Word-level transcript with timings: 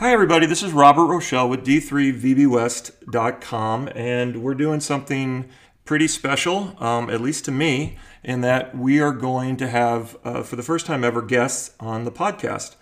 Hi, 0.00 0.12
everybody. 0.12 0.46
This 0.46 0.62
is 0.62 0.70
Robert 0.70 1.06
Rochelle 1.06 1.48
with 1.48 1.66
D3VBWest.com, 1.66 3.88
and 3.96 4.44
we're 4.44 4.54
doing 4.54 4.78
something 4.78 5.48
pretty 5.84 6.06
special, 6.06 6.80
um, 6.80 7.10
at 7.10 7.20
least 7.20 7.44
to 7.46 7.50
me, 7.50 7.98
in 8.22 8.40
that 8.42 8.78
we 8.78 9.00
are 9.00 9.10
going 9.10 9.56
to 9.56 9.66
have, 9.66 10.16
uh, 10.22 10.44
for 10.44 10.54
the 10.54 10.62
first 10.62 10.86
time 10.86 11.02
ever, 11.02 11.20
guests 11.20 11.74
on 11.80 12.04
the 12.04 12.12
podcast. 12.12 12.76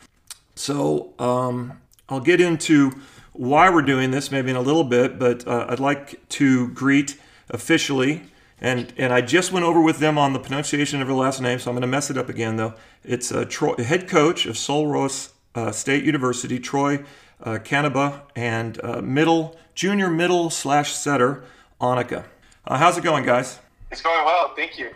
So 0.57 1.15
um, 1.19 1.81
I'll 2.11 2.21
get 2.21 2.39
into 2.39 2.93
why 3.33 3.71
we're 3.71 3.81
doing 3.81 4.11
this 4.11 4.31
maybe 4.31 4.51
in 4.51 4.57
a 4.57 4.61
little 4.61 4.85
bit, 4.85 5.19
but 5.19 5.49
uh, 5.49 5.69
I'd 5.71 5.81
like 5.81 6.29
to 6.29 6.69
greet 6.69 7.19
officially. 7.49 8.25
And, 8.61 8.93
and 8.99 9.15
I 9.15 9.23
just 9.23 9.53
went 9.53 9.65
over 9.65 9.81
with 9.81 10.01
them 10.01 10.19
on 10.19 10.35
the 10.35 10.39
pronunciation 10.39 11.01
of 11.01 11.09
her 11.09 11.15
last 11.15 11.41
name, 11.41 11.61
so 11.61 11.71
I'm 11.71 11.77
going 11.77 11.81
to 11.81 11.87
mess 11.87 12.11
it 12.11 12.19
up 12.19 12.29
again, 12.29 12.57
though. 12.57 12.75
It's 13.03 13.33
uh, 13.33 13.47
Troy, 13.49 13.77
head 13.77 14.07
coach 14.07 14.45
of 14.45 14.59
Sul 14.59 14.87
Ross 14.87 15.33
State 15.73 16.05
University, 16.05 16.59
Troy 16.59 17.05
uh, 17.43 17.59
Canaba, 17.59 18.23
and 18.35 18.83
uh, 18.83 19.01
middle, 19.03 19.57
junior 19.75 20.11
middle 20.11 20.51
slash 20.51 20.93
setter, 20.93 21.45
Annika. 21.81 22.25
Uh, 22.67 22.79
how's 22.79 22.99
it 22.99 23.05
going, 23.05 23.25
guys? 23.25 23.59
It's 23.91 24.03
going 24.03 24.25
well, 24.25 24.55
thank 24.55 24.79
you. 24.79 24.91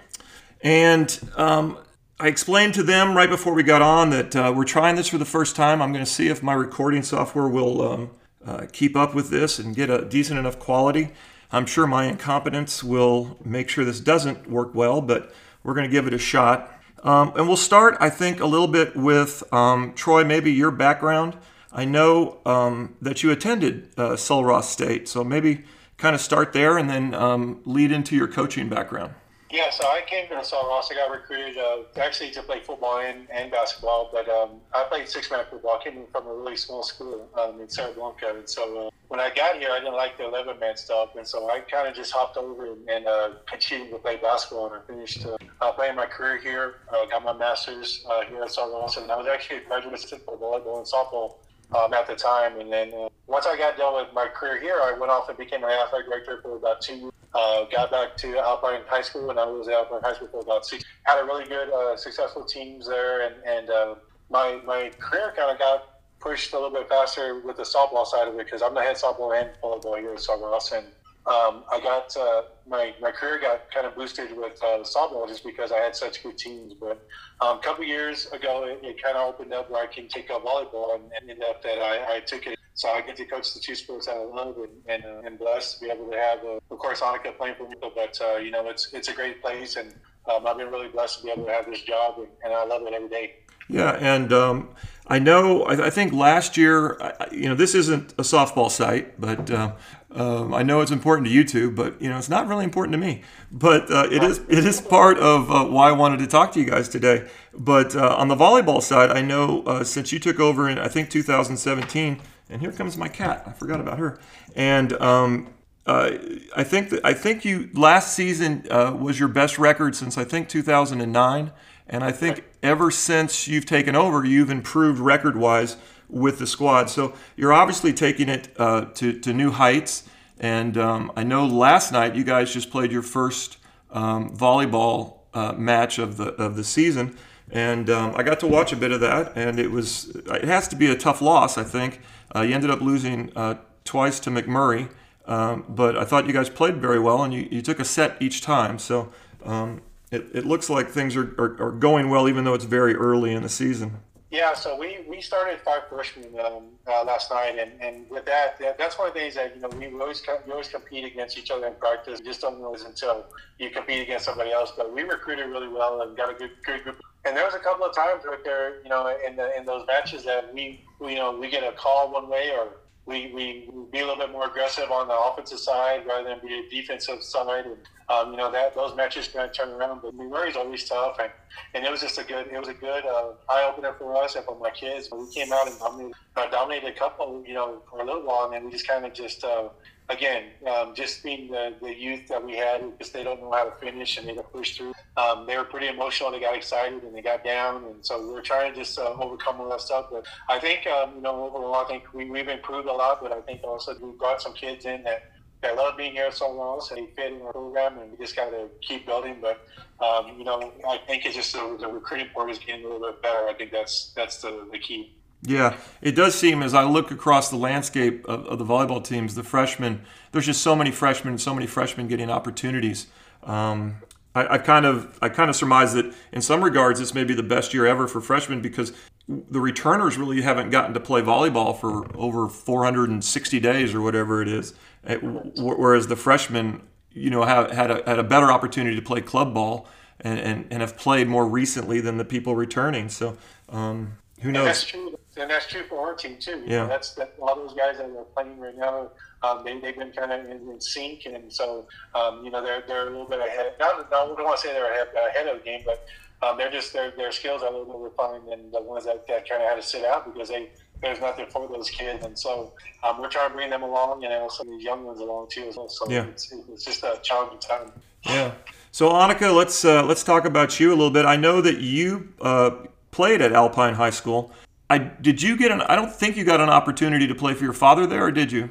And 0.62 1.18
um, 1.36 1.78
I 2.18 2.28
explained 2.28 2.74
to 2.74 2.82
them 2.82 3.16
right 3.16 3.30
before 3.30 3.54
we 3.54 3.62
got 3.62 3.82
on 3.82 4.10
that 4.10 4.36
uh, 4.36 4.52
we're 4.54 4.64
trying 4.64 4.96
this 4.96 5.08
for 5.08 5.18
the 5.18 5.24
first 5.24 5.56
time. 5.56 5.80
I'm 5.80 5.92
going 5.92 6.04
to 6.04 6.10
see 6.10 6.28
if 6.28 6.42
my 6.42 6.52
recording 6.52 7.02
software 7.02 7.48
will 7.48 7.82
um, 7.82 8.10
uh, 8.44 8.66
keep 8.72 8.96
up 8.96 9.14
with 9.14 9.30
this 9.30 9.58
and 9.58 9.74
get 9.74 9.90
a 9.90 10.04
decent 10.04 10.38
enough 10.38 10.58
quality. 10.58 11.10
I'm 11.52 11.66
sure 11.66 11.86
my 11.86 12.04
incompetence 12.04 12.84
will 12.84 13.38
make 13.44 13.68
sure 13.68 13.84
this 13.84 14.00
doesn't 14.00 14.48
work 14.48 14.74
well, 14.74 15.00
but 15.00 15.32
we're 15.62 15.74
going 15.74 15.88
to 15.88 15.92
give 15.92 16.06
it 16.06 16.14
a 16.14 16.18
shot. 16.18 16.79
Um, 17.02 17.32
and 17.36 17.48
we'll 17.48 17.56
start, 17.56 17.96
I 18.00 18.10
think, 18.10 18.40
a 18.40 18.46
little 18.46 18.68
bit 18.68 18.94
with 18.94 19.42
um, 19.52 19.94
Troy, 19.94 20.24
maybe 20.24 20.52
your 20.52 20.70
background. 20.70 21.36
I 21.72 21.84
know 21.84 22.38
um, 22.44 22.96
that 23.00 23.22
you 23.22 23.30
attended 23.30 23.90
uh, 23.96 24.16
Sul 24.16 24.44
Ross 24.44 24.70
State, 24.70 25.08
so 25.08 25.22
maybe 25.24 25.64
kind 25.96 26.14
of 26.14 26.20
start 26.20 26.52
there 26.52 26.76
and 26.76 26.90
then 26.90 27.14
um, 27.14 27.60
lead 27.64 27.92
into 27.92 28.16
your 28.16 28.26
coaching 28.26 28.68
background. 28.68 29.14
Yeah, 29.52 29.70
so 29.70 29.84
I 29.88 30.02
came 30.06 30.28
to 30.28 30.44
Sul 30.44 30.68
Ross. 30.68 30.92
I 30.92 30.94
got 30.94 31.10
recruited 31.10 31.58
uh, 31.58 31.78
actually 31.96 32.30
to 32.32 32.42
play 32.42 32.60
football 32.60 33.00
and, 33.00 33.28
and 33.32 33.50
basketball, 33.50 34.08
but 34.12 34.28
um, 34.28 34.60
I 34.72 34.84
played 34.84 35.08
six 35.08 35.28
man 35.28 35.44
football. 35.50 35.80
I 35.80 35.82
came 35.82 36.04
from 36.12 36.28
a 36.28 36.34
really 36.34 36.56
small 36.56 36.84
school 36.84 37.28
um, 37.34 37.60
in 37.60 37.68
Sierra 37.68 37.92
Blanca, 37.92 38.32
and 38.36 38.48
so 38.48 38.86
uh, 38.86 38.90
when 39.08 39.18
I 39.18 39.28
got 39.34 39.56
here, 39.56 39.70
I 39.72 39.80
didn't 39.80 39.94
like 39.94 40.16
the 40.16 40.26
eleven 40.26 40.56
man 40.60 40.76
stuff, 40.76 41.16
and 41.16 41.26
so 41.26 41.50
I 41.50 41.60
kind 41.60 41.88
of 41.88 41.96
just 41.96 42.12
hopped 42.12 42.36
over 42.36 42.66
and, 42.66 42.88
and 42.88 43.08
uh, 43.08 43.30
continued 43.46 43.90
to 43.90 43.98
play 43.98 44.18
basketball, 44.18 44.72
and 44.72 44.76
I 44.76 44.86
finished 44.86 45.26
uh, 45.26 45.72
playing 45.72 45.96
my 45.96 46.06
career 46.06 46.38
here. 46.38 46.74
Uh, 46.88 47.06
got 47.06 47.24
my 47.24 47.32
master's 47.32 48.06
uh, 48.08 48.24
here 48.26 48.44
at 48.44 48.52
Sul 48.52 48.72
Ross, 48.72 48.98
and 48.98 49.10
I 49.10 49.16
was 49.16 49.26
actually 49.26 49.56
a 49.56 49.64
graduate 49.64 49.94
assistant 49.94 50.22
for 50.26 50.36
volleyball 50.36 50.78
and 50.78 50.86
softball 50.86 51.38
um, 51.74 51.92
at 51.94 52.06
the 52.06 52.14
time. 52.14 52.60
And 52.60 52.72
then 52.72 52.92
uh, 52.94 53.08
once 53.26 53.46
I 53.46 53.56
got 53.56 53.76
done 53.76 53.94
with 53.94 54.12
my 54.14 54.26
career 54.26 54.60
here, 54.60 54.80
I 54.82 54.96
went 54.98 55.10
off 55.10 55.28
and 55.28 55.38
became 55.38 55.64
an 55.64 55.70
athletic 55.70 56.08
director 56.08 56.40
for 56.42 56.56
about 56.56 56.80
two 56.80 56.94
years. 56.94 57.12
Uh, 57.32 57.64
got 57.70 57.90
back 57.92 58.16
to 58.16 58.38
Alpine 58.38 58.80
High 58.88 59.02
School, 59.02 59.30
and 59.30 59.38
I 59.38 59.44
was 59.44 59.68
at 59.68 59.74
Alpine 59.74 60.00
High 60.02 60.14
School 60.14 60.28
for 60.32 60.40
about 60.40 60.66
six. 60.66 60.84
Had 61.04 61.20
a 61.20 61.24
really 61.24 61.44
good, 61.44 61.70
uh, 61.70 61.96
successful 61.96 62.44
teams 62.44 62.88
there, 62.88 63.26
and 63.26 63.36
and 63.46 63.70
uh, 63.70 63.94
my 64.30 64.60
my 64.66 64.90
career 64.98 65.32
kind 65.36 65.52
of 65.52 65.58
got 65.58 66.00
pushed 66.18 66.52
a 66.52 66.56
little 66.56 66.72
bit 66.72 66.88
faster 66.88 67.40
with 67.40 67.56
the 67.56 67.62
softball 67.62 68.04
side 68.04 68.26
of 68.26 68.34
it 68.34 68.38
because 68.38 68.62
I'm 68.62 68.74
the 68.74 68.82
head 68.82 68.96
softball 68.96 69.40
and 69.40 69.50
volleyball 69.62 69.98
here 69.98 70.12
at 70.12 70.20
Sul 70.20 70.40
Ross, 70.42 70.72
and 70.72 70.86
um, 71.26 71.64
I 71.70 71.80
got 71.82 72.16
uh, 72.16 72.42
my 72.66 72.94
my 73.00 73.10
career 73.10 73.38
got 73.38 73.70
kind 73.70 73.86
of 73.86 73.94
boosted 73.94 74.34
with 74.36 74.58
uh, 74.62 74.78
softball 74.78 75.28
just 75.28 75.44
because 75.44 75.70
I 75.70 75.76
had 75.76 75.94
such 75.94 76.22
good 76.22 76.38
teams. 76.38 76.72
But 76.72 77.06
um, 77.40 77.58
a 77.58 77.60
couple 77.60 77.84
years 77.84 78.26
ago, 78.32 78.64
it, 78.64 78.80
it 78.82 79.02
kind 79.02 79.16
of 79.16 79.28
opened 79.34 79.52
up 79.52 79.70
where 79.70 79.82
I 79.82 79.86
can 79.86 80.08
take 80.08 80.30
up 80.30 80.44
volleyball, 80.44 80.94
and 80.94 81.04
ended 81.20 81.42
up 81.42 81.62
that 81.62 81.78
I, 81.78 82.16
I 82.16 82.20
took 82.20 82.46
it. 82.46 82.58
So 82.72 82.88
I 82.88 83.02
get 83.02 83.16
to 83.16 83.26
coach 83.26 83.52
the 83.52 83.60
two 83.60 83.74
sports 83.74 84.08
I 84.08 84.16
love, 84.16 84.56
and 84.56 84.72
and, 84.86 85.04
uh, 85.04 85.26
and 85.26 85.38
blessed 85.38 85.80
to 85.80 85.84
be 85.84 85.90
able 85.90 86.10
to 86.10 86.16
have, 86.16 86.38
uh, 86.42 86.58
of 86.70 86.78
course, 86.78 87.00
Annika 87.00 87.36
playing 87.36 87.56
for 87.56 87.68
me. 87.68 87.76
But 87.80 88.18
uh, 88.22 88.36
you 88.38 88.50
know, 88.50 88.66
it's 88.68 88.92
it's 88.94 89.08
a 89.08 89.12
great 89.12 89.42
place, 89.42 89.76
and 89.76 89.94
um, 90.30 90.46
I've 90.46 90.56
been 90.56 90.70
really 90.70 90.88
blessed 90.88 91.18
to 91.18 91.24
be 91.24 91.30
able 91.30 91.44
to 91.44 91.52
have 91.52 91.66
this 91.66 91.82
job, 91.82 92.14
and, 92.18 92.28
and 92.44 92.54
I 92.54 92.64
love 92.64 92.82
it 92.86 92.94
every 92.94 93.08
day. 93.10 93.34
Yeah, 93.68 93.96
and 94.00 94.32
um, 94.32 94.70
I 95.10 95.18
know. 95.18 95.64
I, 95.64 95.86
I, 95.86 95.90
think 95.90 96.12
last 96.12 96.56
year, 96.56 96.96
you 97.32 97.48
know, 97.48 97.56
this 97.56 97.74
isn't 97.74 98.12
a 98.12 98.22
softball 98.22 98.70
site, 98.70 99.20
but 99.20 99.50
uh, 99.50 99.72
um, 100.12 100.54
I 100.54 100.62
know 100.62 100.82
it's 100.82 100.92
important 100.92 101.26
to 101.26 101.32
you 101.32 101.70
but 101.72 102.00
you 102.00 102.08
know, 102.08 102.16
it's 102.16 102.28
not 102.28 102.46
really 102.46 102.62
important 102.62 102.92
to 102.92 102.98
me. 102.98 103.22
But 103.50 103.90
uh, 103.90 104.08
it 104.10 104.22
is. 104.22 104.38
It 104.48 104.64
is 104.64 104.80
part 104.80 105.18
of 105.18 105.50
uh, 105.50 105.64
why 105.64 105.88
I 105.88 105.92
wanted 105.92 106.20
to 106.20 106.28
talk 106.28 106.52
to 106.52 106.60
you 106.60 106.66
guys 106.66 106.88
today. 106.88 107.28
But 107.52 107.96
uh, 107.96 108.14
on 108.16 108.28
the 108.28 108.36
volleyball 108.36 108.80
side, 108.80 109.10
I 109.10 109.20
know 109.20 109.64
uh, 109.64 109.82
since 109.82 110.12
you 110.12 110.20
took 110.20 110.38
over 110.38 110.68
in 110.68 110.78
I 110.78 110.86
think 110.86 111.10
2017, 111.10 112.20
and 112.48 112.60
here 112.60 112.70
comes 112.70 112.96
my 112.96 113.08
cat. 113.08 113.42
I 113.46 113.52
forgot 113.52 113.80
about 113.80 113.98
her. 113.98 114.20
And 114.54 114.92
um, 115.02 115.52
uh, 115.86 116.12
I 116.56 116.62
think 116.62 116.90
that 116.90 117.04
I 117.04 117.14
think 117.14 117.44
you 117.44 117.68
last 117.74 118.14
season 118.14 118.64
was 118.70 119.18
your 119.18 119.28
best 119.28 119.58
record 119.58 119.96
since 119.96 120.16
I 120.16 120.22
think 120.22 120.48
2009. 120.48 121.50
And 121.90 122.02
I 122.02 122.12
think 122.12 122.44
ever 122.62 122.90
since 122.90 123.46
you've 123.46 123.66
taken 123.66 123.94
over, 123.94 124.24
you've 124.24 124.48
improved 124.48 124.98
record 125.00 125.36
wise 125.36 125.76
with 126.08 126.38
the 126.38 126.46
squad. 126.46 126.88
So 126.88 127.14
you're 127.36 127.52
obviously 127.52 127.92
taking 127.92 128.28
it 128.28 128.48
uh, 128.56 128.86
to, 128.94 129.18
to 129.20 129.34
new 129.34 129.50
heights. 129.50 130.08
And 130.38 130.78
um, 130.78 131.12
I 131.16 131.24
know 131.24 131.44
last 131.46 131.92
night 131.92 132.14
you 132.14 132.24
guys 132.24 132.54
just 132.54 132.70
played 132.70 132.90
your 132.90 133.02
first 133.02 133.58
um, 133.90 134.34
volleyball 134.34 135.18
uh, 135.34 135.52
match 135.52 135.98
of 135.98 136.16
the 136.16 136.28
of 136.34 136.56
the 136.56 136.64
season, 136.64 137.16
and 137.50 137.88
um, 137.90 138.14
I 138.16 138.22
got 138.22 138.40
to 138.40 138.46
watch 138.46 138.72
a 138.72 138.76
bit 138.76 138.90
of 138.90 139.00
that. 139.00 139.32
And 139.36 139.60
it 139.60 139.70
was 139.70 140.08
it 140.14 140.44
has 140.44 140.68
to 140.68 140.76
be 140.76 140.90
a 140.90 140.96
tough 140.96 141.20
loss. 141.20 141.58
I 141.58 141.64
think 141.64 142.00
uh, 142.34 142.40
you 142.40 142.54
ended 142.54 142.70
up 142.70 142.80
losing 142.80 143.32
uh, 143.36 143.56
twice 143.84 144.18
to 144.20 144.30
McMurry, 144.30 144.88
um, 145.26 145.64
but 145.68 145.96
I 145.96 146.04
thought 146.04 146.26
you 146.26 146.32
guys 146.32 146.48
played 146.48 146.76
very 146.76 146.98
well, 146.98 147.22
and 147.22 147.32
you, 147.32 147.48
you 147.50 147.62
took 147.62 147.78
a 147.78 147.84
set 147.84 148.20
each 148.20 148.40
time. 148.40 148.78
So 148.78 149.12
um, 149.44 149.82
it, 150.10 150.26
it 150.34 150.46
looks 150.46 150.68
like 150.68 150.88
things 150.88 151.16
are, 151.16 151.34
are, 151.38 151.62
are, 151.62 151.70
going 151.70 152.10
well, 152.10 152.28
even 152.28 152.44
though 152.44 152.54
it's 152.54 152.64
very 152.64 152.94
early 152.94 153.32
in 153.32 153.42
the 153.42 153.48
season. 153.48 154.00
Yeah, 154.30 154.54
so 154.54 154.78
we, 154.78 155.04
we 155.08 155.20
started 155.20 155.60
five 155.60 155.88
freshmen 155.88 156.38
um, 156.38 156.66
uh, 156.86 157.04
last 157.04 157.32
night, 157.32 157.58
and, 157.58 157.72
and 157.80 158.08
with 158.08 158.24
that, 158.26 158.58
that, 158.60 158.78
that's 158.78 158.96
one 158.96 159.08
of 159.08 159.14
the 159.14 159.20
things 159.20 159.34
that 159.34 159.56
you 159.56 159.60
know 159.60 159.68
we 159.68 159.86
always 160.00 160.22
we 160.46 160.52
always 160.52 160.68
compete 160.68 161.04
against 161.04 161.36
each 161.36 161.50
other 161.50 161.66
in 161.66 161.74
practice. 161.74 162.20
You 162.20 162.26
just 162.26 162.40
don't 162.40 162.56
realize 162.60 162.82
until 162.82 163.26
you 163.58 163.70
compete 163.70 164.02
against 164.02 164.26
somebody 164.26 164.52
else. 164.52 164.72
But 164.76 164.94
we 164.94 165.02
recruited 165.02 165.48
really 165.48 165.66
well 165.66 166.02
and 166.02 166.16
got 166.16 166.30
a 166.30 166.34
good 166.34 166.52
good 166.64 166.84
group. 166.84 167.00
And 167.24 167.36
there 167.36 167.44
was 167.44 167.54
a 167.54 167.58
couple 167.58 167.84
of 167.84 167.94
times 167.94 168.22
right 168.24 168.42
there, 168.44 168.80
you 168.84 168.88
know, 168.88 169.12
in 169.26 169.34
the 169.34 169.56
in 169.58 169.66
those 169.66 169.84
matches 169.88 170.24
that 170.24 170.54
we, 170.54 170.84
we 171.00 171.14
you 171.14 171.18
know 171.18 171.36
we 171.36 171.50
get 171.50 171.64
a 171.64 171.72
call 171.72 172.12
one 172.12 172.28
way 172.28 172.52
or 172.56 172.68
we, 173.10 173.32
we 173.34 173.68
be 173.90 173.98
a 173.98 174.06
little 174.06 174.16
bit 174.16 174.32
more 174.32 174.46
aggressive 174.46 174.90
on 174.90 175.08
the 175.08 175.14
offensive 175.14 175.58
side 175.58 176.06
rather 176.06 176.28
than 176.28 176.38
be 176.40 176.54
a 176.54 176.70
defensive 176.70 177.22
side. 177.22 177.66
And, 177.66 177.76
um, 178.08 178.30
you 178.30 178.38
know, 178.38 178.50
that 178.50 178.74
those 178.74 178.96
matches 178.96 179.28
going 179.28 179.48
to 179.50 179.54
turn 179.54 179.70
around. 179.70 180.00
But 180.02 180.14
Murray's 180.14 180.56
always 180.56 180.88
tough. 180.88 181.18
And, 181.20 181.30
and 181.74 181.84
it 181.84 181.90
was 181.90 182.00
just 182.00 182.18
a 182.18 182.24
good, 182.24 182.46
it 182.46 182.58
was 182.58 182.68
a 182.68 182.74
good 182.74 183.04
uh, 183.04 183.32
eye 183.50 183.68
opener 183.70 183.94
for 183.98 184.16
us 184.16 184.36
and 184.36 184.44
for 184.44 184.58
my 184.58 184.70
kids. 184.70 185.08
We 185.12 185.30
came 185.32 185.52
out 185.52 185.68
and 185.68 185.78
dominated, 185.78 186.14
uh, 186.36 186.48
dominated 186.50 186.86
a 186.88 186.98
couple, 186.98 187.44
you 187.46 187.54
know, 187.54 187.82
for 187.90 188.00
a 188.00 188.04
little 188.04 188.22
while. 188.22 188.44
And 188.44 188.54
then 188.54 188.64
we 188.64 188.70
just 188.70 188.88
kind 188.88 189.04
of 189.04 189.12
just, 189.12 189.44
uh, 189.44 189.68
again, 190.10 190.44
um, 190.66 190.94
just 190.94 191.22
being 191.22 191.50
the, 191.50 191.74
the 191.80 191.94
youth 191.94 192.26
that 192.28 192.44
we 192.44 192.56
had 192.56 192.98
because 192.98 193.12
they 193.12 193.22
don't 193.22 193.40
know 193.40 193.52
how 193.52 193.64
to 193.64 193.70
finish 193.76 194.18
and 194.18 194.28
they 194.28 194.34
got 194.34 194.52
push 194.52 194.76
through. 194.76 194.92
Um, 195.16 195.46
they 195.46 195.56
were 195.56 195.64
pretty 195.64 195.88
emotional. 195.88 196.30
They 196.30 196.40
got 196.40 196.54
excited 196.56 197.02
and 197.02 197.14
they 197.14 197.22
got 197.22 197.44
down, 197.44 197.84
and 197.84 198.04
so 198.04 198.20
we 198.20 198.32
were 198.32 198.42
trying 198.42 198.72
to 198.72 198.78
just 198.78 198.98
uh, 198.98 199.14
overcome 199.14 199.60
all 199.60 199.70
that 199.70 199.80
stuff. 199.80 200.06
But 200.10 200.26
I 200.48 200.58
think, 200.58 200.86
um, 200.86 201.14
you 201.16 201.22
know, 201.22 201.44
overall, 201.44 201.76
I 201.76 201.88
think 201.88 202.12
we, 202.12 202.28
we've 202.28 202.48
improved 202.48 202.88
a 202.88 202.92
lot. 202.92 203.22
But 203.22 203.32
I 203.32 203.40
think 203.40 203.62
also 203.64 203.96
we've 204.00 204.18
brought 204.18 204.42
some 204.42 204.52
kids 204.52 204.84
in 204.84 205.02
that 205.04 205.30
that 205.62 205.76
love 205.76 205.96
being 205.96 206.12
here 206.12 206.30
so 206.32 206.50
long, 206.50 206.80
so 206.80 206.94
they 206.94 207.06
fit 207.14 207.34
in 207.34 207.42
our 207.42 207.52
program, 207.52 207.98
and 207.98 208.10
we 208.10 208.16
just 208.16 208.34
got 208.34 208.50
to 208.50 208.68
keep 208.80 209.06
building. 209.06 209.36
But 209.40 209.66
um, 210.04 210.38
you 210.38 210.44
know, 210.44 210.72
I 210.88 210.98
think 211.06 211.26
it's 211.26 211.36
just 211.36 211.52
the, 211.52 211.76
the 211.78 211.86
recruiting 211.86 212.28
part 212.34 212.50
is 212.50 212.58
getting 212.58 212.84
a 212.84 212.88
little 212.88 213.08
bit 213.08 213.22
better. 213.22 213.46
I 213.46 213.54
think 213.54 213.70
that's 213.70 214.12
that's 214.16 214.40
the, 214.40 214.66
the 214.72 214.78
key. 214.78 215.16
Yeah, 215.42 215.76
it 216.02 216.12
does 216.12 216.34
seem 216.34 216.62
as 216.62 216.74
I 216.74 216.84
look 216.84 217.10
across 217.10 217.48
the 217.48 217.56
landscape 217.56 218.26
of, 218.26 218.44
of, 218.46 218.58
the 218.58 218.64
volleyball 218.64 219.02
teams, 219.02 219.34
the 219.34 219.42
freshmen, 219.42 220.02
there's 220.32 220.44
just 220.44 220.60
so 220.60 220.76
many 220.76 220.90
freshmen, 220.90 221.38
so 221.38 221.54
many 221.54 221.66
freshmen 221.66 222.08
getting 222.08 222.28
opportunities. 222.28 223.06
Um, 223.42 223.96
I, 224.34 224.54
I, 224.54 224.58
kind 224.58 224.84
of 224.84 225.18
I 225.22 225.30
kind 225.30 225.48
of 225.48 225.56
surmise 225.56 225.94
that 225.94 226.14
in 226.32 226.42
some 226.42 226.62
regards 226.62 227.00
this 227.00 227.14
may 227.14 227.24
be 227.24 227.34
the 227.34 227.42
best 227.42 227.72
year 227.72 227.86
ever 227.86 228.06
for 228.06 228.20
freshmen 228.20 228.60
because 228.60 228.92
the 229.28 229.60
returners 229.60 230.18
really 230.18 230.42
haven't 230.42 230.70
gotten 230.70 230.92
to 230.92 231.00
play 231.00 231.22
volleyball 231.22 231.78
for 231.78 232.06
over 232.16 232.48
460 232.48 233.60
days 233.60 233.94
or 233.94 234.02
whatever 234.02 234.42
it 234.42 234.48
is, 234.48 234.74
eh, 235.04 235.16
whereas 235.16 236.08
the 236.08 236.16
freshmen, 236.16 236.82
you 237.12 237.30
know, 237.30 237.44
have 237.44 237.70
had 237.70 237.90
a, 237.90 238.02
had 238.06 238.18
a 238.18 238.24
better 238.24 238.52
opportunity 238.52 238.94
to 238.94 239.02
play 239.02 239.20
club 239.22 239.54
ball 239.54 239.88
and, 240.20 240.38
and, 240.38 240.66
and 240.70 240.80
have 240.82 240.96
played 240.96 241.28
more 241.28 241.46
recently 241.46 242.00
than 242.00 242.18
the 242.18 242.24
people 242.24 242.54
returning. 242.54 243.08
So 243.08 243.38
um, 243.68 244.18
who 244.40 244.52
knows? 244.52 244.92
And 245.36 245.50
that's 245.50 245.66
true, 245.66 245.80
and 245.80 245.86
that's 245.86 245.90
true 245.90 245.98
for 245.98 246.06
our 246.06 246.14
team 246.14 246.36
too. 246.38 246.58
You 246.58 246.64
yeah, 246.66 246.82
know, 246.82 246.88
that's 246.88 247.14
that. 247.14 247.34
A 247.40 247.44
lot 247.44 247.56
of 247.58 247.68
those 247.68 247.76
guys 247.76 247.98
that 247.98 248.06
are 248.06 248.24
playing 248.34 248.58
right 248.58 248.76
now, 248.76 249.10
um, 249.42 249.62
they 249.64 249.78
they've 249.78 249.96
been 249.96 250.12
kind 250.12 250.32
of 250.32 250.44
in, 250.46 250.68
in, 250.68 250.80
sync, 250.80 251.26
and 251.26 251.52
so 251.52 251.86
um, 252.14 252.44
you 252.44 252.50
know 252.50 252.62
they're 252.62 252.82
they're 252.86 253.08
a 253.08 253.10
little 253.10 253.28
bit 253.28 253.40
ahead. 253.40 253.74
Not, 253.78 254.10
not 254.10 254.22
I 254.22 254.26
don't 254.26 254.44
want 254.44 254.60
to 254.60 254.66
say 254.66 254.72
they're 254.72 254.92
ahead, 254.92 255.08
ahead 255.28 255.46
of 255.46 255.58
the 255.58 255.64
game, 255.64 255.82
but 255.84 256.04
um, 256.46 256.58
they're 256.58 256.70
just 256.70 256.92
their 256.92 257.12
their 257.12 257.32
skills 257.32 257.62
are 257.62 257.68
a 257.68 257.70
little 257.70 257.86
bit 257.86 257.96
refined 257.96 258.48
than 258.50 258.70
the 258.70 258.82
ones 258.82 259.04
that, 259.04 259.26
that 259.28 259.48
kind 259.48 259.62
of 259.62 259.68
had 259.68 259.76
to 259.76 259.82
sit 259.82 260.04
out 260.04 260.32
because 260.32 260.48
they 260.48 260.70
there's 261.02 261.20
nothing 261.20 261.46
for 261.46 261.66
those 261.68 261.88
kids, 261.90 262.24
and 262.24 262.38
so 262.38 262.72
um, 263.02 263.20
we're 263.20 263.28
trying 263.28 263.50
to 263.50 263.54
bring 263.54 263.70
them 263.70 263.82
along, 263.82 264.14
and 264.14 264.22
you 264.24 264.28
know, 264.28 264.42
also 264.42 264.64
these 264.64 264.82
young 264.82 265.04
ones 265.04 265.20
along 265.20 265.48
too 265.50 265.64
as 265.68 265.76
well. 265.76 265.88
So 265.88 266.10
Yeah. 266.10 266.24
it's, 266.26 266.52
it's 266.52 266.84
just 266.84 267.02
a 267.04 267.18
challenging 267.22 267.58
time. 267.60 267.92
Yeah. 268.26 268.52
So 268.92 269.10
Annika, 269.10 269.54
let's 269.54 269.84
uh, 269.84 270.04
let's 270.04 270.22
talk 270.22 270.44
about 270.44 270.78
you 270.80 270.88
a 270.90 270.96
little 270.96 271.10
bit. 271.10 271.24
I 271.24 271.36
know 271.36 271.60
that 271.60 271.78
you 271.78 272.32
uh, 272.40 272.70
played 273.10 273.40
at 273.40 273.52
Alpine 273.52 273.94
High 273.94 274.10
School. 274.10 274.52
I 274.90 274.98
did 274.98 275.40
you 275.40 275.56
get 275.56 275.70
an? 275.70 275.80
I 275.82 275.94
don't 275.94 276.12
think 276.12 276.36
you 276.36 276.44
got 276.44 276.60
an 276.60 276.68
opportunity 276.68 277.26
to 277.28 277.34
play 277.34 277.54
for 277.54 277.62
your 277.64 277.72
father 277.72 278.06
there, 278.06 278.24
or 278.24 278.32
did 278.32 278.50
you? 278.50 278.70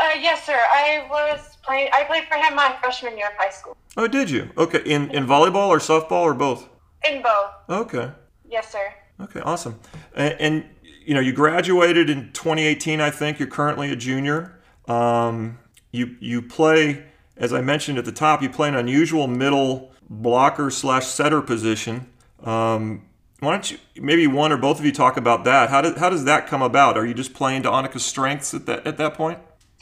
Uh, 0.00 0.10
yes, 0.20 0.44
sir. 0.44 0.58
I 0.58 1.06
was 1.08 1.56
playing. 1.62 1.88
I 1.92 2.02
played 2.04 2.24
for 2.24 2.34
him 2.34 2.56
my 2.56 2.76
freshman 2.80 3.16
year 3.16 3.28
of 3.28 3.34
high 3.38 3.50
school. 3.50 3.76
Oh, 3.96 4.08
did 4.08 4.28
you? 4.28 4.50
Okay. 4.58 4.82
In 4.84 5.10
in 5.12 5.24
volleyball 5.24 5.68
or 5.68 5.78
softball 5.78 6.22
or 6.22 6.34
both? 6.34 6.68
In 7.08 7.22
both. 7.22 7.50
Okay. 7.70 8.10
Yes, 8.50 8.70
sir. 8.72 8.92
Okay. 9.20 9.40
Awesome. 9.40 9.78
And, 10.16 10.34
and 10.40 10.64
you 11.06 11.14
know, 11.14 11.20
you 11.20 11.32
graduated 11.32 12.10
in 12.10 12.32
2018. 12.32 13.00
I 13.00 13.10
think 13.10 13.38
you're 13.38 13.48
currently 13.48 13.92
a 13.92 13.96
junior. 13.96 14.60
Um, 14.88 15.60
you 15.92 16.16
you 16.18 16.42
play, 16.42 17.04
as 17.36 17.52
I 17.52 17.60
mentioned 17.60 17.98
at 17.98 18.04
the 18.04 18.12
top, 18.12 18.42
you 18.42 18.50
play 18.50 18.68
an 18.68 18.74
unusual 18.74 19.28
middle 19.28 19.92
blocker 20.10 20.70
slash 20.70 21.06
setter 21.06 21.40
position. 21.40 22.08
Um, 22.42 23.04
why 23.42 23.50
don't 23.50 23.70
you 23.72 23.78
maybe 24.00 24.26
one 24.28 24.52
or 24.52 24.56
both 24.56 24.78
of 24.78 24.84
you 24.84 24.92
talk 24.92 25.16
about 25.16 25.44
that? 25.44 25.68
How 25.68 25.80
does 25.80 25.98
how 25.98 26.08
does 26.08 26.24
that 26.24 26.46
come 26.46 26.62
about? 26.62 26.96
Are 26.96 27.04
you 27.04 27.12
just 27.12 27.34
playing 27.34 27.64
to 27.64 27.70
Annika's 27.70 28.04
strengths 28.04 28.54
at 28.54 28.66
that 28.66 28.86
at 28.86 28.98
that 28.98 29.14
point? 29.14 29.40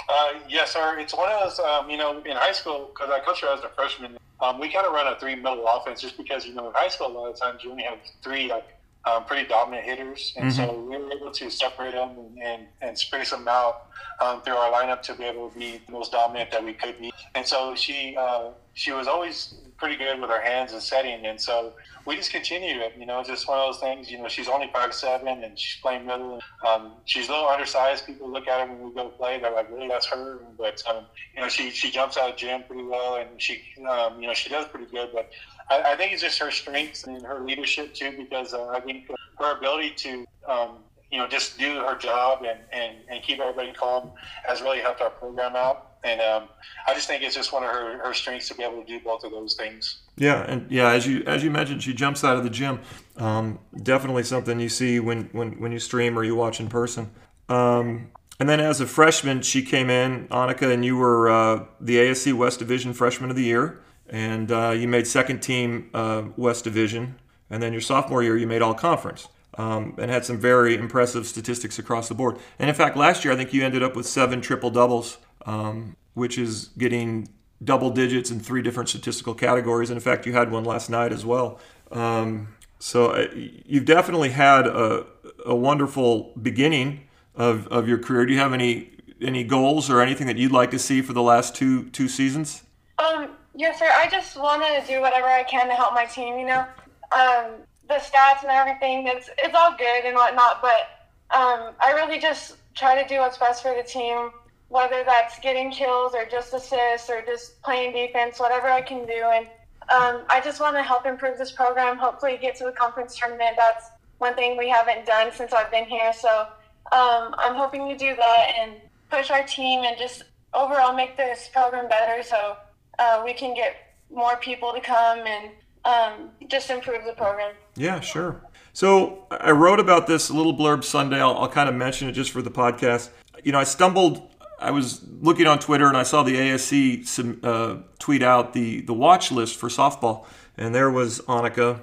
Uh, 0.08 0.32
yes, 0.48 0.72
sir. 0.72 0.98
It's 0.98 1.14
one 1.14 1.30
of 1.30 1.40
those, 1.40 1.60
um, 1.60 1.90
you 1.90 1.98
know, 1.98 2.22
in 2.22 2.36
high 2.36 2.52
school, 2.52 2.90
because 2.92 3.10
I 3.10 3.20
coached 3.20 3.42
her 3.42 3.52
as 3.52 3.62
a 3.62 3.68
freshman, 3.68 4.16
um, 4.40 4.58
we 4.58 4.72
kind 4.72 4.86
of 4.86 4.92
run 4.92 5.06
a 5.06 5.18
three 5.20 5.34
middle 5.34 5.66
offense 5.68 6.00
just 6.00 6.16
because, 6.16 6.46
you 6.46 6.54
know, 6.54 6.68
in 6.68 6.74
high 6.74 6.88
school, 6.88 7.08
a 7.08 7.12
lot 7.12 7.30
of 7.30 7.38
times 7.38 7.62
you 7.62 7.70
only 7.70 7.84
have 7.84 7.98
three, 8.22 8.48
like, 8.48 8.66
um, 9.04 9.24
pretty 9.24 9.46
dominant 9.46 9.84
hitters. 9.84 10.34
And 10.36 10.52
so 10.52 10.80
we 10.80 10.96
were 10.96 11.12
able 11.12 11.30
to 11.30 11.50
separate 11.50 11.92
them 11.92 12.10
and, 12.18 12.42
and, 12.42 12.66
and 12.80 12.98
space 12.98 13.30
them 13.30 13.46
out 13.46 13.88
um, 14.20 14.42
through 14.42 14.54
our 14.54 14.72
lineup 14.72 15.02
to 15.02 15.14
be 15.14 15.24
able 15.24 15.50
to 15.50 15.58
be 15.58 15.80
the 15.86 15.92
most 15.92 16.12
dominant 16.12 16.50
that 16.50 16.64
we 16.64 16.72
could 16.72 16.98
be. 16.98 17.12
And 17.34 17.46
so 17.46 17.74
she, 17.74 18.16
uh, 18.18 18.50
she 18.74 18.92
was 18.92 19.06
always 19.06 19.54
pretty 19.76 19.96
good 19.96 20.20
with 20.20 20.30
her 20.30 20.40
hands 20.40 20.72
and 20.72 20.82
setting. 20.82 21.26
And 21.26 21.40
so 21.40 21.72
we 22.06 22.14
just 22.14 22.30
continued 22.30 22.82
it. 22.82 22.92
You 22.98 23.06
know, 23.06 23.22
just 23.24 23.48
one 23.48 23.58
of 23.58 23.66
those 23.66 23.80
things. 23.80 24.10
You 24.10 24.18
know, 24.18 24.28
she's 24.28 24.48
only 24.48 24.70
five 24.72 24.94
seven 24.94 25.42
and 25.42 25.58
she's 25.58 25.80
playing 25.80 26.06
middle. 26.06 26.40
Um, 26.66 26.92
she's 27.06 27.28
a 27.28 27.32
little 27.32 27.48
undersized. 27.48 28.06
People 28.06 28.30
look 28.30 28.46
at 28.46 28.68
her 28.68 28.72
when 28.72 28.88
we 28.88 28.94
go 28.94 29.08
play. 29.08 29.40
They're 29.40 29.52
like, 29.52 29.70
"Really, 29.70 29.88
that's 29.88 30.06
her?" 30.06 30.40
But 30.58 30.82
um, 30.88 31.06
you 31.34 31.40
know, 31.40 31.48
she 31.48 31.70
she 31.70 31.90
jumps 31.90 32.16
out 32.16 32.30
of 32.30 32.36
gym 32.36 32.62
pretty 32.64 32.84
well, 32.84 33.16
and 33.16 33.40
she 33.40 33.62
um, 33.88 34.20
you 34.20 34.28
know 34.28 34.34
she 34.34 34.48
does 34.48 34.66
pretty 34.66 34.86
good. 34.86 35.10
But 35.12 35.30
I, 35.70 35.92
I 35.92 35.96
think 35.96 36.12
it's 36.12 36.22
just 36.22 36.38
her 36.38 36.50
strengths 36.50 37.04
and 37.04 37.22
her 37.22 37.40
leadership 37.40 37.94
too, 37.94 38.12
because 38.16 38.54
uh, 38.54 38.68
I 38.68 38.80
think 38.80 39.10
her 39.38 39.56
ability 39.56 39.90
to 39.96 40.26
um, 40.48 40.78
you 41.10 41.18
know 41.18 41.26
just 41.26 41.58
do 41.58 41.76
her 41.80 41.96
job 41.96 42.44
and, 42.44 42.60
and, 42.72 42.96
and 43.08 43.22
keep 43.22 43.40
everybody 43.40 43.72
calm 43.72 44.12
has 44.46 44.60
really 44.60 44.80
helped 44.80 45.00
our 45.00 45.10
program 45.10 45.56
out. 45.56 45.89
And 46.02 46.20
um, 46.20 46.48
I 46.88 46.94
just 46.94 47.06
think 47.06 47.22
it's 47.22 47.34
just 47.34 47.52
one 47.52 47.62
of 47.62 47.70
her, 47.70 47.98
her 47.98 48.14
strengths 48.14 48.48
to 48.48 48.54
be 48.54 48.62
able 48.62 48.80
to 48.80 48.86
do 48.86 49.00
both 49.00 49.22
of 49.22 49.32
those 49.32 49.54
things. 49.54 49.98
Yeah, 50.16 50.44
and 50.48 50.70
yeah, 50.70 50.92
as 50.92 51.06
you 51.06 51.22
as 51.26 51.44
you 51.44 51.50
mentioned, 51.50 51.82
she 51.82 51.92
jumps 51.92 52.24
out 52.24 52.36
of 52.36 52.44
the 52.44 52.50
gym. 52.50 52.80
Um, 53.16 53.58
definitely 53.82 54.22
something 54.22 54.58
you 54.60 54.70
see 54.70 54.98
when, 54.98 55.28
when, 55.32 55.60
when 55.60 55.72
you 55.72 55.78
stream 55.78 56.18
or 56.18 56.24
you 56.24 56.34
watch 56.34 56.58
in 56.58 56.68
person. 56.68 57.10
Um, 57.50 58.10
and 58.38 58.48
then 58.48 58.60
as 58.60 58.80
a 58.80 58.86
freshman, 58.86 59.42
she 59.42 59.62
came 59.62 59.90
in, 59.90 60.26
Annika, 60.28 60.72
and 60.72 60.82
you 60.82 60.96
were 60.96 61.28
uh, 61.28 61.66
the 61.78 61.96
ASC 61.96 62.32
West 62.32 62.58
Division 62.58 62.94
Freshman 62.94 63.28
of 63.28 63.36
the 63.36 63.44
Year, 63.44 63.82
and 64.08 64.50
uh, 64.50 64.70
you 64.70 64.88
made 64.88 65.06
second 65.06 65.40
team 65.40 65.90
uh, 65.92 66.22
West 66.36 66.64
Division. 66.64 67.16
And 67.50 67.62
then 67.62 67.72
your 67.72 67.82
sophomore 67.82 68.22
year, 68.22 68.38
you 68.38 68.46
made 68.46 68.62
All 68.62 68.74
Conference. 68.74 69.28
Um, 69.58 69.96
and 69.98 70.10
had 70.10 70.24
some 70.24 70.38
very 70.38 70.76
impressive 70.76 71.26
statistics 71.26 71.78
across 71.78 72.08
the 72.08 72.14
board. 72.14 72.38
And 72.58 72.70
in 72.70 72.74
fact, 72.74 72.96
last 72.96 73.24
year 73.24 73.34
I 73.34 73.36
think 73.36 73.52
you 73.52 73.64
ended 73.64 73.82
up 73.82 73.96
with 73.96 74.06
seven 74.06 74.40
triple 74.40 74.70
doubles, 74.70 75.18
um, 75.46 75.96
which 76.14 76.38
is 76.38 76.70
getting 76.78 77.28
double 77.62 77.90
digits 77.90 78.30
in 78.30 78.40
three 78.40 78.62
different 78.62 78.88
statistical 78.88 79.34
categories. 79.34 79.90
And 79.90 79.96
in 79.96 80.02
fact, 80.02 80.26
you 80.26 80.32
had 80.32 80.50
one 80.50 80.64
last 80.64 80.90
night 80.90 81.12
as 81.12 81.24
well. 81.24 81.58
Um, 81.90 82.54
so 82.78 83.10
uh, 83.10 83.26
you've 83.34 83.84
definitely 83.84 84.30
had 84.30 84.66
a, 84.66 85.06
a 85.44 85.54
wonderful 85.54 86.32
beginning 86.40 87.06
of, 87.34 87.66
of 87.68 87.86
your 87.86 87.98
career. 87.98 88.26
Do 88.26 88.32
you 88.32 88.38
have 88.38 88.52
any 88.52 88.90
any 89.22 89.44
goals 89.44 89.90
or 89.90 90.00
anything 90.00 90.26
that 90.28 90.38
you'd 90.38 90.50
like 90.50 90.70
to 90.70 90.78
see 90.78 91.02
for 91.02 91.12
the 91.12 91.22
last 91.22 91.54
two 91.54 91.90
two 91.90 92.08
seasons? 92.08 92.62
Um, 92.98 93.30
yes, 93.54 93.78
sir. 93.78 93.88
I 93.92 94.08
just 94.08 94.40
want 94.40 94.62
to 94.62 94.92
do 94.92 95.00
whatever 95.00 95.26
I 95.26 95.42
can 95.42 95.66
to 95.66 95.74
help 95.74 95.92
my 95.92 96.06
team. 96.06 96.38
You 96.38 96.46
know, 96.46 96.66
um, 97.14 97.52
the 97.88 97.96
stats 97.96 98.42
and 98.42 98.50
everything. 98.50 99.06
It's 99.06 99.28
it's 99.38 99.54
all 99.54 99.76
good 99.76 100.04
and 100.04 100.14
whatnot, 100.14 100.62
but 100.62 101.36
um, 101.36 101.74
I 101.80 101.92
really 101.94 102.18
just 102.18 102.56
try 102.74 103.00
to 103.00 103.06
do 103.08 103.18
what's 103.20 103.36
best 103.36 103.62
for 103.62 103.74
the 103.74 103.82
team. 103.82 104.30
Whether 104.70 105.04
that's 105.04 105.38
getting 105.40 105.70
kills 105.70 106.14
or 106.14 106.24
just 106.24 106.54
assists 106.54 107.10
or 107.10 107.22
just 107.22 107.60
playing 107.62 107.92
defense, 107.92 108.40
whatever 108.40 108.68
I 108.68 108.80
can 108.80 109.04
do, 109.04 109.24
and 109.34 109.46
um, 109.90 110.22
I 110.30 110.40
just 110.42 110.60
want 110.60 110.76
to 110.76 110.82
help 110.82 111.06
improve 111.06 111.36
this 111.36 111.52
program. 111.52 111.98
Hopefully, 111.98 112.38
get 112.40 112.54
to 112.56 112.64
the 112.64 112.72
conference 112.72 113.18
tournament. 113.18 113.56
That's 113.56 113.86
one 114.18 114.34
thing 114.34 114.56
we 114.56 114.68
haven't 114.68 115.06
done 115.06 115.32
since 115.32 115.52
I've 115.52 115.70
been 115.70 115.86
here. 115.86 116.12
So 116.12 116.46
um, 116.92 117.34
I'm 117.38 117.54
hoping 117.54 117.88
to 117.88 117.96
do 117.96 118.14
that 118.14 118.52
and 118.58 118.72
push 119.10 119.30
our 119.30 119.42
team 119.42 119.82
and 119.84 119.98
just 119.98 120.22
overall 120.54 120.94
make 120.94 121.16
this 121.16 121.48
program 121.52 121.88
better 121.88 122.22
so 122.22 122.56
uh, 122.98 123.22
we 123.24 123.32
can 123.32 123.54
get 123.54 123.94
more 124.12 124.36
people 124.36 124.72
to 124.72 124.80
come 124.80 125.20
and 125.26 125.50
um, 125.84 126.30
just 126.48 126.70
improve 126.70 127.04
the 127.04 127.14
program. 127.14 127.54
Yeah, 127.76 128.00
sure. 128.00 128.42
So 128.72 129.26
I 129.30 129.50
wrote 129.50 129.80
about 129.80 130.06
this 130.06 130.30
little 130.30 130.56
blurb 130.56 130.84
Sunday. 130.84 131.20
I'll, 131.20 131.36
I'll 131.36 131.48
kind 131.48 131.68
of 131.68 131.74
mention 131.74 132.08
it 132.08 132.12
just 132.12 132.30
for 132.30 132.42
the 132.42 132.50
podcast. 132.50 133.10
You 133.42 133.52
know, 133.52 133.58
I 133.58 133.64
stumbled. 133.64 134.28
I 134.60 134.70
was 134.70 135.00
looking 135.20 135.46
on 135.46 135.58
Twitter 135.58 135.86
and 135.86 135.96
I 135.96 136.02
saw 136.02 136.22
the 136.22 136.34
ASC 136.34 137.44
uh, 137.44 137.82
tweet 137.98 138.22
out 138.22 138.52
the 138.52 138.82
the 138.82 138.94
watch 138.94 139.32
list 139.32 139.56
for 139.56 139.68
softball, 139.68 140.26
and 140.56 140.74
there 140.74 140.90
was 140.90 141.20
Annika 141.22 141.80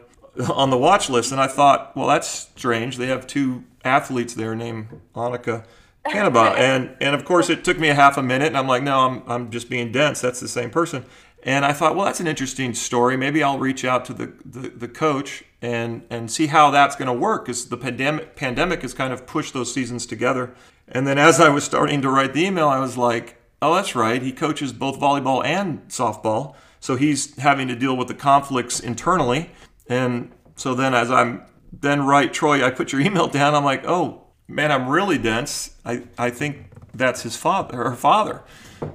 on 0.53 0.69
the 0.69 0.77
watch 0.77 1.09
list, 1.09 1.31
and 1.31 1.41
I 1.41 1.47
thought, 1.47 1.95
well, 1.95 2.07
that's 2.07 2.27
strange. 2.55 2.97
They 2.97 3.07
have 3.07 3.27
two 3.27 3.63
athletes 3.83 4.33
there 4.35 4.55
named 4.55 5.01
Annika 5.15 5.65
Canaba, 6.05 6.55
and 6.57 6.95
and 7.01 7.15
of 7.15 7.25
course 7.25 7.49
it 7.49 7.63
took 7.63 7.79
me 7.79 7.89
a 7.89 7.95
half 7.95 8.17
a 8.17 8.23
minute, 8.23 8.47
and 8.47 8.57
I'm 8.57 8.67
like, 8.67 8.83
no, 8.83 8.99
I'm 8.99 9.23
I'm 9.27 9.51
just 9.51 9.69
being 9.69 9.91
dense. 9.91 10.21
That's 10.21 10.39
the 10.39 10.47
same 10.47 10.69
person. 10.69 11.05
And 11.43 11.63
I 11.63 11.71
thought, 11.71 11.95
well, 11.95 12.05
that's 12.05 12.19
an 12.19 12.27
interesting 12.27 12.73
story. 12.73 13.15
Maybe 13.15 13.43
I'll 13.43 13.59
reach 13.59 13.85
out 13.85 14.05
to 14.05 14.13
the, 14.13 14.33
the, 14.43 14.69
the 14.69 14.87
coach 14.87 15.43
and, 15.61 16.03
and 16.09 16.31
see 16.31 16.47
how 16.47 16.71
that's 16.71 16.95
going 16.95 17.07
to 17.07 17.13
work 17.13 17.45
because 17.45 17.69
the 17.69 17.77
pandemic, 17.77 18.35
pandemic 18.35 18.81
has 18.81 18.93
kind 18.93 19.13
of 19.13 19.25
pushed 19.27 19.53
those 19.53 19.73
seasons 19.73 20.05
together. 20.05 20.53
And 20.87 21.05
then 21.05 21.17
as 21.17 21.39
I 21.39 21.49
was 21.49 21.63
starting 21.63 22.01
to 22.01 22.09
write 22.09 22.33
the 22.33 22.45
email, 22.45 22.69
I 22.69 22.79
was 22.79 22.97
like, 22.97 23.41
oh, 23.61 23.75
that's 23.75 23.95
right. 23.95 24.21
He 24.21 24.31
coaches 24.31 24.71
both 24.73 24.99
volleyball 24.99 25.43
and 25.43 25.87
softball. 25.89 26.55
So 26.79 26.95
he's 26.95 27.37
having 27.37 27.67
to 27.67 27.75
deal 27.75 27.97
with 27.97 28.07
the 28.07 28.13
conflicts 28.13 28.79
internally. 28.79 29.51
And 29.89 30.31
so 30.55 30.73
then 30.73 30.93
as 30.93 31.11
I'm 31.11 31.43
then 31.71 32.05
write, 32.05 32.33
Troy, 32.33 32.65
I 32.65 32.69
put 32.69 32.91
your 32.91 33.01
email 33.01 33.27
down. 33.27 33.53
I'm 33.53 33.65
like, 33.65 33.83
oh, 33.85 34.23
man, 34.47 34.71
I'm 34.71 34.87
really 34.87 35.17
dense. 35.17 35.75
I, 35.85 36.03
I 36.17 36.29
think 36.29 36.71
that's 36.93 37.23
his 37.23 37.35
father, 37.35 37.77
her 37.77 37.95
father. 37.95 38.43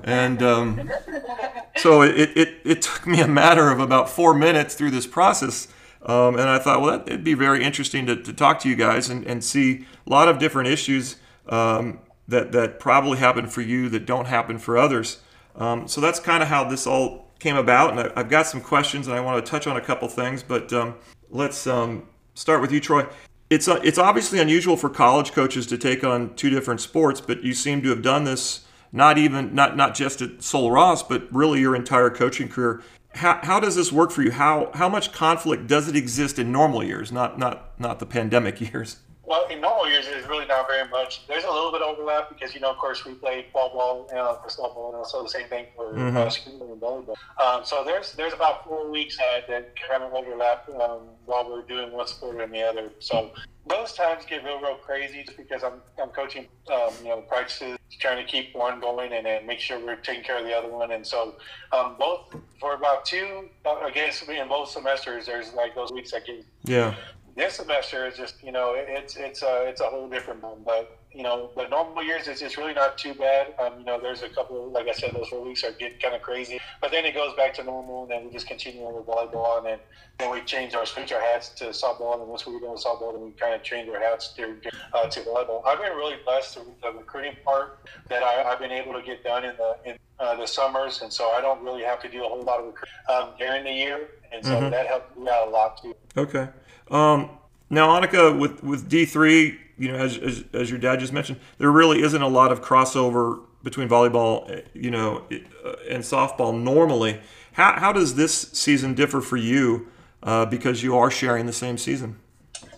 And 0.02 0.42
um, 0.42 0.90
so 1.76 2.02
it, 2.02 2.36
it, 2.36 2.54
it 2.64 2.82
took 2.82 3.06
me 3.06 3.20
a 3.20 3.28
matter 3.28 3.70
of 3.70 3.80
about 3.80 4.08
four 4.08 4.34
minutes 4.34 4.74
through 4.74 4.90
this 4.90 5.06
process. 5.06 5.68
Um, 6.04 6.34
and 6.34 6.48
I 6.48 6.58
thought, 6.58 6.80
well, 6.80 6.98
that, 6.98 7.08
it'd 7.08 7.24
be 7.24 7.34
very 7.34 7.62
interesting 7.62 8.06
to, 8.06 8.16
to 8.16 8.32
talk 8.32 8.58
to 8.60 8.68
you 8.68 8.74
guys 8.74 9.08
and, 9.08 9.24
and 9.26 9.44
see 9.44 9.86
a 10.06 10.10
lot 10.10 10.28
of 10.28 10.38
different 10.38 10.68
issues 10.68 11.16
um, 11.48 12.00
that, 12.28 12.52
that 12.52 12.78
probably 12.78 13.18
happen 13.18 13.46
for 13.46 13.60
you 13.60 13.88
that 13.90 14.06
don't 14.06 14.26
happen 14.26 14.58
for 14.58 14.78
others. 14.78 15.20
Um, 15.56 15.86
so 15.88 16.00
that's 16.00 16.18
kind 16.18 16.42
of 16.42 16.48
how 16.48 16.64
this 16.64 16.86
all 16.86 17.30
came 17.38 17.56
about. 17.56 17.90
And 17.90 18.12
I, 18.14 18.20
have 18.20 18.30
got 18.30 18.46
some 18.46 18.60
questions 18.60 19.06
and 19.06 19.16
I 19.16 19.20
want 19.20 19.44
to 19.44 19.50
touch 19.50 19.66
on 19.66 19.76
a 19.76 19.80
couple 19.80 20.08
things, 20.08 20.42
but 20.42 20.72
um, 20.72 20.94
let's 21.30 21.66
um, 21.66 22.08
start 22.34 22.60
with 22.60 22.72
you, 22.72 22.80
Troy. 22.80 23.06
It's, 23.50 23.68
uh, 23.68 23.80
it's 23.84 23.98
obviously 23.98 24.38
unusual 24.38 24.76
for 24.76 24.88
college 24.88 25.32
coaches 25.32 25.66
to 25.66 25.76
take 25.76 26.04
on 26.04 26.34
two 26.34 26.48
different 26.48 26.80
sports, 26.80 27.20
but 27.20 27.42
you 27.42 27.52
seem 27.52 27.82
to 27.82 27.90
have 27.90 28.02
done 28.02 28.24
this 28.24 28.66
not 28.92 29.16
even 29.16 29.54
not 29.54 29.76
not 29.76 29.94
just 29.94 30.20
at 30.20 30.42
Sul 30.42 30.70
Ross, 30.70 31.02
but 31.02 31.26
really 31.32 31.60
your 31.60 31.74
entire 31.74 32.10
coaching 32.10 32.48
career. 32.48 32.82
How, 33.14 33.40
how 33.42 33.60
does 33.60 33.74
this 33.74 33.90
work 33.90 34.10
for 34.10 34.22
you? 34.22 34.30
How 34.30 34.70
how 34.74 34.88
much 34.88 35.12
conflict 35.12 35.66
does 35.66 35.88
it 35.88 35.96
exist 35.96 36.38
in 36.38 36.52
normal 36.52 36.84
years, 36.84 37.10
not 37.10 37.38
not 37.38 37.78
not 37.80 37.98
the 37.98 38.06
pandemic 38.06 38.60
years? 38.72 38.98
Well, 39.32 39.46
in 39.46 39.62
normal 39.62 39.88
years, 39.88 40.04
there's 40.04 40.28
really 40.28 40.44
not 40.44 40.68
very 40.68 40.86
much. 40.90 41.26
There's 41.26 41.44
a 41.44 41.50
little 41.50 41.72
bit 41.72 41.80
of 41.80 41.96
overlap 41.96 42.28
because, 42.28 42.54
you 42.54 42.60
know, 42.60 42.70
of 42.70 42.76
course, 42.76 43.06
we 43.06 43.14
play 43.14 43.46
fall 43.50 43.70
ball 43.70 44.06
uh, 44.14 44.36
for 44.42 44.48
softball 44.50 44.88
and 44.88 44.96
also 44.96 45.22
the 45.22 45.30
same 45.30 45.48
thing 45.48 45.68
for 45.74 45.94
Mhm. 45.94 46.14
uh, 46.14 46.28
school 46.28 46.70
and 46.70 46.78
volleyball. 46.78 47.16
Um, 47.42 47.64
so 47.64 47.82
there's 47.82 48.12
there's 48.12 48.34
about 48.34 48.62
four 48.66 48.90
weeks 48.90 49.18
uh, 49.18 49.40
that 49.48 49.74
kind 49.88 50.02
of 50.02 50.12
overlap 50.12 50.68
um, 50.68 51.16
while 51.24 51.48
we're 51.48 51.62
doing 51.62 51.92
one 51.92 52.06
sport 52.08 52.42
and 52.42 52.52
the 52.52 52.62
other. 52.62 52.90
So 52.98 53.30
those 53.66 53.94
times 53.94 54.26
get 54.26 54.44
real, 54.44 54.60
real 54.60 54.74
crazy 54.74 55.22
just 55.24 55.38
because 55.38 55.64
I'm, 55.64 55.80
I'm 55.98 56.10
coaching, 56.10 56.46
um, 56.70 56.92
you 57.02 57.08
know, 57.08 57.22
practices, 57.22 57.78
trying 58.00 58.18
to 58.18 58.30
keep 58.30 58.54
one 58.54 58.80
going 58.80 59.14
and 59.14 59.24
then 59.24 59.46
make 59.46 59.60
sure 59.60 59.78
we're 59.78 59.96
taking 59.96 60.24
care 60.24 60.36
of 60.36 60.44
the 60.44 60.54
other 60.54 60.68
one. 60.68 60.90
And 60.92 61.06
so 61.06 61.36
um, 61.72 61.96
both 61.98 62.34
for 62.60 62.74
about 62.74 63.06
two, 63.06 63.48
uh, 63.64 63.76
I 63.76 63.90
guess 63.90 64.20
in 64.28 64.48
both 64.48 64.68
semesters, 64.68 65.24
there's 65.24 65.54
like 65.54 65.74
those 65.74 65.90
weeks 65.90 66.10
that 66.10 66.26
get 66.26 66.44
Yeah, 66.64 66.94
this 67.36 67.54
semester 67.54 68.06
is 68.06 68.16
just 68.16 68.42
you 68.42 68.52
know 68.52 68.74
it's 68.76 69.16
it's 69.16 69.42
a 69.42 69.64
it's 69.68 69.80
a 69.80 69.84
whole 69.84 70.08
different 70.08 70.42
one. 70.42 70.62
But 70.64 70.98
you 71.12 71.22
know 71.22 71.50
the 71.56 71.68
normal 71.68 72.02
years 72.02 72.28
it's, 72.28 72.42
it's 72.42 72.56
really 72.58 72.74
not 72.74 72.98
too 72.98 73.14
bad. 73.14 73.54
Um, 73.58 73.80
you 73.80 73.84
know 73.84 74.00
there's 74.00 74.22
a 74.22 74.28
couple 74.28 74.70
like 74.70 74.88
I 74.88 74.92
said 74.92 75.14
those 75.14 75.28
four 75.28 75.44
weeks 75.44 75.64
are 75.64 75.72
getting 75.72 75.98
kind 75.98 76.14
of 76.14 76.22
crazy, 76.22 76.58
but 76.80 76.90
then 76.90 77.04
it 77.04 77.14
goes 77.14 77.34
back 77.34 77.54
to 77.54 77.64
normal, 77.64 78.02
and 78.02 78.10
then 78.10 78.24
we 78.24 78.30
just 78.30 78.46
continue 78.46 78.84
with 78.84 79.06
volleyball, 79.06 79.58
and 79.58 79.66
then 79.66 79.78
then 80.18 80.30
we 80.30 80.40
change 80.42 80.74
our 80.74 80.86
switch 80.86 81.12
our 81.12 81.20
hats 81.20 81.50
to 81.50 81.66
softball, 81.66 82.18
and 82.18 82.28
once 82.28 82.46
we 82.46 82.58
done 82.60 82.72
with 82.72 82.84
softball, 82.84 83.12
then 83.12 83.22
we 83.22 83.30
kind 83.32 83.54
of 83.54 83.62
change 83.62 83.88
our 83.88 84.00
hats 84.00 84.34
to 84.36 84.56
uh, 84.94 85.06
to 85.06 85.20
volleyball. 85.20 85.62
I've 85.66 85.78
been 85.78 85.92
really 85.96 86.16
blessed 86.24 86.58
with 86.58 86.80
the 86.82 86.92
recruiting 86.92 87.34
part 87.44 87.78
that 88.08 88.22
I, 88.22 88.42
I've 88.44 88.58
been 88.58 88.72
able 88.72 88.92
to 88.94 89.02
get 89.02 89.24
done 89.24 89.44
in 89.44 89.54
the 89.56 89.90
in 89.90 89.96
uh, 90.18 90.36
the 90.36 90.46
summers, 90.46 91.00
and 91.02 91.12
so 91.12 91.30
I 91.30 91.40
don't 91.40 91.62
really 91.62 91.82
have 91.82 92.00
to 92.02 92.08
do 92.08 92.24
a 92.24 92.28
whole 92.28 92.42
lot 92.42 92.60
of 92.60 92.66
recruiting 92.66 92.88
um, 93.08 93.30
during 93.38 93.64
the 93.64 93.72
year, 93.72 94.08
and 94.32 94.44
so 94.44 94.52
Mhm. 94.60 94.70
that 94.70 94.86
helped 94.86 95.18
me 95.18 95.28
out 95.28 95.48
a 95.48 95.50
lot 95.50 95.82
too. 95.82 95.94
Okay. 96.16 96.48
Um, 96.92 97.30
now, 97.70 97.98
Annika, 97.98 98.38
with 98.38 98.62
with 98.62 98.88
D 98.88 99.06
three, 99.06 99.58
you 99.78 99.90
know, 99.90 99.96
as, 99.96 100.18
as 100.18 100.44
as 100.52 100.70
your 100.70 100.78
dad 100.78 101.00
just 101.00 101.12
mentioned, 101.12 101.40
there 101.58 101.72
really 101.72 102.02
isn't 102.02 102.22
a 102.22 102.28
lot 102.28 102.52
of 102.52 102.62
crossover 102.62 103.40
between 103.62 103.88
volleyball, 103.88 104.50
eh, 104.50 104.60
you 104.74 104.90
know, 104.90 105.24
uh, 105.64 105.74
and 105.88 106.04
softball 106.04 106.56
normally. 106.56 107.20
How 107.52 107.72
how 107.72 107.92
does 107.92 108.14
this 108.14 108.50
season 108.52 108.94
differ 108.94 109.20
for 109.20 109.36
you? 109.38 109.88
Uh, 110.22 110.46
because 110.46 110.84
you 110.84 110.96
are 110.96 111.10
sharing 111.10 111.46
the 111.46 111.52
same 111.52 111.76
season. 111.76 112.16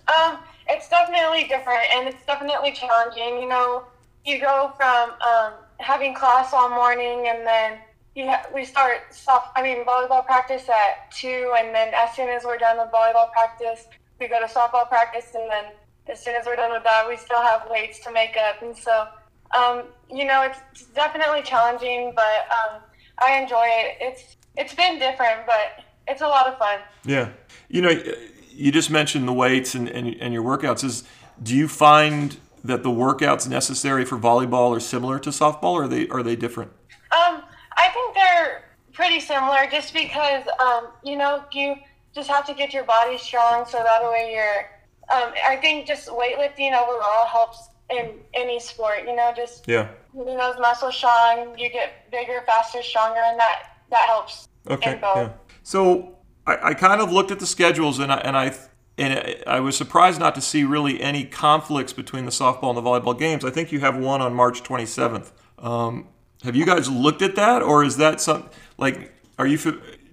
Um, 0.08 0.38
it's 0.66 0.88
definitely 0.88 1.44
different, 1.44 1.82
and 1.94 2.08
it's 2.08 2.24
definitely 2.24 2.72
challenging. 2.72 3.42
You 3.42 3.48
know, 3.48 3.84
you 4.24 4.40
go 4.40 4.72
from 4.76 5.10
um, 5.10 5.52
having 5.78 6.14
class 6.14 6.54
all 6.54 6.70
morning, 6.70 7.28
and 7.28 7.46
then 7.46 7.78
you 8.14 8.26
ha- 8.26 8.46
we 8.54 8.64
start 8.64 9.12
soft. 9.12 9.48
I 9.56 9.62
mean, 9.62 9.84
volleyball 9.84 10.24
practice 10.24 10.68
at 10.70 11.10
two, 11.10 11.52
and 11.58 11.74
then 11.74 11.92
as 11.94 12.14
soon 12.16 12.30
as 12.30 12.44
we're 12.44 12.56
done 12.56 12.78
with 12.78 12.90
volleyball 12.90 13.30
practice, 13.32 13.88
we 14.20 14.28
go 14.28 14.40
to 14.40 14.46
softball 14.46 14.88
practice, 14.88 15.26
and 15.34 15.50
then 15.50 15.64
as 16.08 16.22
soon 16.22 16.34
as 16.36 16.46
we're 16.46 16.56
done 16.56 16.72
with 16.72 16.84
that, 16.84 17.08
we 17.08 17.16
still 17.16 17.42
have 17.42 17.68
weights 17.70 18.00
to 18.00 18.12
make 18.12 18.36
up, 18.36 18.62
and 18.62 18.76
so. 18.76 19.06
Um, 19.54 19.84
you 20.10 20.24
know, 20.24 20.42
it's, 20.42 20.86
definitely 20.94 21.42
challenging, 21.42 22.12
but 22.16 22.48
um, 22.50 22.80
I 23.18 23.40
enjoy 23.40 23.64
it. 23.66 23.96
It's 24.00 24.36
it's 24.56 24.74
been 24.74 24.98
different, 24.98 25.46
but 25.46 25.84
it's 26.08 26.22
a 26.22 26.26
lot 26.26 26.46
of 26.46 26.58
fun. 26.58 26.80
Yeah. 27.04 27.30
You 27.68 27.82
know, 27.82 28.02
you 28.50 28.72
just 28.72 28.90
mentioned 28.90 29.26
the 29.26 29.32
weights 29.32 29.74
and, 29.74 29.88
and, 29.88 30.14
and 30.20 30.32
your 30.32 30.42
workouts. 30.42 30.84
Is 30.84 31.04
do 31.42 31.54
you 31.54 31.68
find 31.68 32.36
that 32.62 32.82
the 32.82 32.90
workouts 32.90 33.48
necessary 33.48 34.04
for 34.04 34.16
volleyball 34.16 34.76
are 34.76 34.80
similar 34.80 35.18
to 35.20 35.30
softball, 35.30 35.72
or 35.72 35.84
are 35.84 35.88
they 35.88 36.08
are 36.08 36.22
they 36.22 36.36
different? 36.36 36.70
Um, 37.12 37.42
I 37.76 37.88
think 37.90 38.14
they're 38.14 38.64
pretty 38.92 39.20
similar 39.20 39.66
just 39.70 39.92
because, 39.92 40.44
um, 40.60 40.88
you 41.02 41.16
know, 41.16 41.44
you 41.52 41.74
just 42.14 42.28
have 42.30 42.46
to 42.46 42.54
get 42.54 42.72
your 42.72 42.84
body 42.84 43.18
strong 43.18 43.66
so 43.66 43.78
that 43.82 44.02
way 44.04 44.32
you're. 44.34 44.70
Um, 45.14 45.34
I 45.46 45.56
think 45.56 45.86
just 45.86 46.08
weightlifting 46.08 46.72
overall 46.72 47.26
helps 47.26 47.68
in 47.90 48.12
any 48.32 48.58
sport, 48.58 49.00
you 49.06 49.14
know, 49.14 49.32
just 49.36 49.68
Yeah. 49.68 49.88
getting 50.16 50.38
those 50.38 50.58
muscles 50.58 50.96
strong, 50.96 51.58
you 51.58 51.68
get 51.68 52.10
bigger, 52.10 52.42
faster, 52.46 52.82
stronger, 52.82 53.20
and 53.20 53.38
that, 53.38 53.76
that 53.90 54.06
helps. 54.06 54.48
Okay. 54.70 54.98
Yeah. 55.02 55.28
So 55.62 56.16
I, 56.46 56.70
I 56.70 56.74
kind 56.74 57.02
of 57.02 57.12
looked 57.12 57.30
at 57.30 57.38
the 57.38 57.46
schedules 57.46 57.98
and 57.98 58.10
I 58.10 58.16
and 58.18 58.36
I 58.36 58.54
and 58.96 59.36
I 59.46 59.60
was 59.60 59.76
surprised 59.76 60.20
not 60.20 60.34
to 60.36 60.40
see 60.40 60.64
really 60.64 61.00
any 61.02 61.24
conflicts 61.24 61.92
between 61.92 62.24
the 62.24 62.30
softball 62.30 62.68
and 62.68 62.78
the 62.78 62.82
volleyball 62.82 63.18
games. 63.18 63.44
I 63.44 63.50
think 63.50 63.72
you 63.72 63.80
have 63.80 63.96
one 63.96 64.22
on 64.22 64.32
March 64.34 64.62
27th. 64.62 65.32
Um, 65.58 66.08
have 66.44 66.54
you 66.54 66.64
guys 66.64 66.88
looked 66.88 67.20
at 67.20 67.34
that, 67.36 67.60
or 67.62 67.84
is 67.84 67.96
that 67.98 68.20
some 68.20 68.48
like? 68.78 69.12
Are 69.38 69.46
you 69.46 69.58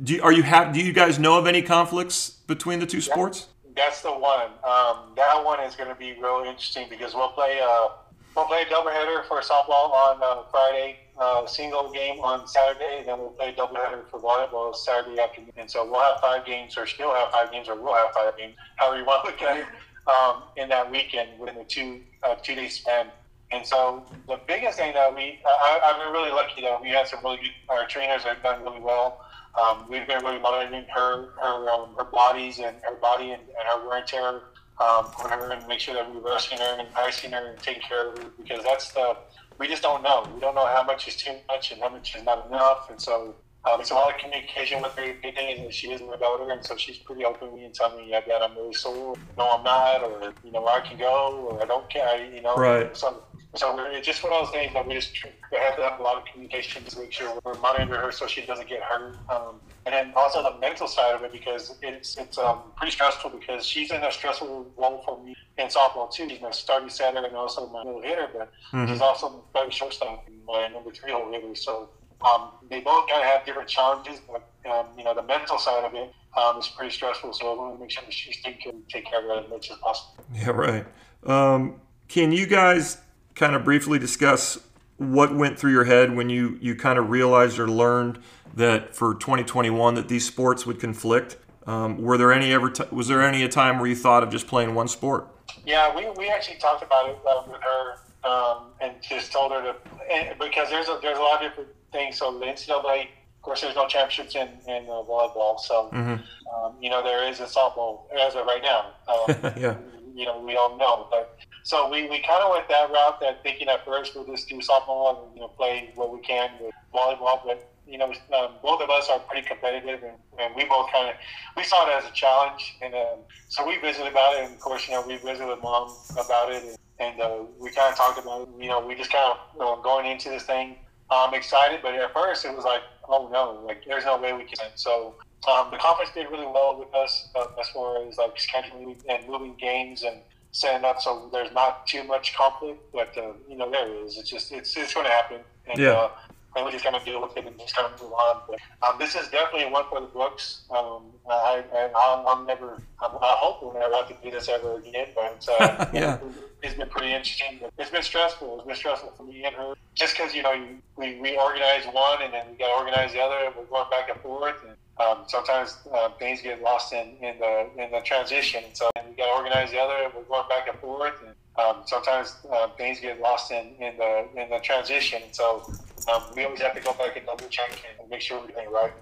do 0.03 0.13
you, 0.13 0.23
are 0.23 0.31
you 0.31 0.43
have 0.43 0.73
do 0.73 0.81
you 0.81 0.93
guys 0.93 1.19
know 1.19 1.37
of 1.37 1.47
any 1.47 1.61
conflicts 1.61 2.31
between 2.47 2.79
the 2.79 2.85
two 2.85 3.01
sports? 3.01 3.47
That's 3.75 4.01
the 4.01 4.11
one. 4.11 4.47
Um, 4.67 5.13
that 5.15 5.41
one 5.43 5.59
is 5.61 5.75
going 5.75 5.89
to 5.89 5.95
be 5.95 6.13
real 6.13 6.43
interesting 6.45 6.87
because 6.89 7.13
we'll 7.13 7.29
play 7.29 7.59
uh, 7.63 7.89
we'll 8.35 8.45
play 8.45 8.63
a 8.63 8.65
doubleheader 8.65 9.25
for 9.27 9.41
softball 9.41 9.91
on 9.91 10.19
uh, 10.23 10.43
Friday, 10.49 10.97
uh, 11.19 11.45
single 11.45 11.91
game 11.91 12.19
on 12.19 12.47
Saturday, 12.47 12.99
and 12.99 13.07
then 13.07 13.19
we'll 13.19 13.29
play 13.29 13.49
a 13.49 13.53
doubleheader 13.53 14.09
for 14.09 14.19
volleyball 14.19 14.75
Saturday 14.75 15.19
afternoon. 15.19 15.51
And 15.57 15.69
so 15.69 15.89
we'll 15.89 16.01
have 16.01 16.19
five 16.19 16.45
games, 16.45 16.77
or 16.77 16.87
still 16.87 17.13
have 17.13 17.31
five 17.31 17.51
games, 17.51 17.69
or 17.69 17.75
we'll 17.75 17.95
have 17.95 18.11
five 18.13 18.37
games, 18.37 18.55
however 18.77 18.99
you 18.99 19.05
want 19.05 19.25
to 19.25 19.31
look 19.31 19.41
at 19.43 19.57
it, 19.57 19.65
um, 20.07 20.43
in 20.57 20.67
that 20.69 20.89
weekend 20.89 21.39
within 21.39 21.57
the 21.57 21.63
two 21.63 22.01
uh, 22.23 22.35
two 22.35 22.55
day 22.55 22.69
span. 22.69 23.07
And 23.51 23.65
so 23.65 24.03
the 24.27 24.39
biggest 24.47 24.77
thing 24.79 24.93
that 24.93 25.13
we, 25.13 25.39
I, 25.45 25.79
I've 25.83 26.01
been 26.01 26.13
really 26.13 26.31
lucky 26.31 26.61
that 26.61 26.81
we 26.81 26.89
had 26.89 27.05
some 27.07 27.19
really 27.21 27.37
good, 27.37 27.51
our 27.67 27.85
trainers 27.85 28.23
have 28.23 28.41
done 28.41 28.63
really 28.63 28.79
well. 28.79 29.25
Um, 29.59 29.87
we've 29.89 30.07
been 30.07 30.23
really 30.23 30.39
monitoring 30.39 30.85
her, 30.95 31.29
her, 31.41 31.69
um, 31.69 31.95
her 31.97 32.05
bodies 32.05 32.59
and 32.59 32.77
her 32.83 32.95
body 33.01 33.31
and, 33.31 33.41
and 33.41 33.67
her 33.67 33.87
wear 33.87 33.97
and 33.97 34.07
tear 34.07 34.27
um, 34.27 35.11
on 35.19 35.29
her 35.29 35.51
and 35.51 35.67
make 35.67 35.79
sure 35.79 35.93
that 35.93 36.09
we're 36.13 36.23
resting 36.23 36.59
her 36.59 36.77
and 36.79 36.87
icing 36.95 37.31
her 37.31 37.51
and 37.51 37.61
taking 37.61 37.81
care 37.81 38.09
of 38.09 38.13
her 38.15 38.29
because 38.37 38.63
that's 38.63 38.93
the, 38.93 39.13
we 39.59 39.67
just 39.67 39.83
don't 39.83 40.03
know. 40.03 40.31
We 40.33 40.39
don't 40.39 40.55
know 40.55 40.67
how 40.67 40.83
much 40.83 41.07
is 41.07 41.17
too 41.17 41.35
much 41.49 41.71
and 41.71 41.81
how 41.81 41.89
much 41.89 42.15
is 42.15 42.23
not 42.23 42.47
enough. 42.47 42.89
And 42.89 42.99
so 42.99 43.35
um, 43.69 43.79
it's 43.79 43.91
a 43.91 43.93
lot 43.93 44.13
of 44.13 44.19
communication 44.19 44.81
with 44.81 44.93
her. 44.93 45.13
Big 45.21 45.35
thing 45.35 45.57
is 45.57 45.63
that 45.63 45.73
she 45.73 45.91
is 45.91 46.01
my 46.01 46.17
daughter, 46.17 46.49
and 46.49 46.65
so 46.65 46.75
she's 46.77 46.97
pretty 46.97 47.23
open 47.23 47.51
with 47.51 47.59
me 47.59 47.65
and 47.65 47.73
telling 47.73 47.97
me, 47.97 48.09
yeah, 48.09 48.21
Dad, 48.21 48.41
I'm 48.41 48.55
really 48.55 48.73
sore. 48.73 49.19
No, 49.37 49.57
I'm 49.57 49.63
not, 49.63 50.03
or, 50.03 50.33
you 50.43 50.51
know, 50.51 50.63
where 50.63 50.81
I 50.81 50.87
can 50.87 50.97
go, 50.97 51.47
or 51.47 51.61
I 51.61 51.65
don't 51.65 51.87
care, 51.91 52.33
you 52.33 52.41
know. 52.41 52.55
Right. 52.55 52.97
So, 52.97 53.21
so 53.55 53.75
we're, 53.75 54.01
just 54.01 54.23
what 54.23 54.31
I 54.31 54.39
was 54.39 54.49
saying, 54.51 54.71
that 54.73 54.87
we 54.87 54.93
just 54.93 55.15
have 55.17 55.75
to 55.75 55.81
have 55.83 55.99
a 55.99 56.03
lot 56.03 56.17
of 56.17 56.25
communication 56.25 56.83
to 56.85 56.99
make 56.99 57.11
sure 57.11 57.37
we're 57.43 57.53
monitoring 57.55 57.89
her 57.89 58.11
so 58.11 58.25
she 58.25 58.45
doesn't 58.45 58.69
get 58.69 58.81
hurt. 58.81 59.17
Um, 59.29 59.59
and 59.85 59.93
then 59.93 60.13
also 60.15 60.41
the 60.41 60.57
mental 60.59 60.87
side 60.87 61.15
of 61.15 61.23
it 61.23 61.31
because 61.33 61.75
it's 61.81 62.17
it's 62.17 62.37
um, 62.37 62.59
pretty 62.77 62.91
stressful 62.91 63.31
because 63.31 63.65
she's 63.65 63.91
in 63.91 64.01
a 64.03 64.11
stressful 64.11 64.71
role 64.77 65.01
for 65.05 65.21
me 65.23 65.35
in 65.57 65.67
softball 65.67 66.11
too. 66.11 66.29
She's 66.29 66.41
my 66.41 66.51
starting 66.51 66.89
setter 66.89 67.17
and 67.25 67.35
also 67.35 67.67
my 67.67 67.83
middle 67.83 68.01
hitter, 68.01 68.29
but 68.33 68.51
she's 68.87 69.01
also 69.01 69.43
my 69.53 69.67
shortstop 69.69 70.25
and 70.27 70.45
my 70.45 70.67
number 70.67 70.91
three 70.91 71.11
hole 71.11 71.31
hitter. 71.31 71.55
So 71.55 71.89
um, 72.21 72.51
they 72.69 72.79
both 72.79 73.09
kind 73.09 73.21
of 73.21 73.27
have 73.27 73.45
different 73.45 73.67
challenges, 73.67 74.21
but 74.27 74.47
um, 74.71 74.87
you 74.97 75.03
know 75.03 75.13
the 75.13 75.23
mental 75.23 75.57
side 75.57 75.83
of 75.83 75.93
it 75.93 76.13
um, 76.37 76.57
is 76.57 76.67
pretty 76.67 76.91
stressful. 76.91 77.33
So 77.33 77.51
I 77.51 77.57
want 77.59 77.75
to 77.75 77.81
make 77.81 77.91
sure 77.91 78.03
that 78.03 78.13
she's 78.13 78.41
taken 78.41 78.83
take 78.87 79.07
care 79.09 79.19
of 79.19 79.25
her 79.25 79.43
as 79.43 79.49
much 79.49 79.71
as 79.71 79.77
possible. 79.77 80.23
Yeah, 80.33 80.51
right. 80.51 80.85
Um, 81.25 81.81
can 82.07 82.31
you 82.31 82.45
guys 82.45 82.97
kind 83.41 83.55
of 83.55 83.63
briefly 83.63 83.97
discuss 83.97 84.59
what 84.97 85.35
went 85.35 85.57
through 85.57 85.71
your 85.71 85.85
head 85.85 86.15
when 86.15 86.29
you, 86.29 86.59
you 86.61 86.75
kind 86.75 86.99
of 86.99 87.09
realized 87.09 87.57
or 87.57 87.67
learned 87.67 88.19
that 88.53 88.93
for 88.93 89.15
2021 89.15 89.95
that 89.95 90.07
these 90.07 90.27
sports 90.27 90.67
would 90.67 90.79
conflict? 90.79 91.37
Um, 91.65 91.99
were 91.99 92.19
there 92.19 92.31
any 92.31 92.53
ever 92.53 92.69
t- 92.69 92.83
was 92.91 93.07
there 93.07 93.19
any 93.19 93.41
a 93.41 93.49
time 93.49 93.79
where 93.79 93.87
you 93.87 93.95
thought 93.95 94.21
of 94.21 94.29
just 94.29 94.45
playing 94.45 94.75
one 94.75 94.87
sport? 94.87 95.27
Yeah, 95.65 95.95
we, 95.95 96.07
we 96.11 96.29
actually 96.29 96.59
talked 96.59 96.83
about 96.83 97.09
it 97.09 97.17
uh, 97.27 97.43
with 97.47 97.61
her 97.61 98.29
um, 98.29 98.65
and 98.79 98.93
just 99.01 99.31
told 99.31 99.51
her 99.53 99.63
to 99.63 99.75
and 100.11 100.37
because 100.37 100.69
there's 100.69 100.87
a 100.87 100.99
there's 101.01 101.17
a 101.17 101.21
lot 101.21 101.43
of 101.43 101.49
different 101.49 101.69
things. 101.91 102.17
So 102.17 102.37
the 102.37 102.45
NCAA, 102.45 103.01
of 103.03 103.41
course, 103.41 103.61
there's 103.61 103.75
no 103.75 103.87
championships 103.87 104.35
in 104.35 104.49
in 104.67 104.85
uh, 104.85 105.01
volleyball. 105.09 105.59
So 105.59 105.89
um, 105.91 106.75
you 106.79 106.91
know 106.91 107.03
there 107.03 107.27
is 107.27 107.39
a 107.39 107.45
softball 107.45 108.03
as 108.19 108.35
of 108.35 108.45
right 108.45 108.61
now. 108.61 108.91
Um, 109.07 109.53
yeah. 109.57 109.77
You 110.15 110.25
know 110.25 110.39
we 110.39 110.55
all 110.55 110.77
know, 110.77 111.07
but 111.09 111.37
so 111.63 111.89
we, 111.89 112.09
we 112.09 112.21
kind 112.21 112.43
of 112.43 112.51
went 112.51 112.67
that 112.69 112.89
route. 112.91 113.19
That 113.21 113.43
thinking 113.43 113.67
at 113.67 113.85
first 113.85 114.15
we'll 114.15 114.25
just 114.25 114.49
do 114.49 114.57
softball 114.57 115.23
and 115.25 115.35
you 115.35 115.41
know 115.41 115.49
play 115.49 115.91
what 115.95 116.11
we 116.13 116.19
can 116.21 116.49
with 116.59 116.73
volleyball, 116.93 117.45
but 117.45 117.71
you 117.91 117.97
know, 117.97 118.13
um, 118.37 118.53
both 118.63 118.81
of 118.81 118.89
us 118.89 119.09
are 119.09 119.19
pretty 119.19 119.45
competitive, 119.45 120.01
and, 120.03 120.15
and 120.39 120.55
we 120.55 120.63
both 120.65 120.89
kind 120.91 121.09
of 121.09 121.15
we 121.57 121.63
saw 121.63 121.87
it 121.87 121.91
as 121.91 122.09
a 122.09 122.13
challenge, 122.13 122.77
and 122.81 122.93
um, 122.93 123.19
so 123.49 123.67
we 123.67 123.77
visited 123.79 124.09
about 124.09 124.35
it. 124.35 124.45
And 124.45 124.53
of 124.53 124.59
course, 124.61 124.87
you 124.87 124.93
know, 124.93 125.05
we 125.05 125.17
visited 125.17 125.47
with 125.47 125.61
mom 125.61 125.93
about 126.13 126.51
it, 126.53 126.63
and, 126.63 126.77
and 126.99 127.21
uh, 127.21 127.43
we 127.59 127.69
kind 127.71 127.91
of 127.91 127.97
talked 127.97 128.17
about 128.17 128.43
it. 128.43 128.49
You 128.57 128.69
know, 128.69 128.85
we 128.85 128.95
just 128.95 129.11
kind 129.11 129.33
of 129.33 129.61
uh, 129.61 129.81
going 129.81 130.05
into 130.05 130.29
this 130.29 130.43
thing 130.43 130.77
um, 131.09 131.33
excited, 131.33 131.81
but 131.83 131.95
at 131.95 132.13
first 132.13 132.45
it 132.45 132.55
was 132.55 132.63
like, 132.63 132.81
oh 133.09 133.29
no, 133.31 133.61
like 133.65 133.83
there's 133.85 134.05
no 134.05 134.17
way 134.17 134.31
we 134.31 134.43
can. 134.43 134.69
So 134.75 135.15
um, 135.47 135.71
the 135.71 135.77
conference 135.77 136.11
did 136.13 136.29
really 136.29 136.45
well 136.45 136.77
with 136.77 136.93
us 136.93 137.29
uh, 137.35 137.45
as 137.59 137.69
far 137.69 138.05
as 138.07 138.17
like 138.17 138.35
scheduling 138.37 138.95
and 139.09 139.27
moving 139.27 139.55
games 139.55 140.03
and 140.03 140.17
setting 140.51 140.83
up 140.85 141.01
so 141.01 141.29
there's 141.31 141.51
not 141.53 141.87
too 141.87 142.03
much 142.03 142.35
conflict. 142.35 142.81
But 142.93 143.17
uh, 143.17 143.33
you 143.49 143.57
know, 143.57 143.69
there 143.69 143.87
is. 144.03 144.17
It's 144.17 144.29
just 144.29 144.51
it's 144.51 144.75
it's 144.77 144.93
going 144.93 145.05
to 145.05 145.11
happen. 145.11 145.39
And, 145.67 145.79
Yeah. 145.79 145.91
Uh, 145.91 146.09
and 146.55 146.65
we 146.65 146.71
just 146.73 146.83
kind 146.83 146.97
of 146.97 147.05
deal 147.05 147.21
with 147.21 147.35
it 147.37 147.47
and 147.47 147.57
just 147.57 147.73
kind 147.75 147.91
of 147.91 148.01
move 148.01 148.11
on. 148.11 148.41
But 148.45 148.59
um, 148.85 148.99
this 148.99 149.15
is 149.15 149.29
definitely 149.29 149.71
one 149.71 149.85
for 149.89 150.01
the 150.01 150.07
books. 150.07 150.63
Um, 150.69 151.03
I, 151.29 151.63
I, 151.73 151.89
I'll, 151.95 152.27
I'll 152.27 152.43
never, 152.43 152.77
I, 152.99 153.05
I 153.05 153.35
hope 153.39 153.63
we'll 153.63 153.73
never 153.73 153.95
have 153.95 154.09
to 154.09 154.15
do 154.21 154.31
this 154.31 154.49
ever 154.49 154.75
again. 154.75 155.07
But 155.15 155.47
uh, 155.49 155.85
Yeah. 155.93 156.17
it's 156.61 156.75
been 156.75 156.89
pretty 156.89 157.13
interesting. 157.13 157.61
It's 157.77 157.89
been 157.89 158.03
stressful. 158.03 158.57
It's 158.57 158.67
been 158.67 158.75
stressful 158.75 159.13
for 159.15 159.23
me 159.23 159.45
and 159.45 159.55
her. 159.55 159.75
Just 159.95 160.17
because 160.17 160.35
you 160.35 160.43
know 160.43 160.53
we, 160.97 161.19
we 161.21 161.37
organize 161.37 161.85
one 161.85 162.21
and 162.21 162.33
then 162.33 162.45
we 162.51 162.57
got 162.57 162.67
to 162.67 162.73
organize 162.73 163.13
the 163.13 163.21
other, 163.21 163.45
and 163.45 163.55
we're 163.55 163.63
going 163.65 163.89
back 163.89 164.09
and 164.09 164.19
forth. 164.19 164.55
And 164.67 164.75
um, 165.01 165.23
sometimes 165.27 165.77
uh, 165.93 166.09
things 166.19 166.41
get 166.41 166.61
lost 166.61 166.93
in, 166.93 167.15
in 167.21 167.37
the 167.39 167.69
in 167.77 167.91
the 167.91 168.01
transition. 168.01 168.63
So 168.73 168.89
we 168.95 169.15
got 169.15 169.25
to 169.25 169.31
organize 169.31 169.71
the 169.71 169.79
other, 169.79 170.11
we're 170.15 170.23
going 170.23 170.47
back 170.49 170.67
and 170.67 170.77
forth. 170.79 171.15
And 171.25 171.35
um, 171.57 171.83
sometimes 171.85 172.37
uh, 172.51 172.69
things 172.77 172.99
get 172.99 173.19
lost 173.19 173.51
in, 173.51 173.75
in 173.79 173.97
the 173.97 174.27
in 174.35 174.49
the 174.49 174.59
transition. 174.59 175.21
So 175.31 175.71
um, 176.13 176.23
we 176.35 176.43
always 176.45 176.61
have 176.61 176.75
to 176.75 176.81
go 176.81 176.93
back 176.93 177.17
and 177.17 177.25
double 177.25 177.47
check 177.49 177.71
and 177.99 178.09
make 178.09 178.21
sure 178.21 178.39
we're 178.39 178.47
doing 178.47 178.71
right. 178.71 178.93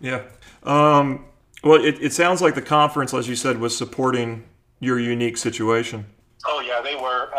Yeah. 0.00 0.22
Um, 0.62 1.26
well, 1.62 1.82
it, 1.82 1.96
it 2.00 2.12
sounds 2.12 2.42
like 2.42 2.54
the 2.54 2.62
conference, 2.62 3.14
as 3.14 3.28
you 3.28 3.36
said, 3.36 3.58
was 3.58 3.76
supporting 3.76 4.44
your 4.80 4.98
unique 4.98 5.36
situation? 5.36 6.06
Oh 6.46 6.60
yeah, 6.60 6.80
they 6.82 6.94
were. 6.94 7.30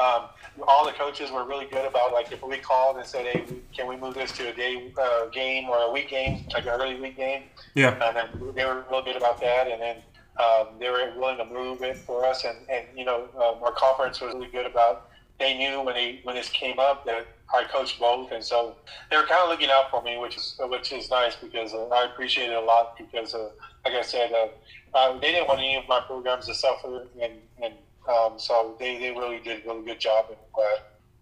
All 0.68 0.86
the 0.86 0.92
coaches 0.92 1.32
were 1.32 1.46
really 1.46 1.66
good 1.66 1.86
about 1.86 2.14
like 2.14 2.32
if 2.32 2.44
we 2.44 2.58
called 2.58 2.98
and 2.98 3.06
said, 3.06 3.26
"Hey, 3.26 3.46
can 3.76 3.88
we 3.88 3.96
move 3.98 4.14
this 4.14 4.32
to 4.34 4.50
a 4.50 4.54
day 4.54 4.92
uh, 5.02 5.26
game 5.28 5.70
or 5.70 5.78
a 5.78 5.92
week 5.92 6.10
game, 6.10 6.46
like 6.54 6.64
an 6.66 6.70
early 6.70 7.00
week 7.00 7.18
game?" 7.18 7.44
Yeah, 7.76 7.92
and 8.04 8.16
then 8.16 8.54
they 8.56 8.66
were 8.66 8.86
real 8.90 9.04
good 9.04 9.16
about 9.16 9.40
that. 9.42 9.68
And 9.68 9.82
then 9.82 9.98
um, 10.38 10.68
they 10.80 10.90
were 10.90 11.14
willing 11.18 11.38
to 11.38 11.46
move 11.46 11.82
it 11.82 11.98
for 11.98 12.26
us. 12.26 12.44
And, 12.46 12.58
and 12.70 12.86
you 12.96 13.06
know, 13.06 13.28
um, 13.36 13.64
our 13.64 13.72
conference 13.72 14.22
was 14.22 14.34
really 14.34 14.48
good 14.48 14.66
about. 14.66 15.10
They 15.40 15.58
knew 15.58 15.82
when 15.82 15.96
they 15.96 16.22
when 16.24 16.36
this 16.36 16.50
came 16.50 16.80
up 16.80 17.06
that 17.06 17.28
I 17.54 17.64
coached 17.66 18.00
both, 18.00 18.32
and 18.32 18.44
so 18.44 18.76
they 19.10 19.18
were 19.18 19.24
kind 19.24 19.44
of 19.44 19.50
looking 19.50 19.70
out 19.70 19.92
for 19.92 20.02
me, 20.02 20.18
which 20.18 20.38
is 20.38 20.56
which 20.62 20.92
is 20.92 21.10
nice 21.10 21.36
because 21.36 21.74
uh, 21.74 21.88
I 21.88 22.06
appreciate 22.06 22.50
it 22.50 22.56
a 22.56 22.62
lot. 22.62 22.98
Because, 22.98 23.34
uh, 23.34 23.50
like 23.84 23.94
I 23.94 24.02
said, 24.02 24.32
uh, 24.32 24.48
uh, 24.98 25.20
they 25.20 25.32
didn't 25.32 25.48
want 25.48 25.60
any 25.60 25.76
of 25.76 25.88
my 25.88 26.00
programs 26.00 26.48
to 26.48 26.54
suffer, 26.54 27.08
and 27.22 27.34
and 27.62 27.74
um, 28.08 28.38
so 28.38 28.76
they, 28.80 28.98
they 28.98 29.12
really 29.12 29.40
did 29.40 29.64
a 29.66 29.68
really 29.68 29.86
good 29.86 30.00
job. 30.00 30.26
And 30.30 30.38
glad. 30.54 30.80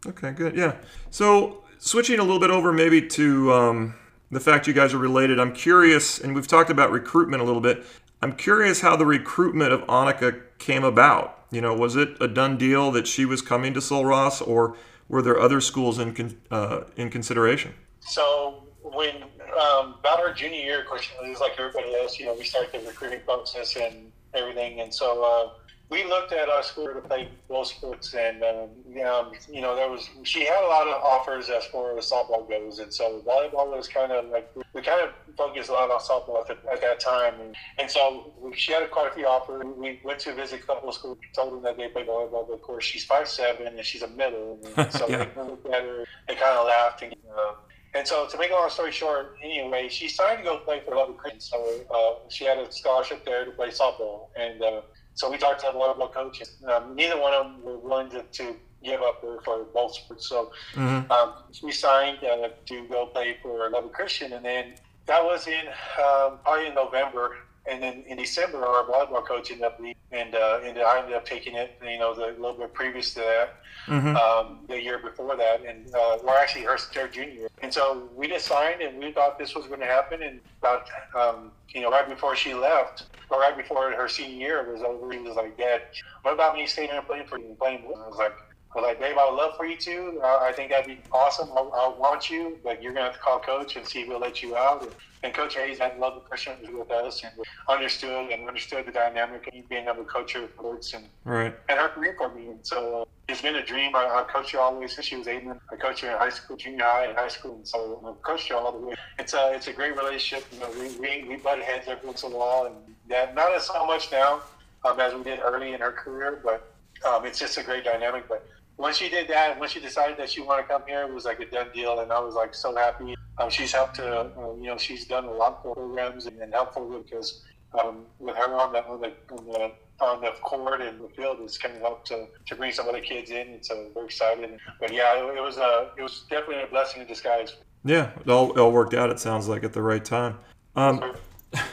Okay, 0.08 0.32
good. 0.32 0.56
Yeah. 0.56 0.76
So 1.12 1.64
switching 1.78 2.20
a 2.20 2.24
little 2.24 2.40
bit 2.40 2.50
over 2.50 2.74
maybe 2.74 3.08
to 3.08 3.52
um, 3.54 3.96
the 4.32 4.40
fact 4.40 4.68
you 4.68 4.74
guys 4.74 4.94
are 4.94 5.00
related, 5.00 5.40
I'm 5.40 5.54
curious, 5.54 6.20
and 6.20 6.36
we've 6.36 6.48
talked 6.48 6.70
about 6.70 6.92
recruitment 6.92 7.42
a 7.42 7.46
little 7.46 7.62
bit. 7.62 7.86
I'm 8.22 8.36
curious 8.36 8.82
how 8.82 8.96
the 8.96 9.06
recruitment 9.06 9.74
of 9.74 9.82
Annika 9.82 10.42
came 10.58 10.84
about. 10.84 11.46
You 11.52 11.62
know, 11.62 11.74
was 11.74 11.96
it 11.96 12.10
a 12.20 12.28
done 12.28 12.58
deal 12.58 12.92
that 12.92 13.06
she 13.06 13.26
was 13.26 13.42
coming 13.42 13.74
to 13.74 13.82
Sul 13.82 14.06
Ross, 14.06 14.42
or 14.42 14.76
were 15.08 15.22
there 15.22 15.40
other 15.40 15.62
schools 15.62 16.00
in 16.00 16.14
con- 16.14 16.38
uh, 16.50 16.82
in 16.96 17.10
consideration? 17.10 17.74
So 18.00 18.64
when 18.82 19.24
um, 19.24 19.96
about 20.00 20.20
our 20.20 20.34
junior 20.34 20.60
year, 20.60 20.82
of 20.82 20.88
course, 20.88 21.08
it 21.22 21.30
was 21.30 21.40
like 21.40 21.54
everybody 21.60 21.96
else. 21.96 22.20
You 22.20 22.26
know, 22.26 22.34
we 22.34 22.44
started 22.44 22.82
the 22.82 22.88
recruiting 22.88 23.20
process 23.26 23.76
and 23.76 24.12
everything, 24.34 24.82
and 24.82 24.94
so 24.94 25.24
uh, 25.24 25.60
we 25.94 26.04
looked 26.06 26.34
at 26.34 26.50
our 26.50 26.64
school 26.64 26.88
to 26.88 27.02
play 27.02 27.30
both 27.48 27.68
sports, 27.68 28.16
and 28.16 28.42
um, 28.44 28.70
um, 29.06 29.32
you 29.48 29.62
know 29.62 29.76
there 29.76 29.92
was 29.92 30.10
she 30.24 30.44
had 30.44 30.64
a 30.64 30.68
lot 30.68 30.88
of 30.88 30.96
offers 31.04 31.52
as 31.52 31.66
far 31.66 31.96
as 31.96 32.10
softball 32.10 32.50
goes, 32.50 32.80
and 32.80 32.92
so 32.92 33.22
volleyball 33.28 33.78
was 33.78 33.88
kind 33.88 34.12
of 34.12 34.26
like 34.32 34.50
we 34.74 34.82
kind 34.82 35.02
of 35.02 35.12
focused 35.38 35.70
a 35.70 35.74
lot 35.74 35.92
on 35.92 36.00
softball 36.00 36.42
at, 36.42 36.48
the, 36.48 36.72
at 36.72 36.82
that 36.82 37.00
time, 37.00 37.36
and, 37.40 37.56
and 37.78 37.92
so 37.92 38.34
she 38.56 38.72
had 38.72 38.90
quite 38.90 39.12
a 39.12 39.14
few 39.14 39.28
offers. 39.28 39.64
We 39.78 40.02
went 40.04 40.18
to 40.22 40.34
visit 40.34 40.62
a 40.62 40.64
couple 40.64 40.90
of 40.90 40.96
schools, 40.96 41.20
told 41.36 41.54
them 41.54 41.62
that 41.62 41.78
they 41.78 41.90
play 41.90 42.06
volleyball, 42.06 42.48
but 42.48 42.54
of 42.54 42.62
course 42.64 42.84
she's 42.84 43.06
five 43.06 43.28
seven 43.28 43.68
and 43.68 43.86
she's 43.86 44.02
a 44.02 44.08
middle, 44.08 44.60
and 44.76 44.92
so 45.00 45.08
yeah. 45.08 45.26
they 45.36 45.42
looked 45.44 45.68
at 45.68 45.84
her, 45.84 46.06
they 46.28 46.36
kind 46.36 46.58
of 46.58 46.66
laughed 46.66 47.04
and. 47.04 47.16
Uh, 47.38 47.54
and 47.96 48.08
so, 48.08 48.26
to 48.26 48.38
make 48.40 48.50
a 48.50 48.56
long 48.56 48.72
story 48.72 48.92
short, 48.92 49.38
anyway, 49.44 49.88
she 49.88 50.08
signed 50.08 50.40
to 50.40 50.44
go 50.44 50.58
play 50.58 50.82
for 50.84 50.96
Lubbock 50.96 51.18
Christian. 51.18 51.40
So 51.40 51.58
uh, 51.94 52.28
she 52.28 52.44
had 52.44 52.58
a 52.58 52.72
scholarship 52.72 53.24
there 53.24 53.46
to 53.46 53.52
play 53.52 53.70
softball, 53.70 54.30
and 54.36 54.64
uh, 54.64 54.82
so 55.16 55.30
we 55.30 55.38
talked 55.38 55.62
to 55.62 55.68
the 55.68 55.78
volleyball 55.78 56.12
coaches. 56.12 56.56
Um, 56.68 56.96
neither 56.96 57.20
one 57.20 57.34
of 57.34 57.46
them 57.46 57.64
were 57.64 57.78
willing 57.78 58.10
to, 58.12 58.24
to 58.24 58.56
give 58.84 59.02
up 59.02 59.24
for 59.44 59.66
both 59.74 59.96
sports. 59.96 60.28
So 60.28 60.52
mm-hmm. 60.74 61.12
um, 61.12 61.34
we 61.62 61.72
signed 61.72 62.20
uh, 62.24 62.50
to 62.66 62.88
go 62.88 63.08
play 63.08 63.38
for 63.42 63.70
Lubbock 63.70 63.94
Christian, 63.94 64.34
and 64.34 64.44
then 64.46 64.74
that 65.06 65.24
was 65.24 65.48
in 65.48 65.68
um, 65.68 66.40
probably 66.44 66.68
in 66.68 66.76
November. 66.76 67.38
And 67.66 67.82
then 67.82 68.04
in 68.08 68.18
December, 68.18 68.66
our 68.66 68.84
volleyball 68.84 69.26
coach 69.26 69.50
ended 69.50 69.66
up 69.66 69.80
leaving, 69.80 69.96
and, 70.12 70.36
uh, 70.36 70.60
and 70.64 70.78
I 70.78 71.00
ended 71.00 71.14
up 71.16 71.26
taking 71.26 71.56
it. 71.56 71.80
You 71.82 71.98
know, 71.98 72.14
the 72.14 72.28
little 72.40 72.58
bit 72.58 72.74
previous 72.74 73.14
to 73.14 73.22
that, 73.22 73.56
mm-hmm. 73.88 74.16
um, 74.18 74.60
the 74.68 74.82
year 74.82 75.00
before 75.00 75.38
that, 75.38 75.66
and 75.66 75.88
uh, 75.96 76.18
we're 76.24 76.38
actually 76.38 76.64
her 76.64 76.78
third 76.78 77.14
junior. 77.14 77.48
And 77.62 77.74
so 77.74 78.10
we 78.16 78.28
just 78.28 78.48
signed, 78.48 78.82
and 78.82 79.00
we 79.00 79.14
thought 79.14 79.40
this 79.40 79.56
was 79.56 79.66
going 79.68 79.80
to 79.80 79.86
happen. 79.86 80.24
And 80.24 80.42
about 80.60 80.90
um, 81.16 81.52
you 81.70 81.82
know, 81.82 81.90
right 81.90 82.08
before 82.08 82.36
she 82.36 82.54
left, 82.54 83.06
or 83.30 83.40
right 83.40 83.56
before 83.56 83.92
her 83.92 84.10
senior 84.10 84.36
year 84.36 84.72
was 84.72 84.82
over, 84.82 85.10
he 85.14 85.20
was 85.20 85.38
like, 85.38 85.58
"Dad, 85.58 85.84
what 86.24 86.34
about 86.34 86.56
me 86.56 86.68
staying 86.68 86.90
here 86.90 86.98
and 86.98 87.08
playing 87.08 87.28
for 87.28 87.40
you 87.40 87.46
and 87.46 87.58
playing?" 87.58 87.86
I 87.86 88.08
was 88.10 88.18
like, 88.18 88.36
was 88.76 88.84
like, 88.84 89.00
babe, 89.00 89.16
I 89.20 89.30
would 89.30 89.36
love 89.36 89.56
for 89.56 89.66
you 89.66 89.78
to. 89.78 90.22
Uh, 90.24 90.40
I 90.42 90.52
think 90.52 90.72
that'd 90.72 90.88
be 90.88 91.00
awesome. 91.12 91.50
I, 91.52 91.60
I, 91.60 91.98
want 91.98 92.30
you, 92.30 92.58
but 92.64 92.82
you're 92.82 92.94
gonna 92.94 93.06
have 93.06 93.14
to 93.14 93.20
call 93.20 93.40
coach 93.40 93.76
and 93.76 93.88
see 93.88 94.02
if 94.02 94.08
he'll 94.08 94.20
let 94.20 94.42
you 94.42 94.56
out. 94.56 94.82
And, 94.82 94.92
and 95.24 95.34
Coach 95.34 95.56
Hayes 95.56 95.80
had 95.80 95.98
loved 96.00 96.18
the 96.18 96.30
was 96.30 96.70
with 96.74 96.92
us 96.92 97.24
and 97.24 97.32
understood 97.70 98.30
and 98.32 98.48
understood 98.48 98.86
the 98.86 98.92
dynamic 98.92 99.48
of 99.48 99.70
being 99.70 99.86
able 99.86 100.04
to 100.04 100.04
coach 100.04 100.34
her 100.34 100.48
sports 100.48 100.94
and 100.94 101.06
right 101.24 101.56
and 101.70 101.80
her 101.80 101.90
career 101.90 102.16
for 102.18 102.34
me. 102.34 102.48
And 102.50 102.60
so 102.62 103.02
uh, 103.02 103.06
it's 103.30 103.42
been 103.42 103.56
a 103.56 103.66
dream. 103.66 103.96
I, 103.96 104.06
I 104.06 104.24
coached 104.24 104.52
her 104.52 104.60
all 104.60 104.74
the 104.74 104.82
way 104.82 104.88
since 104.88 105.08
she 105.08 105.16
was 105.16 105.28
eight. 105.28 105.44
I 105.72 105.76
coached 105.78 106.02
her 106.02 106.12
in 106.12 106.18
high 106.18 106.30
school, 106.30 106.58
junior 106.58 106.84
high, 106.84 107.06
and 107.06 107.18
high 107.18 107.30
school, 107.30 107.56
and 107.56 107.68
so 107.68 108.02
I've 108.06 108.22
coached 108.22 108.50
her 108.50 108.56
all 108.56 108.72
the 108.74 108.86
way. 108.86 108.96
It's 109.18 109.34
a 109.34 109.54
it's 109.54 109.68
a 109.68 109.74
great 109.74 109.96
relationship. 109.96 110.46
You 110.52 110.60
know, 110.60 110.72
we 110.72 110.90
we, 111.00 111.30
we 111.30 111.36
butt 111.38 111.60
heads 111.60 111.88
every 111.88 112.06
once 112.06 112.24
in 112.24 112.34
a 112.34 112.38
while, 112.38 112.66
and 112.66 112.76
that 113.10 113.34
not 113.36 113.54
as 113.56 113.68
so 113.68 113.86
much 113.86 114.12
now 114.12 114.42
um, 114.86 115.00
as 115.00 115.14
we 115.14 115.24
did 115.24 115.40
early 115.40 115.74
in 115.74 115.80
her 115.80 115.92
career, 115.92 116.42
but 116.44 116.74
um, 117.08 117.26
it's 117.26 117.40
just 117.40 117.58
a 117.58 117.64
great 117.64 117.84
dynamic. 117.84 118.28
But 118.28 118.46
once 118.78 118.98
she 118.98 119.10
did 119.10 119.28
that, 119.28 119.60
once 119.60 119.72
she 119.72 119.80
decided 119.80 120.18
that 120.18 120.30
she 120.30 120.42
wanted 120.42 120.64
to 120.64 120.68
come 120.70 120.84
here, 120.88 121.04
it 121.04 121.14
was 121.14 121.26
like 121.26 121.40
a 121.40 121.46
done 121.46 121.68
deal, 121.74 122.00
and 122.00 122.12
I 122.12 122.20
was 122.20 122.34
like 122.34 122.56
so 122.56 122.76
happy. 122.76 123.16
Um, 123.38 123.50
she's 123.50 123.72
helped 123.72 123.96
to, 123.96 124.22
uh, 124.22 124.54
you 124.60 124.68
know, 124.68 124.78
she's 124.78 125.06
done 125.06 125.26
a 125.26 125.32
lot 125.32 125.54
of 125.54 125.76
programs 125.76 126.26
and, 126.26 126.40
and 126.42 126.54
helpful 126.54 127.04
because 127.04 127.44
um, 127.82 128.06
with 128.20 128.36
her 128.36 128.54
on 128.56 128.74
the 128.74 128.86
on 128.86 129.02
the 129.02 129.14
on 129.32 129.46
the, 129.46 129.72
on 130.04 130.22
the 130.22 130.32
court 130.42 130.82
and 130.82 131.00
the 131.00 131.10
field, 131.10 131.38
it's 131.42 131.58
kind 131.58 131.76
of 131.76 131.82
helped 131.82 132.08
to, 132.08 132.28
to 132.46 132.56
bring 132.56 132.72
some 132.72 132.88
other 132.88 133.00
kids 133.00 133.32
in. 133.32 133.48
And 133.48 133.66
so 133.66 133.90
we're 133.96 134.06
excited. 134.06 134.58
But 134.80 134.94
yeah, 134.94 135.18
it, 135.18 135.38
it 135.38 135.42
was 135.42 135.58
a 135.58 135.92
it 135.98 136.02
was 136.02 136.26
definitely 136.30 136.64
a 136.64 136.68
blessing 136.68 137.02
in 137.02 137.08
disguise. 137.08 137.56
Yeah, 137.86 138.12
it 138.20 138.30
all, 138.30 138.52
it 138.52 138.58
all 138.58 138.72
worked 138.72 138.94
out. 138.94 139.10
It 139.10 139.20
sounds 139.20 139.48
like 139.48 139.64
at 139.64 139.74
the 139.74 139.82
right 139.82 140.04
time. 140.04 140.38
Um, 140.76 141.16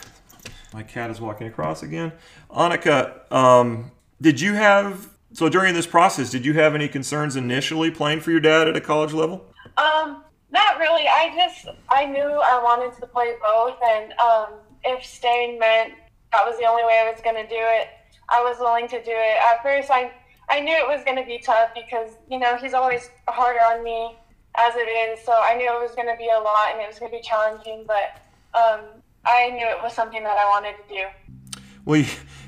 my 0.72 0.82
cat 0.82 1.10
is 1.10 1.20
walking 1.20 1.46
across 1.46 1.82
again. 1.82 2.12
Annika, 2.50 3.30
um, 3.32 3.92
did 4.20 4.40
you 4.40 4.54
have 4.54 5.08
so 5.32 5.48
during 5.48 5.74
this 5.74 5.86
process, 5.86 6.30
did 6.30 6.44
you 6.44 6.54
have 6.54 6.74
any 6.74 6.88
concerns 6.88 7.36
initially 7.36 7.90
playing 7.90 8.20
for 8.20 8.30
your 8.30 8.40
dad 8.40 8.68
at 8.68 8.76
a 8.76 8.80
college 8.80 9.12
level? 9.12 9.46
Um, 9.76 10.24
not 10.50 10.78
really. 10.78 11.06
I 11.06 11.32
just 11.36 11.68
I 11.88 12.06
knew 12.06 12.20
I 12.20 12.60
wanted 12.62 12.98
to 13.00 13.06
play 13.06 13.34
both, 13.42 13.76
and 13.82 14.12
um, 14.14 14.46
if 14.84 15.04
staying 15.04 15.58
meant 15.58 15.94
that 16.32 16.44
was 16.44 16.58
the 16.58 16.66
only 16.66 16.84
way 16.84 17.04
I 17.04 17.10
was 17.10 17.20
going 17.22 17.36
to 17.36 17.48
do 17.48 17.58
it, 17.58 17.88
I 18.28 18.42
was 18.42 18.58
willing 18.58 18.88
to 18.88 19.02
do 19.02 19.12
it. 19.12 19.38
At 19.40 19.62
first, 19.62 19.90
I 19.90 20.12
I 20.48 20.60
knew 20.60 20.74
it 20.74 20.88
was 20.88 21.04
going 21.04 21.16
to 21.16 21.24
be 21.24 21.38
tough 21.38 21.70
because 21.74 22.10
you 22.28 22.38
know 22.38 22.56
he's 22.56 22.74
always 22.74 23.10
harder 23.28 23.60
on 23.60 23.84
me 23.84 24.16
as 24.56 24.74
it 24.74 24.88
is, 24.90 25.24
so 25.24 25.32
I 25.32 25.54
knew 25.54 25.70
it 25.70 25.80
was 25.80 25.94
going 25.94 26.08
to 26.08 26.16
be 26.18 26.28
a 26.28 26.40
lot 26.40 26.72
and 26.72 26.80
it 26.80 26.88
was 26.88 26.98
going 26.98 27.12
to 27.12 27.18
be 27.18 27.22
challenging. 27.22 27.84
But 27.86 28.18
um, 28.58 28.80
I 29.24 29.50
knew 29.50 29.66
it 29.66 29.80
was 29.82 29.94
something 29.94 30.24
that 30.24 30.36
I 30.36 30.46
wanted 30.46 30.74
to 30.82 30.94
do. 30.94 31.04
Well, 31.84 32.00
you, 32.00 32.06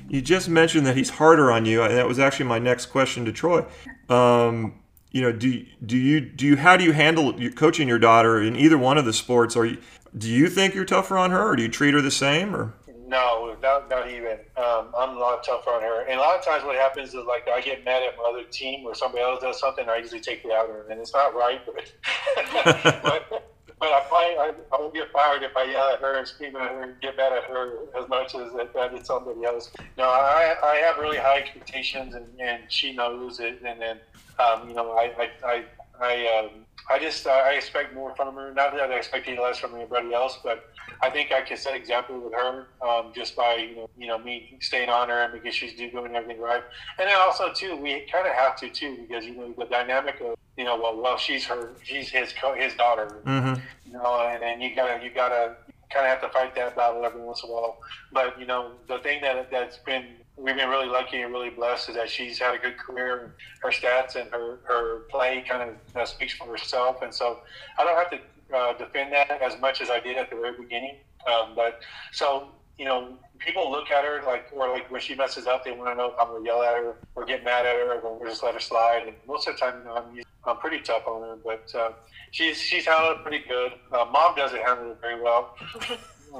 you 0.09 0.21
just 0.21 0.49
mentioned 0.49 0.85
that 0.85 0.95
he's 0.95 1.11
harder 1.11 1.51
on 1.51 1.65
you, 1.65 1.83
and 1.83 1.95
that 1.95 2.07
was 2.07 2.19
actually 2.19 2.45
my 2.45 2.59
next 2.59 2.87
question 2.87 3.25
to 3.25 3.31
Troy. 3.31 3.65
Um, 4.09 4.79
you 5.11 5.21
know, 5.21 5.31
do 5.31 5.65
do 5.85 5.97
you 5.97 6.19
do 6.21 6.45
you 6.45 6.57
how 6.57 6.75
do 6.75 6.83
you 6.83 6.91
handle 6.91 7.33
coaching 7.51 7.87
your 7.87 7.99
daughter 7.99 8.41
in 8.41 8.55
either 8.55 8.77
one 8.77 8.97
of 8.97 9.05
the 9.05 9.13
sports? 9.13 9.55
Are 9.55 9.65
you 9.65 9.77
do 10.17 10.29
you 10.29 10.49
think 10.49 10.75
you're 10.75 10.85
tougher 10.85 11.17
on 11.17 11.31
her, 11.31 11.49
or 11.49 11.55
do 11.55 11.63
you 11.63 11.69
treat 11.69 11.93
her 11.93 12.01
the 12.01 12.11
same, 12.11 12.55
or? 12.55 12.73
No, 13.05 13.55
not, 13.61 13.89
not 13.89 14.09
even. 14.09 14.39
Um, 14.57 14.87
I'm 14.97 15.17
a 15.17 15.19
lot 15.19 15.43
tougher 15.43 15.69
on 15.69 15.83
her. 15.83 16.01
And 16.05 16.19
a 16.19 16.21
lot 16.21 16.37
of 16.37 16.43
times, 16.43 16.63
what 16.63 16.75
happens 16.75 17.09
is 17.09 17.25
like 17.27 17.47
I 17.47 17.61
get 17.61 17.85
mad 17.85 18.01
at 18.01 18.17
my 18.17 18.23
other 18.27 18.43
team 18.43 18.85
or 18.85 18.95
somebody 18.95 19.23
else 19.23 19.41
does 19.41 19.59
something. 19.59 19.87
I 19.87 19.97
usually 19.97 20.19
take 20.19 20.43
it 20.43 20.51
out 20.51 20.69
on 20.69 20.75
her, 20.75 20.87
and 20.89 20.99
it's 20.99 21.13
not 21.13 21.35
right, 21.35 21.61
but 21.65 23.03
but, 23.03 23.52
but 23.83 23.91
I 23.91 23.99
probably 24.07 24.37
I, 24.37 24.51
I 24.71 24.79
won't 24.79 24.93
get 24.93 25.11
fired 25.11 25.43
if 25.43 25.57
I 25.57 25.65
yell 25.65 25.89
at 25.89 25.99
her 25.99 26.17
and 26.17 26.25
scream 26.25 26.55
at 26.55 26.71
her 26.71 26.83
and 26.83 27.01
get 27.01 27.17
mad 27.17 27.33
at 27.33 27.43
her 27.43 27.79
as 28.01 28.07
much 28.07 28.33
as 28.33 28.53
if 28.53 28.73
I 28.75 28.87
did 28.87 29.05
somebody 29.05 29.43
else. 29.43 29.71
No, 29.97 30.05
I 30.05 30.55
I 30.63 30.75
have 30.75 30.97
really 30.97 31.17
high 31.17 31.39
expectations, 31.39 32.15
and, 32.15 32.25
and 32.39 32.63
she 32.69 32.95
knows 32.95 33.41
it, 33.41 33.61
and 33.65 33.81
then 33.81 33.99
um, 34.39 34.69
you 34.69 34.75
know 34.75 34.91
I 34.91 35.11
I 35.19 35.29
I, 35.45 35.63
I 35.99 36.39
um, 36.39 36.65
I 36.89 36.97
just 36.97 37.27
uh, 37.27 37.31
I 37.31 37.51
expect 37.51 37.93
more 37.93 38.15
from 38.15 38.35
her. 38.35 38.53
Not 38.53 38.73
that 38.73 38.89
I 38.89 38.95
expect 38.95 39.27
any 39.27 39.39
less 39.39 39.59
from 39.59 39.75
anybody 39.75 40.13
else, 40.13 40.39
but 40.41 40.72
I 41.01 41.09
think 41.09 41.31
I 41.31 41.41
can 41.41 41.57
set 41.57 41.75
example 41.75 42.19
with 42.19 42.33
her 42.33 42.67
um, 42.81 43.11
just 43.15 43.35
by 43.35 43.55
you 43.55 43.75
know 43.75 43.89
you 43.97 44.07
know 44.07 44.17
me 44.17 44.57
staying 44.59 44.89
on 44.89 45.09
her 45.09 45.23
and 45.23 45.33
because 45.33 45.55
she's 45.55 45.73
doing 45.73 46.15
everything 46.15 46.39
right. 46.39 46.63
And 46.99 47.09
then 47.09 47.15
also 47.17 47.51
too, 47.53 47.75
we 47.75 48.01
kind 48.11 48.27
of 48.27 48.33
have 48.33 48.55
to 48.57 48.69
too 48.69 49.05
because 49.07 49.25
you 49.25 49.35
know 49.35 49.53
the 49.57 49.65
dynamic 49.65 50.21
of 50.21 50.35
you 50.57 50.65
know 50.65 50.79
well 50.79 50.99
well 51.01 51.17
she's 51.17 51.45
her 51.45 51.71
she's 51.83 52.09
his 52.09 52.33
co- 52.33 52.55
his 52.55 52.73
daughter. 52.75 53.21
Mm-hmm. 53.25 53.61
You 53.87 53.93
know, 53.93 54.27
and 54.27 54.41
then 54.41 54.61
you 54.61 54.75
gotta 54.75 55.03
you 55.03 55.11
gotta 55.11 55.55
kind 55.89 56.05
of 56.05 56.11
have 56.11 56.21
to 56.21 56.29
fight 56.29 56.55
that 56.55 56.75
battle 56.75 57.05
every 57.05 57.21
once 57.21 57.43
in 57.43 57.49
a 57.49 57.53
while. 57.53 57.77
But 58.11 58.39
you 58.39 58.45
know 58.45 58.71
the 58.87 58.99
thing 58.99 59.21
that 59.21 59.49
that's 59.51 59.77
been 59.77 60.05
we've 60.37 60.55
been 60.55 60.69
really 60.69 60.87
lucky 60.87 61.21
and 61.21 61.31
really 61.31 61.49
blessed 61.49 61.89
is 61.89 61.95
that 61.95 62.09
she's 62.09 62.39
had 62.39 62.55
a 62.55 62.57
good 62.57 62.77
career. 62.77 63.35
Her 63.61 63.69
stats 63.69 64.15
and 64.15 64.29
her, 64.31 64.59
her 64.63 64.99
play 65.09 65.43
kind 65.47 65.69
of 65.69 65.95
uh, 65.95 66.05
speaks 66.05 66.33
for 66.33 66.47
herself. 66.47 67.01
And 67.01 67.13
so 67.13 67.39
I 67.77 67.83
don't 67.83 67.95
have 67.95 68.09
to 68.11 68.19
uh, 68.53 68.73
defend 68.73 69.11
that 69.13 69.41
as 69.41 69.59
much 69.59 69.81
as 69.81 69.89
I 69.89 69.99
did 69.99 70.17
at 70.17 70.29
the 70.29 70.35
very 70.35 70.57
beginning. 70.57 70.97
Um, 71.27 71.53
but 71.55 71.81
so, 72.11 72.49
you 72.77 72.85
know, 72.85 73.17
people 73.39 73.71
look 73.71 73.91
at 73.91 74.03
her 74.03 74.21
like, 74.25 74.47
or 74.53 74.69
like 74.69 74.89
when 74.91 75.01
she 75.01 75.15
messes 75.15 75.47
up, 75.47 75.63
they 75.63 75.71
want 75.71 75.91
to 75.91 75.95
know 75.95 76.11
if 76.11 76.15
I'm 76.19 76.35
to 76.35 76.45
yell 76.45 76.61
at 76.63 76.75
her 76.75 76.95
or 77.15 77.25
get 77.25 77.43
mad 77.43 77.65
at 77.65 77.75
her 77.75 77.99
or 77.99 78.27
just 78.27 78.43
let 78.43 78.53
her 78.53 78.59
slide. 78.59 79.03
And 79.07 79.15
most 79.27 79.47
of 79.47 79.55
the 79.55 79.59
time, 79.59 79.79
you 79.79 79.85
know, 79.85 79.95
I'm, 79.95 80.23
I'm 80.45 80.57
pretty 80.57 80.79
tough 80.79 81.07
on 81.07 81.21
her, 81.21 81.37
but 81.43 81.73
uh, 81.75 81.91
she's, 82.31 82.59
she's 82.59 82.85
handled 82.85 83.17
it 83.19 83.23
pretty 83.23 83.43
good. 83.47 83.73
Uh, 83.91 84.05
Mom 84.11 84.35
doesn't 84.35 84.61
handle 84.61 84.91
it 84.91 84.97
very 85.01 85.21
well. 85.21 85.55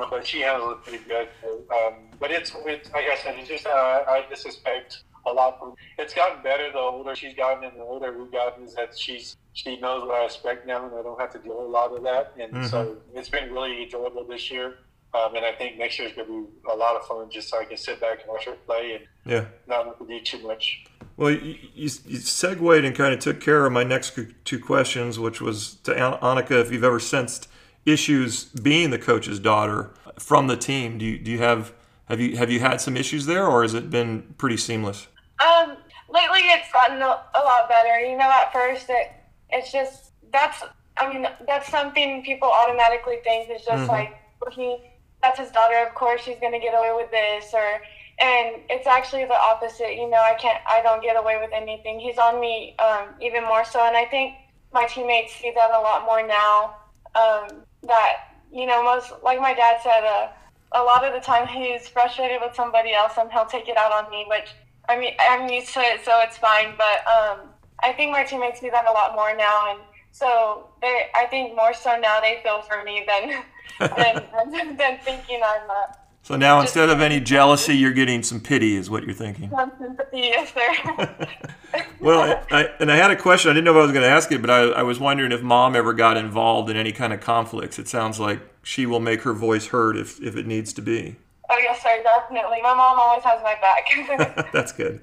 but 0.10 0.26
she 0.26 0.42
handles 0.42 0.74
it 0.74 0.84
pretty 0.84 1.04
good. 1.06 1.28
Um, 1.46 1.94
but 2.20 2.32
it's, 2.32 2.52
it's 2.66 2.92
like 2.92 3.06
I 3.06 3.16
said, 3.18 3.36
it's 3.38 3.48
just 3.48 3.66
uh, 3.66 4.04
I 4.08 4.26
just 4.30 4.46
expect 4.46 5.04
a 5.26 5.32
lot. 5.32 5.60
From, 5.60 5.76
it's 5.98 6.14
gotten 6.14 6.42
better 6.44 6.72
the 6.72 6.80
older 6.80 7.16
she's 7.16 7.36
gotten, 7.36 7.64
and 7.64 7.78
the 7.78 7.84
older 7.84 8.18
we've 8.18 8.32
gotten 8.32 8.66
is 8.66 8.76
that 8.76 8.98
she's 8.98 9.38
she 9.54 9.80
knows 9.80 10.04
what 10.04 10.16
I 10.16 10.26
expect 10.26 10.68
now, 10.68 10.86
and 10.86 10.96
I 10.96 11.02
don't 11.02 11.20
have 11.20 11.32
to 11.34 11.40
do 11.40 11.52
a 11.52 11.62
lot 11.62 11.96
of 11.96 12.04
that. 12.04 12.34
And 12.40 12.54
mm-hmm. 12.54 12.66
so 12.66 12.98
it's 13.14 13.30
been 13.30 13.52
really 13.52 13.84
enjoyable 13.84 14.26
this 14.26 14.52
year. 14.52 14.76
Um, 15.14 15.36
and 15.36 15.46
I 15.46 15.52
think 15.52 15.78
next 15.78 16.00
year 16.00 16.08
is 16.08 16.16
going 16.16 16.28
to 16.28 16.48
be 16.48 16.70
a 16.72 16.76
lot 16.76 16.96
of 16.96 17.06
fun, 17.06 17.30
just 17.30 17.50
so 17.50 17.60
I 17.60 17.66
can 17.66 17.78
sit 17.78 18.02
back 18.02 18.22
and 18.22 18.30
watch 18.30 18.46
her 18.46 18.54
play 18.66 18.96
and 18.96 19.32
yeah. 19.32 19.46
not 19.68 19.86
have 19.86 20.00
to 20.00 20.08
do 20.08 20.20
too 20.22 20.40
much. 20.40 20.86
Well, 21.18 21.30
you, 21.30 21.58
you, 21.76 21.90
you 22.06 22.18
segued 22.18 22.84
and 22.84 22.96
kind 22.96 23.14
of 23.14 23.20
took 23.20 23.40
care 23.40 23.66
of 23.68 23.72
my 23.72 23.84
next 23.84 24.18
two 24.44 24.60
questions, 24.60 25.20
which 25.20 25.40
was 25.40 25.76
to 25.84 25.94
Annika, 25.94 26.60
if 26.60 26.72
you've 26.72 26.84
ever 26.84 27.00
sensed 27.00 27.48
issues 27.86 28.46
being 28.46 28.90
the 28.90 28.98
coach's 28.98 29.40
daughter 29.40 29.94
from 30.18 30.48
the 30.48 30.58
team. 30.58 30.98
Do 30.98 31.06
you, 31.06 31.20
do 31.20 31.30
you 31.30 31.40
have 31.40 31.74
have 32.10 32.20
you 32.20 32.38
have 32.38 32.50
you 32.50 32.60
had 32.60 32.82
some 32.82 32.98
issues 32.98 33.26
there, 33.26 33.46
or 33.46 33.62
has 33.62 33.74
it 33.74 33.90
been 33.90 34.34
pretty 34.38 34.58
seamless? 34.58 35.08
Um, 35.40 35.78
lately 36.10 36.40
it's 36.40 36.72
gotten 36.72 37.02
a, 37.02 37.06
a 37.06 37.42
lot 37.44 37.70
better. 37.70 38.00
You 38.00 38.18
know, 38.18 38.30
at 38.30 38.52
first 38.52 38.88
it 38.90 39.12
it's 39.54 39.72
just 39.72 40.12
that's 40.32 40.64
I 40.98 41.12
mean 41.12 41.28
that's 41.48 41.70
something 41.70 42.24
people 42.24 42.50
automatically 42.52 43.18
think 43.24 43.50
is 43.50 43.66
just 43.66 43.84
mm-hmm. 43.84 43.90
like 43.90 44.18
he 44.52 44.78
that's 45.22 45.40
his 45.40 45.52
daughter. 45.52 45.78
Of 45.88 45.96
course, 45.96 46.22
she's 46.22 46.38
gonna 46.42 46.60
get 46.60 46.74
away 46.74 46.92
with 46.96 47.10
this, 47.12 47.54
or 47.54 47.82
and 48.20 48.62
it's 48.70 48.88
actually 48.88 49.26
the 49.26 49.40
opposite. 49.40 49.96
You 49.96 50.10
know, 50.10 50.18
I 50.18 50.36
can't 50.36 50.60
I 50.68 50.82
don't 50.82 51.02
get 51.02 51.16
away 51.16 51.38
with 51.40 51.52
anything. 51.54 52.00
He's 52.00 52.18
on 52.18 52.42
me 52.42 52.76
um, 52.80 53.10
even 53.22 53.44
more 53.44 53.64
so, 53.64 53.86
and 53.86 53.96
I 53.96 54.06
think 54.06 54.36
my 54.74 54.86
teammates 54.86 55.34
see 55.34 55.52
that 55.56 55.72
a 55.72 55.80
lot 55.80 56.06
more 56.06 56.26
now. 56.26 56.76
Um, 57.16 57.64
that 57.84 58.34
you 58.52 58.66
know, 58.66 58.84
most 58.84 59.14
like 59.24 59.40
my 59.40 59.54
dad 59.54 59.80
said. 59.82 60.04
Uh, 60.04 60.28
a 60.76 60.82
lot 60.82 61.06
of 61.06 61.14
the 61.14 61.20
time 61.20 61.48
he's 61.62 61.88
frustrated 61.88 62.40
with 62.42 62.56
somebody 62.56 62.94
else 62.94 63.14
and 63.18 63.32
he'll 63.32 63.46
take 63.46 63.68
it 63.68 63.78
out 63.78 63.92
on 63.92 64.10
me, 64.10 64.26
which 64.28 64.50
I 64.90 64.98
mean 64.98 65.14
I'm 65.20 65.50
used 65.50 65.74
to 65.76 65.80
it, 65.80 66.04
so 66.04 66.20
it's 66.22 66.38
fine. 66.38 66.74
But 66.78 67.06
um, 67.08 67.50
I 67.84 67.94
think 67.94 68.12
my 68.12 68.24
teammates 68.24 68.62
do 68.62 68.72
that 68.72 68.88
a 68.88 68.92
lot 68.92 69.14
more 69.16 69.36
now, 69.36 69.72
and 69.72 69.80
so 70.12 70.70
they 70.82 71.08
I 71.16 71.26
think 71.26 71.56
more 71.56 71.74
so 71.74 72.00
now 72.00 72.20
they 72.22 72.40
feel 72.44 72.62
for 72.62 72.84
me 72.84 73.06
than 73.08 73.44
than, 74.52 74.78
than 74.78 75.00
thinking 75.00 75.42
I'm. 75.46 75.70
Uh, 75.70 75.94
so 76.24 76.38
now 76.38 76.62
instead 76.62 76.90
of 76.90 77.02
any 77.02 77.20
jealousy, 77.20 77.76
you're 77.76 77.92
getting 77.92 78.24
some 78.24 78.40
pity, 78.40 78.78
is 78.78 78.90
what 78.90 79.04
you're 79.04 79.14
thinking. 79.14 79.50
Some 79.50 79.74
sympathy, 79.78 80.20
yes, 80.20 80.54
sir. 80.54 81.28
well, 82.00 82.42
I, 82.50 82.70
and 82.80 82.90
I 82.90 82.96
had 82.96 83.12
a 83.12 83.18
question. 83.18 83.52
I 83.52 83.54
didn't 83.54 83.66
know 83.66 83.72
if 83.72 83.78
I 83.78 83.82
was 83.82 83.92
going 83.92 84.04
to 84.04 84.10
ask 84.10 84.32
it, 84.32 84.40
but 84.40 84.50
I, 84.50 84.62
I 84.70 84.84
was 84.84 85.02
wondering 85.02 85.34
if 85.34 85.42
mom 85.42 85.76
ever 85.76 85.92
got 85.92 86.16
involved 86.16 86.70
in 86.70 86.78
any 86.78 86.94
kind 86.94 87.12
of 87.12 87.20
conflicts. 87.20 87.78
It 87.78 87.90
sounds 87.90 88.22
like 88.22 88.40
she 88.64 88.86
will 88.86 89.02
make 89.02 89.24
her 89.24 89.34
voice 89.34 89.68
heard 89.68 89.98
if, 89.98 90.22
if 90.22 90.38
it 90.38 90.48
needs 90.48 90.72
to 90.74 90.82
be. 90.82 91.18
Oh, 91.50 91.58
yes, 91.58 91.84
sir, 91.84 92.02
definitely. 92.02 92.62
My 92.62 92.74
mom 92.74 92.98
always 92.98 93.24
has 93.26 93.42
my 93.44 93.58
back. 93.60 94.48
That's 94.54 94.72
good. 94.72 95.02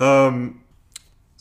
Um, 0.00 0.63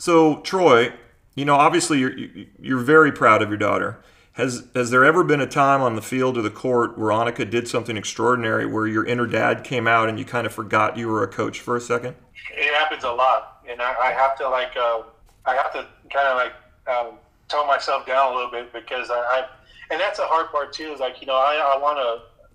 so, 0.04 0.42
Troy, 0.42 0.92
you 1.34 1.46
know, 1.46 1.56
obviously 1.56 1.98
you're, 1.98 2.14
you're 2.60 2.82
very 2.82 3.10
proud 3.10 3.42
of 3.42 3.48
your 3.48 3.58
daughter. 3.58 4.04
Has 4.34 4.68
has 4.76 4.90
there 4.90 5.06
ever 5.06 5.24
been 5.24 5.40
a 5.40 5.48
time 5.48 5.80
on 5.80 5.96
the 5.96 6.02
field 6.02 6.38
or 6.38 6.42
the 6.42 6.50
court 6.50 6.98
where 6.98 7.10
Annika 7.10 7.50
did 7.50 7.70
something 7.70 7.96
extraordinary, 7.96 8.66
where 8.66 8.86
your 8.86 9.06
inner 9.06 9.26
dad 9.26 9.64
came 9.64 9.88
out 9.88 10.10
and 10.10 10.20
you 10.20 10.26
kind 10.26 10.46
of 10.46 10.52
forgot 10.52 10.98
you 10.98 11.08
were 11.08 11.24
a 11.24 11.28
coach 11.30 11.62
for 11.62 11.78
a 11.78 11.80
second? 11.80 12.18
It 12.52 12.74
happens 12.74 13.06
a 13.06 13.12
lot, 13.14 13.64
and 13.66 13.82
I, 13.82 13.94
I 13.94 14.12
have 14.12 14.38
to 14.40 14.50
like 14.50 14.76
uh, 14.76 15.04
I 15.46 15.56
have 15.56 15.72
to 15.72 15.88
kind 16.12 16.28
of 16.28 16.36
like 16.36 16.54
um, 16.94 17.14
tone 17.48 17.68
myself 17.68 18.06
down 18.06 18.34
a 18.34 18.36
little 18.36 18.52
bit 18.52 18.74
because 18.74 19.10
I, 19.10 19.16
I 19.16 19.48
and 19.90 20.02
that's 20.02 20.20
a 20.20 20.26
hard 20.26 20.52
part 20.52 20.74
too. 20.74 20.92
Is 20.92 21.00
like 21.00 21.22
you 21.22 21.28
know 21.28 21.38
I, 21.38 21.76
I 21.76 21.78
want 21.82 21.98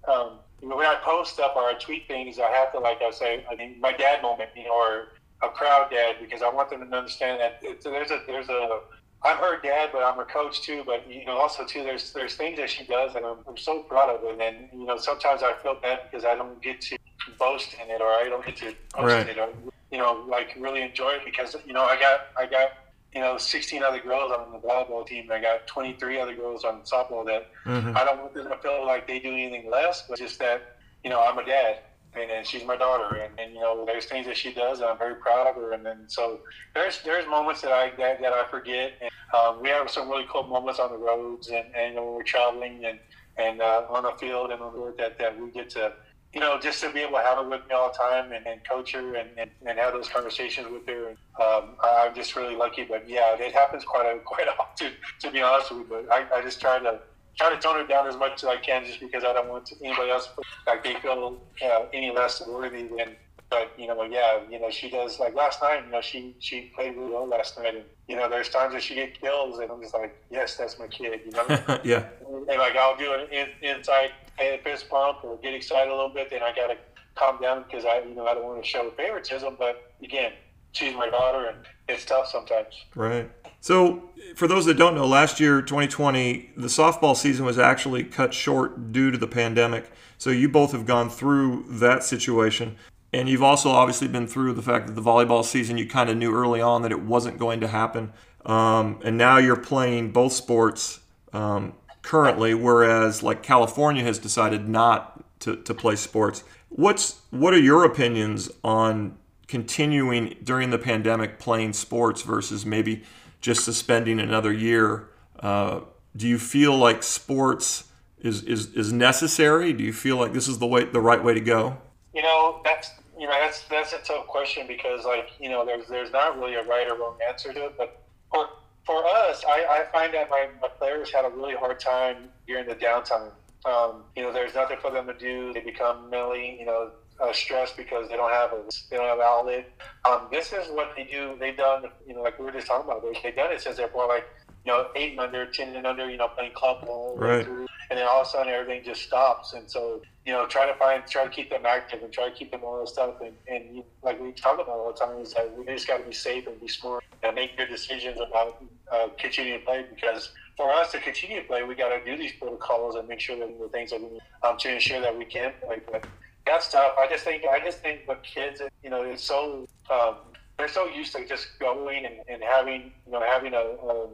to 0.05 0.13
um, 0.13 0.33
when 0.61 0.87
I 0.87 0.97
post 0.97 1.33
stuff 1.33 1.53
or 1.57 1.63
I 1.63 1.75
tweet 1.81 2.07
things, 2.09 2.39
I 2.39 2.51
have 2.51 2.73
to 2.73 2.79
like 2.79 3.01
I 3.01 3.11
say 3.11 3.47
I 3.51 3.55
mean 3.55 3.81
my 3.81 3.93
dad 3.93 4.21
moment, 4.21 4.51
you 4.55 4.65
know, 4.65 4.75
or 4.75 5.09
a 5.43 5.49
proud 5.49 5.91
dad 5.91 6.17
because 6.21 6.43
I 6.43 6.49
want 6.49 6.71
them 6.71 6.89
to 6.89 6.97
understand 6.97 7.41
that 7.41 7.63
there's 7.83 8.11
a 8.11 8.21
there's 8.27 8.49
a 8.49 8.81
I'm 9.23 9.37
her 9.39 9.61
dad, 9.61 9.91
but 9.93 10.03
I'm 10.03 10.17
her 10.17 10.25
coach 10.25 10.63
too. 10.63 10.83
But 10.87 11.11
you 11.11 11.25
know, 11.25 11.37
also 11.37 11.65
too, 11.65 11.83
there's 11.83 12.13
there's 12.13 12.37
things 12.37 12.59
that 12.59 12.71
she 12.71 12.85
does, 12.85 13.17
and 13.17 13.25
I'm, 13.25 13.39
I'm 13.49 13.57
so 13.57 13.83
proud 13.83 14.11
of 14.11 14.23
it. 14.25 14.41
And 14.41 14.69
you 14.81 14.87
know, 14.87 14.97
sometimes 14.97 15.43
I 15.43 15.55
feel 15.63 15.75
bad 15.75 16.01
because 16.11 16.25
I 16.25 16.35
don't 16.35 16.61
get 16.63 16.81
to 16.83 16.99
boast 17.39 17.75
in 17.75 17.91
it, 17.91 18.01
or 18.01 18.09
I 18.09 18.27
don't 18.29 18.45
get 18.47 18.57
to 18.59 18.75
post 18.93 19.15
right. 19.15 19.29
it, 19.29 19.39
or 19.39 19.49
you 19.91 19.99
know, 19.99 20.25
like 20.29 20.57
really 20.59 20.83
enjoy 20.83 21.11
it 21.13 21.23
because 21.25 21.57
you 21.67 21.73
know, 21.73 21.85
I 21.85 21.99
got 21.99 22.21
I 22.37 22.47
got 22.47 22.71
you 23.13 23.21
know 23.21 23.39
16 23.39 23.83
other 23.83 24.01
girls 24.01 24.31
on 24.31 24.53
the 24.53 24.59
volleyball 24.59 25.05
team. 25.05 25.25
And 25.25 25.33
I 25.33 25.41
got 25.41 25.67
23 25.67 26.21
other 26.21 26.37
girls 26.37 26.65
on 26.65 26.83
softball 26.83 27.25
that 27.27 27.49
mm-hmm. 27.65 27.97
I 27.97 28.05
don't 28.05 28.21
want 28.21 28.35
them 28.35 28.49
to 28.49 28.59
feel 28.59 28.87
like 28.87 29.09
they 29.09 29.19
do 29.19 29.33
anything 29.33 29.69
less, 29.69 30.05
but 30.09 30.19
just 30.19 30.39
that 30.39 30.77
you 31.03 31.11
know, 31.11 31.21
I'm 31.21 31.39
a 31.39 31.45
dad 31.45 31.81
and, 32.21 32.31
and 32.31 32.47
she's 32.47 32.65
my 32.65 32.77
daughter, 32.77 33.17
and, 33.17 33.39
and 33.39 33.55
you 33.55 33.61
know 33.61 33.85
there's 33.85 34.07
things 34.07 34.27
that 34.27 34.37
she 34.37 34.53
does, 34.53 34.81
and 34.81 34.89
I'm 34.89 34.99
very 34.99 35.17
proud 35.17 35.47
of 35.47 35.57
her. 35.57 35.73
And 35.73 35.85
then 35.85 36.05
so 36.07 36.41
there's 36.75 37.01
there's 37.03 37.27
moments 37.27 37.61
that 37.63 37.73
I 37.73 37.91
that, 37.99 38.21
that 38.21 38.33
I 38.33 38.47
forget. 38.51 38.93
And, 39.01 39.11
um, 39.35 39.61
we 39.63 39.69
have 39.69 39.91
some 39.91 40.09
really 40.09 40.27
cool 40.31 40.45
moments 40.45 40.81
on 40.81 40.91
the 40.91 40.99
roads, 40.99 41.49
and, 41.49 41.67
and 41.75 41.95
when 41.97 42.05
we're 42.05 42.23
traveling 42.23 42.85
and 42.85 42.99
and 43.37 43.61
uh, 43.61 43.87
on 43.89 44.03
the 44.03 44.13
field 44.19 44.51
and 44.51 44.61
on 44.61 44.73
the 44.73 44.79
road 44.79 44.95
that 44.99 45.19
that 45.19 45.41
we 45.41 45.51
get 45.51 45.71
to. 45.71 45.93
You 46.35 46.41
know, 46.41 46.59
just 46.61 46.83
to 46.83 46.93
be 46.93 47.01
able 47.01 47.13
to 47.13 47.25
have 47.25 47.39
her 47.39 47.49
with 47.49 47.67
me 47.67 47.75
all 47.75 47.91
the 47.91 47.97
time 47.97 48.33
and, 48.33 48.47
and 48.47 48.61
coach 48.69 48.93
her 48.93 49.15
and, 49.15 49.31
and, 49.39 49.51
and 49.65 49.79
have 49.79 49.95
those 49.95 50.11
conversations 50.11 50.69
with 50.71 50.87
her. 50.87 51.15
Um, 51.43 51.71
I'm 51.83 52.15
just 52.15 52.37
really 52.37 52.55
lucky. 52.55 52.85
But 52.85 53.09
yeah, 53.09 53.35
it 53.39 53.55
happens 53.55 53.83
quite 53.83 54.05
a, 54.05 54.19
quite 54.27 54.47
often, 54.47 54.93
to 55.21 55.31
be 55.31 55.41
honest 55.41 55.71
with 55.71 55.81
you. 55.81 55.87
But 55.89 56.13
I, 56.13 56.27
I 56.39 56.43
just 56.43 56.61
try 56.61 56.81
to 56.81 57.01
try 57.39 57.55
to 57.55 57.61
tone 57.61 57.81
it 57.81 57.89
down 57.89 58.07
as 58.07 58.17
much 58.17 58.43
as 58.43 58.49
I 58.49 58.57
can, 58.57 58.85
just 58.85 59.01
because 59.01 59.25
I 59.25 59.33
don't 59.33 59.49
want 59.49 59.73
anybody 59.83 60.11
else 60.11 60.27
to, 60.27 60.43
like 60.67 60.85
they 60.85 60.95
feel 60.95 61.41
uh, 61.65 61.87
any 61.93 62.11
less 62.11 62.47
worthy 62.47 62.89
than. 62.89 63.17
But 63.51 63.73
you 63.79 63.87
know, 63.87 64.03
yeah, 64.03 64.41
you 64.51 64.61
know, 64.61 64.69
she 64.69 64.91
does. 64.91 65.19
Like 65.19 65.35
last 65.35 65.63
night, 65.63 65.83
you 65.87 65.91
know, 65.91 66.03
she 66.03 66.37
she 66.39 66.71
played 66.75 66.97
really 66.97 67.13
well 67.13 67.27
last 67.27 67.59
night, 67.59 67.77
and 67.77 67.85
you 68.07 68.17
know, 68.17 68.29
there's 68.29 68.51
times 68.51 68.75
that 68.75 68.83
she 68.83 68.95
get 68.95 69.19
kills, 69.19 69.59
and 69.59 69.71
I'm 69.71 69.81
just 69.81 69.95
like, 69.95 70.15
yes, 70.31 70.57
that's 70.57 70.79
my 70.79 70.87
kid. 70.87 71.21
You 71.25 71.33
know, 71.33 71.79
yeah. 71.85 72.09
And 72.27 72.59
like 72.59 72.77
I'll 72.77 72.97
do 72.97 73.15
an 73.15 73.27
in, 73.33 73.49
inside 73.63 74.11
a 74.39 74.61
fist 74.63 74.91
pump 74.91 75.25
or 75.25 75.39
get 75.39 75.55
excited 75.55 75.91
a 75.91 75.95
little 75.95 76.11
bit, 76.11 76.29
then 76.29 76.43
I 76.43 76.55
gotta 76.55 76.77
calm 77.15 77.41
down 77.41 77.65
because 77.65 77.85
I, 77.85 78.01
you 78.01 78.15
know, 78.15 78.27
I 78.27 78.35
don't 78.35 78.45
want 78.45 78.63
to 78.63 78.69
show 78.69 78.91
favoritism. 78.91 79.57
But 79.59 79.93
again, 80.03 80.33
she's 80.73 80.95
my 80.95 81.09
daughter, 81.09 81.47
and 81.47 81.59
it's 81.89 82.05
tough 82.05 82.29
sometimes. 82.29 82.85
Right. 82.95 83.31
So, 83.61 84.11
for 84.37 84.47
those 84.47 84.67
that 84.67 84.75
don't 84.75 84.95
know, 84.95 85.07
last 85.07 85.41
year, 85.41 85.61
2020, 85.63 86.53
the 86.57 86.69
softball 86.69 87.17
season 87.17 87.45
was 87.45 87.59
actually 87.59 88.05
cut 88.05 88.33
short 88.33 88.93
due 88.93 89.11
to 89.11 89.19
the 89.19 89.27
pandemic. 89.27 89.91
So, 90.17 90.31
you 90.31 90.49
both 90.49 90.73
have 90.73 90.87
gone 90.87 91.11
through 91.11 91.65
that 91.69 92.05
situation. 92.05 92.77
And 93.13 93.29
you've 93.29 93.43
also 93.43 93.71
obviously 93.71 94.07
been 94.07 94.27
through 94.27 94.53
the 94.53 94.63
fact 94.63 94.87
that 94.87 94.93
the 94.93 95.01
volleyball 95.01 95.43
season, 95.45 95.79
you 95.79 95.89
kind 95.89 96.11
of 96.11 96.17
knew 96.17 96.35
early 96.35 96.61
on 96.61 96.83
that 96.83 96.93
it 96.93 97.01
wasn't 97.01 97.39
going 97.39 97.61
to 97.61 97.69
happen. 97.69 98.13
Um, 98.45 99.01
and 99.03 99.17
now 99.17 99.39
you're 99.39 99.57
playing 99.57 100.13
both 100.13 100.33
sports 100.33 101.01
um, 101.33 101.73
currently, 102.03 102.55
whereas 102.55 103.23
like 103.23 103.43
California 103.43 104.03
has 104.03 104.19
decided 104.19 104.69
not 104.69 105.25
to, 105.41 105.57
to 105.57 105.75
play 105.75 105.97
sports. 105.97 106.45
What's 106.69 107.21
what 107.31 107.55
are 107.55 107.59
your 107.59 107.85
opinions 107.85 108.51
on 108.63 109.17
continuing 109.49 110.37
during 110.45 110.71
the 110.71 110.79
pandemic 110.79 111.39
playing 111.39 111.73
sports 111.73 112.23
versus 112.23 112.65
maybe 112.65 113.03
just 113.41 113.65
suspending 113.65 114.21
another 114.21 114.53
year. 114.53 115.09
Uh, 115.41 115.81
do 116.15 116.29
you 116.29 116.39
feel 116.39 116.77
like 116.77 117.03
sports 117.03 117.85
is, 118.21 118.43
is, 118.43 118.75
is 118.75 118.93
necessary? 118.93 119.73
Do 119.73 119.83
you 119.83 119.93
feel 119.93 120.17
like 120.17 120.33
this 120.33 120.47
is 120.47 120.59
the 120.59 120.67
way 120.67 120.85
the 120.85 121.01
right 121.01 121.23
way 121.23 121.35
to 121.35 121.41
go? 121.41 121.79
You 122.15 122.23
know, 122.23 122.61
that's 122.65 122.91
you 123.19 123.27
know 123.27 123.33
that's 123.33 123.65
that's 123.65 123.93
a 123.93 123.99
tough 123.99 124.27
question 124.27 124.67
because 124.67 125.05
like 125.05 125.31
you 125.41 125.49
know 125.49 125.65
there's 125.65 125.87
there's 125.89 126.13
not 126.13 126.39
really 126.39 126.55
a 126.55 126.65
right 126.65 126.89
or 126.89 126.97
wrong 126.97 127.17
answer 127.29 127.53
to 127.53 127.67
it. 127.67 127.75
But 127.77 128.03
for 128.33 128.49
for 128.85 129.07
us, 129.07 129.45
I, 129.47 129.67
I 129.69 129.93
find 129.93 130.13
that 130.15 130.31
my, 130.31 130.49
my 130.63 130.69
players 130.69 131.13
had 131.13 131.25
a 131.25 131.29
really 131.29 131.55
hard 131.55 131.79
time 131.79 132.31
during 132.47 132.67
the 132.67 132.75
downtime. 132.75 133.31
Um, 133.65 134.05
you 134.17 134.23
know, 134.23 134.33
there's 134.33 134.55
nothing 134.55 134.79
for 134.81 134.91
them 134.91 135.07
to 135.07 135.15
do. 135.15 135.53
They 135.53 135.61
become 135.61 136.09
mentally, 136.11 136.57
you 136.59 136.65
know, 136.65 136.91
uh, 137.21 137.33
stress 137.33 137.73
because 137.73 138.09
they 138.09 138.17
don't 138.17 138.31
have 138.31 138.53
a 138.53 138.63
they 138.91 138.97
don't 138.97 139.09
have 139.09 139.21
outlet. 139.21 139.71
Um, 140.05 140.29
this 140.31 140.53
is 140.53 140.71
what 140.71 140.93
they 140.97 141.05
do. 141.05 141.37
They've 141.39 141.57
done, 141.57 141.85
you 142.07 142.15
know, 142.15 142.23
like 142.23 142.39
we 142.39 142.45
were 142.45 142.53
just 142.53 142.67
talking 142.67 142.91
about. 142.91 143.03
They, 143.03 143.19
they've 143.23 143.37
done 143.37 143.53
it 143.53 143.61
since 143.61 143.77
they're 143.77 143.89
born, 143.89 144.09
like 144.09 144.27
you 144.65 144.73
know, 144.73 144.89
eight 144.97 145.13
and 145.13 145.21
under, 145.21 145.47
ten 145.47 145.75
and 145.75 145.87
under, 145.87 146.11
you 146.11 146.17
know, 146.17 146.29
playing 146.29 146.53
club 146.53 146.85
ball, 146.85 147.17
right. 147.17 147.47
and 147.47 147.69
then 147.91 148.07
all 148.07 148.21
of 148.21 148.27
a 148.27 148.31
sudden 148.31 148.53
everything 148.53 148.85
just 148.85 149.03
stops. 149.03 149.55
And 149.55 149.71
so, 149.71 150.03
you 150.27 150.33
know, 150.33 150.47
try 150.47 150.67
to 150.67 150.75
find, 150.75 151.07
try 151.07 151.25
to 151.25 151.31
keep 151.31 151.49
them 151.49 151.65
active 151.65 152.03
and 152.03 152.13
try 152.13 152.29
to 152.29 152.35
keep 152.35 152.51
them 152.51 152.61
all 152.65 152.81
this 152.81 152.93
stuff. 152.93 153.15
And, 153.23 153.33
and 153.49 153.77
you, 153.77 153.85
like 154.03 154.21
we 154.21 154.33
talk 154.33 154.57
about 154.57 154.69
all 154.69 154.93
the 154.93 154.99
time, 154.99 155.21
is 155.21 155.33
that 155.35 155.57
we 155.57 155.65
just 155.65 155.87
got 155.87 155.99
to 155.99 156.05
be 156.05 156.13
safe 156.13 156.47
and 156.47 156.61
be 156.61 156.69
smart 156.69 157.03
and 157.23 157.35
make 157.35 157.57
good 157.57 157.69
decisions 157.69 158.19
about 158.21 158.63
uh, 158.93 159.09
continuing 159.19 159.61
to 159.61 159.65
play 159.65 159.87
because 159.89 160.33
for 160.57 160.71
us 160.71 160.93
to 160.93 161.01
continue 161.01 161.41
to 161.41 161.47
play, 161.47 161.63
we 161.63 161.75
got 161.75 161.89
to 161.89 162.05
do 162.05 162.17
these 162.19 162.33
protocols 162.33 162.97
and 162.97 163.09
make 163.09 163.21
sure 163.21 163.39
that 163.39 163.59
the 163.59 163.69
things 163.69 163.91
that 163.91 164.01
we 164.03 164.21
um, 164.43 164.59
to 164.59 164.73
ensure 164.73 165.01
that 165.01 165.17
we 165.17 165.25
can 165.25 165.53
play. 165.65 165.81
But 165.91 166.05
that's 166.49 166.71
tough. 166.71 166.95
I 166.99 167.07
just 167.09 167.25
think 167.25 167.45
I 167.45 167.61
just 167.61 167.81
think 167.81 168.09
with 168.09 168.23
kids, 168.23 168.61
you 168.83 168.91
know, 168.91 169.03
it's 169.03 169.25
so 169.25 169.67
um, 169.91 170.17
they're 170.57 170.69
so 170.69 170.87
used 170.87 171.15
to 171.15 171.27
just 171.27 171.59
going 171.61 172.05
and, 172.07 172.17
and 172.29 172.43
having 172.43 172.93
you 173.07 173.13
know 173.13 173.21
having 173.21 173.55
a, 173.55 173.59
a 173.59 174.09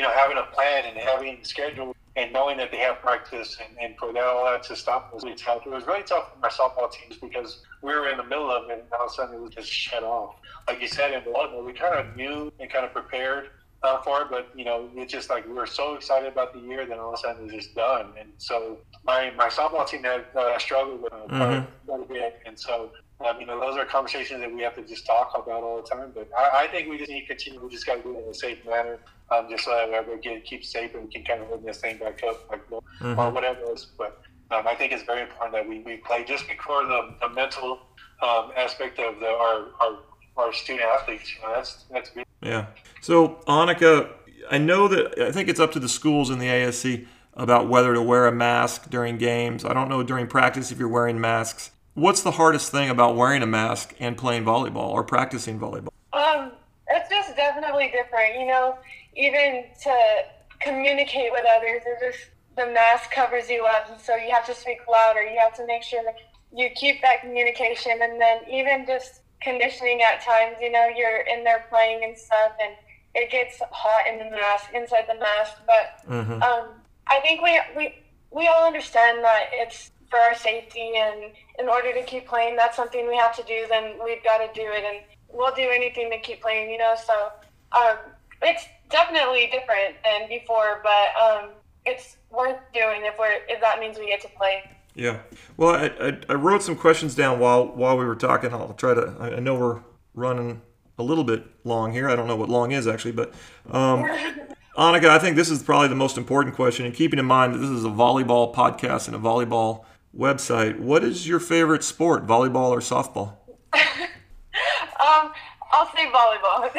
you 0.00 0.06
know, 0.06 0.12
having 0.14 0.38
a 0.38 0.54
plan 0.54 0.84
and 0.86 0.96
having 0.96 1.38
a 1.42 1.44
schedule 1.44 1.94
and 2.16 2.32
knowing 2.32 2.56
that 2.56 2.70
they 2.70 2.78
have 2.78 2.98
practice 3.00 3.58
and, 3.62 3.78
and 3.78 3.98
for 3.98 4.14
that 4.14 4.24
all 4.24 4.46
that 4.46 4.62
to 4.62 4.74
stop 4.74 5.12
was 5.12 5.22
really 5.22 5.36
tough. 5.36 5.66
It 5.66 5.70
was 5.70 5.86
really 5.86 6.02
tough 6.02 6.32
for 6.32 6.38
my 6.38 6.48
softball 6.48 6.90
teams 6.90 7.20
because 7.20 7.62
we 7.82 7.92
were 7.92 8.08
in 8.08 8.16
the 8.16 8.24
middle 8.24 8.50
of 8.50 8.70
it 8.70 8.78
and 8.78 8.82
all 8.98 9.04
of 9.06 9.12
a 9.12 9.14
sudden 9.14 9.34
it 9.34 9.40
was 9.42 9.50
just 9.50 9.70
shut 9.70 10.02
off. 10.02 10.36
Like 10.66 10.80
you 10.80 10.88
said 10.88 11.12
in 11.12 11.20
volleyball, 11.20 11.66
we 11.66 11.74
kind 11.74 11.94
of 11.94 12.16
knew 12.16 12.50
and 12.58 12.70
kind 12.70 12.86
of 12.86 12.92
prepared 12.92 13.50
uh, 13.82 14.00
for 14.02 14.22
it, 14.22 14.28
but 14.30 14.48
you 14.54 14.64
know, 14.64 14.88
it's 14.94 15.12
just 15.12 15.30
like 15.30 15.46
we 15.46 15.52
were 15.52 15.66
so 15.66 15.94
excited 15.94 16.30
about 16.30 16.52
the 16.52 16.60
year, 16.60 16.86
then 16.86 16.98
all 16.98 17.08
of 17.08 17.14
a 17.14 17.18
sudden 17.18 17.44
it's 17.44 17.54
just 17.54 17.74
done. 17.74 18.12
And 18.18 18.30
so 18.38 18.78
my 19.04 19.32
my 19.36 19.48
softball 19.48 19.88
team 19.88 20.04
had 20.04 20.26
uh, 20.36 20.58
struggled 20.58 21.02
with 21.02 21.12
uh, 21.12 21.26
mm-hmm. 21.28 21.86
quite 21.86 22.02
a 22.02 22.04
bit, 22.04 22.40
and 22.46 22.58
so 22.58 22.90
um, 23.26 23.38
you 23.38 23.46
know, 23.46 23.60
those 23.60 23.76
are 23.76 23.84
conversations 23.84 24.40
that 24.40 24.52
we 24.52 24.62
have 24.62 24.74
to 24.76 24.82
just 24.82 25.04
talk 25.06 25.32
about 25.34 25.62
all 25.62 25.82
the 25.82 25.88
time. 25.88 26.10
But 26.14 26.30
I, 26.36 26.64
I 26.64 26.66
think 26.68 26.88
we 26.88 26.96
just 26.96 27.10
need 27.10 27.22
to 27.22 27.26
continue. 27.26 27.60
We 27.60 27.70
just 27.70 27.86
got 27.86 27.96
to 27.96 28.02
do 28.02 28.16
it 28.16 28.24
in 28.24 28.30
a 28.30 28.34
safe 28.34 28.64
manner, 28.64 28.98
um, 29.30 29.46
just 29.50 29.64
so 29.64 29.70
that 29.72 29.90
everybody 29.90 30.22
get, 30.22 30.44
keeps 30.44 30.70
safe 30.70 30.94
and 30.94 31.04
we 31.04 31.10
can 31.10 31.24
kind 31.24 31.42
of 31.42 31.50
win 31.50 31.62
this 31.62 31.78
thing 31.78 31.98
back 31.98 32.22
up, 32.24 32.48
like 32.50 32.66
mm-hmm. 32.70 33.18
or 33.18 33.30
whatever 33.30 33.60
it 33.60 33.68
is. 33.74 33.86
But 33.98 34.22
um, 34.50 34.66
I 34.66 34.74
think 34.74 34.92
it's 34.92 35.02
very 35.02 35.22
important 35.22 35.52
that 35.52 35.68
we, 35.68 35.80
we 35.80 35.98
play 35.98 36.24
just 36.24 36.48
before 36.48 36.84
the, 36.86 37.14
the 37.20 37.28
mental 37.28 37.80
um, 38.22 38.52
aspect 38.56 38.98
of 38.98 39.20
the, 39.20 39.28
our, 39.28 39.68
our 39.80 39.98
our 40.40 40.52
student 40.52 40.84
athletes. 40.84 41.34
You 41.34 41.42
know, 41.42 41.54
that's 41.54 41.84
that's 41.90 42.10
good. 42.10 42.24
Yeah. 42.42 42.66
So 43.00 43.40
Annika, 43.46 44.10
I 44.50 44.58
know 44.58 44.88
that 44.88 45.18
I 45.18 45.32
think 45.32 45.48
it's 45.48 45.60
up 45.60 45.72
to 45.72 45.80
the 45.80 45.88
schools 45.88 46.30
in 46.30 46.38
the 46.38 46.46
ASC 46.46 47.06
about 47.34 47.68
whether 47.68 47.94
to 47.94 48.02
wear 48.02 48.26
a 48.26 48.32
mask 48.32 48.90
during 48.90 49.16
games. 49.16 49.64
I 49.64 49.72
don't 49.72 49.88
know 49.88 50.02
during 50.02 50.26
practice 50.26 50.70
if 50.72 50.78
you're 50.78 50.88
wearing 50.88 51.20
masks. 51.20 51.70
What's 51.94 52.22
the 52.22 52.32
hardest 52.32 52.70
thing 52.70 52.88
about 52.90 53.16
wearing 53.16 53.42
a 53.42 53.46
mask 53.46 53.94
and 53.98 54.16
playing 54.16 54.44
volleyball 54.44 54.90
or 54.90 55.04
practicing 55.04 55.58
volleyball? 55.58 55.88
Um, 56.12 56.52
it's 56.88 57.08
just 57.08 57.36
definitely 57.36 57.92
different. 57.92 58.34
You 58.38 58.46
know, 58.46 58.78
even 59.16 59.64
to 59.82 60.22
communicate 60.60 61.32
with 61.32 61.44
others, 61.56 61.82
it's 61.86 62.16
just 62.16 62.30
the 62.56 62.66
mask 62.72 63.10
covers 63.10 63.48
you 63.48 63.64
up, 63.64 63.90
and 63.90 64.00
so 64.00 64.16
you 64.16 64.30
have 64.30 64.46
to 64.46 64.54
speak 64.54 64.78
louder. 64.90 65.22
You 65.22 65.38
have 65.38 65.54
to 65.56 65.66
make 65.66 65.82
sure 65.82 66.02
that 66.04 66.16
you 66.52 66.68
keep 66.74 67.00
that 67.02 67.20
communication, 67.20 67.92
and 68.02 68.20
then 68.20 68.38
even 68.50 68.86
just 68.86 69.20
conditioning 69.42 70.00
at 70.02 70.22
times. 70.22 70.56
You 70.60 70.72
know, 70.72 70.86
you're 70.94 71.20
in 71.20 71.44
there 71.44 71.64
playing 71.68 72.04
and 72.04 72.16
stuff, 72.16 72.52
and 72.62 72.74
it 73.14 73.30
gets 73.30 73.60
hot 73.70 74.06
in 74.06 74.18
the 74.18 74.30
mask, 74.30 74.70
inside 74.74 75.06
the 75.08 75.18
mask. 75.18 75.56
But 75.66 76.10
mm-hmm. 76.10 76.42
um, 76.42 76.68
I 77.06 77.20
think 77.20 77.42
we 77.42 77.60
we 77.76 77.94
we 78.30 78.46
all 78.46 78.66
understand 78.66 79.22
that 79.24 79.46
it's 79.52 79.90
for 80.10 80.18
our 80.18 80.34
safety 80.34 80.92
and 80.96 81.32
in 81.58 81.68
order 81.68 81.92
to 81.92 82.02
keep 82.02 82.26
playing 82.26 82.56
that's 82.56 82.76
something 82.76 83.06
we 83.08 83.16
have 83.16 83.34
to 83.34 83.44
do 83.44 83.64
then 83.68 83.94
we've 84.04 84.22
got 84.24 84.38
to 84.38 84.60
do 84.60 84.66
it 84.66 84.84
and 84.84 85.04
we'll 85.32 85.54
do 85.54 85.68
anything 85.72 86.10
to 86.10 86.18
keep 86.18 86.42
playing 86.42 86.68
you 86.68 86.78
know 86.78 86.94
so 87.06 87.30
um, 87.72 87.96
it's 88.42 88.64
definitely 88.90 89.48
different 89.52 89.94
than 90.04 90.28
before 90.28 90.82
but 90.82 91.14
um, 91.22 91.50
it's 91.86 92.16
worth 92.30 92.58
doing 92.74 93.02
if 93.04 93.14
we're 93.18 93.38
if 93.48 93.60
that 93.60 93.78
means 93.78 93.98
we 93.98 94.06
get 94.06 94.20
to 94.20 94.28
play 94.36 94.62
yeah 95.00 95.20
well 95.56 95.74
I, 95.74 95.86
I, 96.08 96.18
I 96.28 96.34
wrote 96.34 96.62
some 96.62 96.76
questions 96.76 97.14
down 97.14 97.38
while 97.38 97.66
while 97.66 97.96
we 97.96 98.04
were 98.04 98.14
talking 98.14 98.52
i'll 98.52 98.74
try 98.74 98.92
to 98.92 99.16
i 99.18 99.40
know 99.40 99.54
we're 99.54 99.80
running 100.14 100.60
a 100.98 101.02
little 101.02 101.24
bit 101.24 101.44
long 101.64 101.92
here 101.92 102.08
i 102.08 102.14
don't 102.14 102.26
know 102.26 102.36
what 102.36 102.50
long 102.50 102.72
is 102.72 102.86
actually 102.86 103.12
but 103.12 103.32
um, 103.70 104.04
Annika, 104.76 105.08
I 105.08 105.18
think 105.18 105.36
this 105.36 105.50
is 105.50 105.62
probably 105.62 105.88
the 105.88 105.94
most 105.94 106.16
important 106.16 106.54
question. 106.54 106.86
And 106.86 106.94
keeping 106.94 107.18
in 107.18 107.26
mind 107.26 107.52
that 107.52 107.58
this 107.58 107.68
is 107.68 107.84
a 107.84 107.88
volleyball 107.88 108.54
podcast 108.54 109.08
and 109.08 109.16
a 109.16 109.18
volleyball 109.18 109.84
website, 110.16 110.78
what 110.78 111.04
is 111.04 111.28
your 111.28 111.40
favorite 111.40 111.84
sport, 111.84 112.26
volleyball 112.26 112.70
or 112.70 112.78
softball? 112.78 113.36
um, 113.74 115.32
I'll 115.72 115.90
say 115.94 116.06
volleyball. 116.06 116.70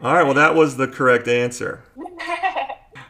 All 0.02 0.12
right, 0.14 0.24
well, 0.24 0.34
that 0.34 0.56
was 0.56 0.76
the 0.76 0.88
correct 0.88 1.26
answer. 1.26 1.84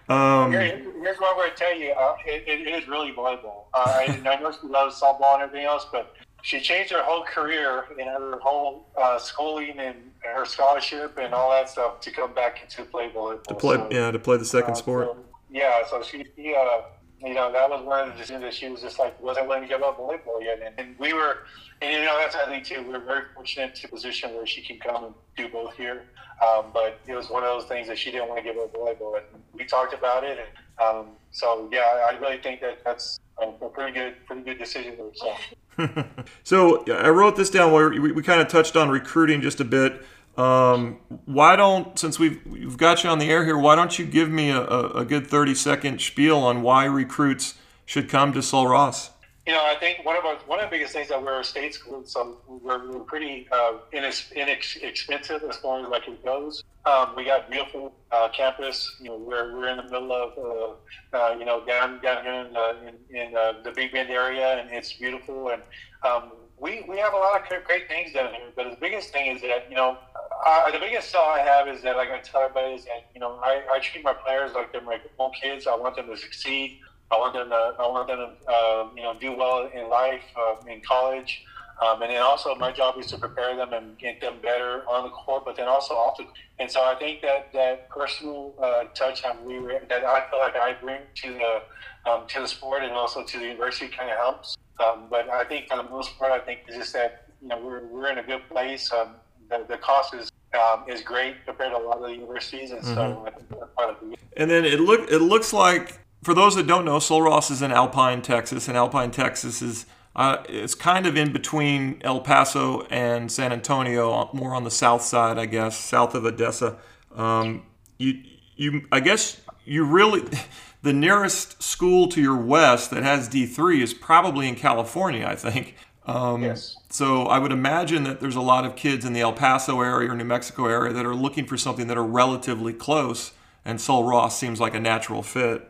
Um, 0.08 0.52
here's 1.00 1.18
what 1.18 1.30
I'm 1.30 1.37
going 1.37 1.50
to 1.50 1.56
tell 1.56 1.78
you. 1.78 1.92
Uh, 1.92 2.16
it, 2.26 2.44
it 2.46 2.68
is 2.68 2.88
really 2.88 3.12
volleyball. 3.12 3.64
Uh, 3.74 3.84
I, 3.87 4.20
I 4.24 4.40
know 4.40 4.52
she 4.52 4.66
loves 4.66 5.00
softball 5.00 5.34
and 5.34 5.42
everything 5.42 5.66
else, 5.66 5.87
but 5.90 6.14
she 6.42 6.61
changed 6.61 6.92
her 6.92 7.02
whole 7.02 7.24
career 7.24 7.84
and 7.98 8.08
her 8.08 8.38
whole 8.40 8.87
uh, 9.00 9.18
schooling 9.18 9.78
and 9.78 9.96
her 10.20 10.44
scholarship 10.44 11.18
and 11.20 11.34
all 11.34 11.50
that 11.50 11.68
stuff 11.68 12.00
to 12.00 12.11
come 12.11 12.32
back 12.34 12.68
to 12.68 12.84
play 12.84 13.11
volleyball. 13.11 13.44
To 13.44 13.54
play, 13.54 13.76
so, 13.76 13.88
yeah, 13.90 14.11
to 14.11 14.18
play 14.18 14.37
the 14.37 14.44
second 14.44 14.72
uh, 14.72 14.76
sport. 14.76 15.06
So, 15.08 15.16
yeah, 15.50 15.80
so 15.88 16.02
she, 16.02 16.24
she 16.37 16.54
uh, 16.54 16.82
you 17.20 17.34
know, 17.34 17.50
that 17.50 17.68
was 17.68 17.84
one 17.84 18.08
of 18.08 18.14
the 18.14 18.20
decisions 18.20 18.42
that 18.42 18.54
she 18.54 18.68
was 18.68 18.80
just 18.80 18.98
like 18.98 19.20
wasn't 19.20 19.48
willing 19.48 19.62
to 19.62 19.68
give 19.68 19.82
up 19.82 19.98
volleyball 19.98 20.40
yet. 20.40 20.61
And, 20.64 20.78
and 20.78 20.98
we 20.98 21.12
were, 21.12 21.38
and 21.82 21.92
you 21.92 22.04
know, 22.04 22.16
that's 22.18 22.37
I 22.37 22.46
think 22.46 22.64
too. 22.64 22.82
We 22.87 22.94
are 22.94 23.00
very 23.00 23.24
fortunate 23.34 23.74
to 23.76 23.88
position 23.88 24.34
where 24.34 24.46
she 24.46 24.62
can 24.62 24.78
come 24.78 25.04
and 25.04 25.14
do 25.37 25.48
both 25.48 25.74
here. 25.74 26.04
Um, 26.46 26.66
but 26.72 27.00
it 27.08 27.14
was 27.14 27.28
one 27.28 27.42
of 27.42 27.48
those 27.48 27.64
things 27.64 27.88
that 27.88 27.98
she 27.98 28.12
didn't 28.12 28.28
want 28.28 28.44
to 28.44 28.44
give 28.44 28.61
up 28.61 28.72
volleyball, 28.72 29.16
and 29.16 29.42
we 29.52 29.64
talked 29.64 29.92
about 29.92 30.22
it. 30.22 30.38
And 30.38 30.48
um, 30.82 31.06
so, 31.30 31.68
yeah, 31.72 32.06
I 32.08 32.16
really 32.18 32.38
think 32.38 32.60
that 32.60 32.84
that's 32.84 33.20
a 33.40 33.68
pretty 33.68 33.92
good, 33.92 34.14
pretty 34.26 34.42
good 34.42 34.58
decision. 34.58 34.96
So. 35.14 35.36
so 36.42 36.84
I 36.92 37.08
wrote 37.10 37.36
this 37.36 37.50
down 37.50 37.72
where 37.72 37.90
we, 37.90 38.12
we 38.12 38.22
kind 38.22 38.40
of 38.40 38.48
touched 38.48 38.76
on 38.76 38.88
recruiting 38.88 39.40
just 39.40 39.60
a 39.60 39.64
bit. 39.64 40.02
Um, 40.36 40.98
why 41.24 41.56
don't, 41.56 41.98
since 41.98 42.18
we've, 42.18 42.44
we've 42.46 42.76
got 42.76 43.02
you 43.02 43.10
on 43.10 43.18
the 43.18 43.28
air 43.28 43.44
here, 43.44 43.58
why 43.58 43.74
don't 43.74 43.98
you 43.98 44.06
give 44.06 44.30
me 44.30 44.50
a, 44.50 44.62
a 44.62 45.04
good 45.04 45.26
30 45.26 45.54
second 45.54 46.00
spiel 46.00 46.38
on 46.38 46.62
why 46.62 46.84
recruits 46.84 47.54
should 47.84 48.08
come 48.08 48.32
to 48.32 48.42
Sul 48.42 48.66
Ross? 48.68 49.10
You 49.46 49.54
know, 49.54 49.64
I 49.64 49.76
think 49.80 50.04
one 50.04 50.16
of 50.16 50.24
our, 50.24 50.36
one 50.46 50.60
of 50.60 50.66
the 50.66 50.70
biggest 50.70 50.92
things 50.92 51.08
that 51.08 51.20
we're 51.20 51.40
a 51.40 51.44
state 51.44 51.74
school, 51.74 52.02
so 52.04 52.36
we're, 52.46 52.90
we're 52.90 53.00
pretty 53.00 53.48
uh, 53.50 53.78
inexpensive 53.92 55.42
as 55.42 55.56
far 55.56 55.80
as 55.82 55.88
like 55.88 56.06
it 56.06 56.24
goes. 56.24 56.62
Um, 56.88 57.14
we 57.14 57.24
got 57.24 57.51
beautiful 57.51 57.92
uh, 58.11 58.29
campus. 58.31 58.96
You 58.98 59.11
know, 59.11 59.16
we're, 59.18 59.53
we're 59.55 59.68
in 59.68 59.77
the 59.77 59.83
middle 59.83 60.11
of 60.11 60.33
uh, 60.38 61.16
uh 61.16 61.37
you 61.38 61.44
know 61.44 61.62
down 61.66 62.01
down 62.01 62.24
here 62.24 62.33
in, 62.33 62.57
uh, 62.57 62.74
in, 62.87 63.16
in 63.16 63.37
uh, 63.37 63.53
the 63.62 63.72
Big 63.72 63.92
Bend 63.92 64.11
area, 64.11 64.59
and 64.59 64.70
it's 64.70 64.94
beautiful. 64.94 65.51
And 65.51 65.61
um, 66.03 66.33
we 66.59 66.87
we 66.88 66.96
have 66.98 67.12
a 67.12 67.16
lot 67.16 67.40
of 67.42 67.64
great 67.64 67.88
things 67.88 68.14
down 68.14 68.33
here. 68.33 68.48
But 68.57 68.70
the 68.70 68.77
biggest 68.81 69.11
thing 69.11 69.37
is 69.37 69.42
that 69.42 69.66
you 69.68 69.77
know 69.77 69.98
uh, 70.46 70.70
the 70.70 70.79
biggest 70.79 71.11
sell 71.11 71.24
I 71.24 71.40
have 71.40 71.68
is 71.68 71.83
that, 71.83 71.96
like 71.96 72.11
I 72.11 72.20
tell 72.20 72.40
everybody, 72.40 72.77
is 72.77 72.85
that 72.85 73.11
you 73.14 73.20
know 73.20 73.38
I, 73.42 73.62
I 73.70 73.81
treat 73.81 74.03
my 74.03 74.14
players 74.14 74.53
like 74.55 74.72
they're 74.72 74.81
my 74.81 74.98
own 75.18 75.33
kids. 75.33 75.66
I 75.66 75.74
want 75.74 75.96
them 75.96 76.07
to 76.07 76.16
succeed. 76.16 76.81
I 77.11 77.18
want 77.18 77.35
them 77.35 77.51
to 77.51 77.74
I 77.79 77.87
want 77.87 78.09
them 78.09 78.18
to 78.18 78.51
uh, 78.51 78.88
you 78.96 79.03
know 79.03 79.14
do 79.20 79.37
well 79.37 79.68
in 79.74 79.90
life, 79.90 80.24
uh, 80.37 80.57
in 80.66 80.81
college, 80.81 81.44
um, 81.80 82.02
and 82.02 82.10
then 82.10 82.20
also 82.20 82.54
my 82.56 82.72
job 82.72 82.98
is 82.98 83.06
to 83.06 83.18
prepare 83.18 83.54
them 83.56 83.72
and 83.72 83.96
get 83.98 84.20
them 84.20 84.34
better 84.42 84.82
on 84.88 85.04
the 85.04 85.10
court, 85.10 85.44
but 85.44 85.56
then 85.56 85.68
also 85.68 85.94
off 85.94 86.16
the. 86.16 86.26
And 86.58 86.68
so 86.70 86.82
I 86.82 86.96
think 86.96 87.22
that 87.22 87.52
that 87.52 87.88
personal 87.88 88.54
uh, 88.60 88.84
touch 88.94 89.22
that 89.22 89.44
we 89.44 89.58
that 89.88 90.04
I 90.04 90.28
feel 90.28 90.40
like 90.40 90.56
I 90.56 90.74
bring 90.80 91.02
to 91.22 91.32
the 91.34 92.10
um, 92.10 92.26
to 92.28 92.40
the 92.40 92.48
sport 92.48 92.82
and 92.82 92.92
also 92.92 93.22
to 93.22 93.38
the 93.38 93.44
university 93.44 93.88
kind 93.88 94.10
of 94.10 94.16
helps. 94.16 94.56
Um, 94.80 95.06
but 95.08 95.28
I 95.28 95.44
think 95.44 95.68
for 95.68 95.76
the 95.76 95.84
most 95.84 96.18
part, 96.18 96.32
I 96.32 96.40
think 96.40 96.60
it's 96.66 96.76
just 96.76 96.92
that 96.94 97.26
you 97.40 97.48
know 97.48 97.60
we're, 97.60 97.86
we're 97.86 98.10
in 98.10 98.18
a 98.18 98.24
good 98.24 98.48
place. 98.48 98.92
Um, 98.92 99.14
the, 99.48 99.64
the 99.68 99.78
cost 99.78 100.14
is 100.14 100.32
um, 100.54 100.84
is 100.88 101.02
great 101.02 101.36
compared 101.46 101.72
to 101.72 101.78
a 101.78 101.78
lot 101.78 101.98
of 101.98 102.04
the 102.04 102.14
universities, 102.14 102.72
and 102.72 102.82
mm-hmm. 102.82 102.94
so 102.94 103.24
I 103.24 103.30
think 103.30 103.48
that's 103.50 103.72
part 103.76 103.90
of 103.90 103.96
the. 104.00 104.16
And 104.36 104.50
then 104.50 104.64
it 104.64 104.80
look 104.80 105.08
it 105.12 105.20
looks 105.20 105.52
like 105.52 106.00
for 106.24 106.34
those 106.34 106.56
that 106.56 106.66
don't 106.66 106.84
know, 106.84 106.98
Sul 106.98 107.22
Ross 107.22 107.52
is 107.52 107.62
in 107.62 107.70
Alpine, 107.70 108.20
Texas, 108.20 108.66
and 108.66 108.76
Alpine, 108.76 109.12
Texas 109.12 109.62
is 109.62 109.86
uh, 110.18 110.42
it's 110.48 110.74
kind 110.74 111.07
of 111.07 111.16
in 111.16 111.33
between 111.33 112.00
El 112.02 112.20
Paso 112.20 112.83
and 112.90 113.31
San 113.31 113.52
Antonio, 113.52 114.28
more 114.33 114.52
on 114.52 114.64
the 114.64 114.70
south 114.70 115.02
side, 115.02 115.38
I 115.38 115.46
guess, 115.46 115.78
south 115.78 116.12
of 116.16 116.24
Odessa. 116.24 116.76
Um, 117.14 117.64
you 117.98 118.20
you 118.57 118.87
I 118.90 119.00
guess 119.00 119.40
you 119.64 119.85
really. 119.85 120.22
The 120.81 120.92
nearest 120.92 121.61
school 121.61 122.07
to 122.07 122.22
your 122.22 122.37
west 122.37 122.92
that 122.92 123.02
has 123.02 123.28
D3 123.28 123.83
is 123.83 123.92
probably 123.92 124.46
in 124.46 124.54
California, 124.54 125.26
I 125.26 125.35
think. 125.35 125.74
Um, 126.07 126.44
yes. 126.44 126.76
So 126.88 127.24
I 127.24 127.40
would 127.40 127.50
imagine 127.50 128.04
that 128.04 128.20
there's 128.20 128.37
a 128.37 128.40
lot 128.40 128.64
of 128.64 128.76
kids 128.76 129.04
in 129.04 129.12
the 129.12 129.20
El 129.20 129.33
Paso 129.33 129.81
area 129.81 130.09
or 130.09 130.14
New 130.14 130.24
Mexico 130.24 130.66
area 130.66 130.92
that 130.92 131.04
are 131.04 131.16
looking 131.16 131.46
for 131.46 131.57
something 131.57 131.88
that 131.88 131.98
are 131.98 132.04
relatively 132.04 132.72
close, 132.72 133.33
and 133.64 133.81
Sul 133.81 134.04
Ross 134.04 134.38
seems 134.38 134.61
like 134.61 134.72
a 134.72 134.78
natural 134.78 135.24
fit. 135.24 135.68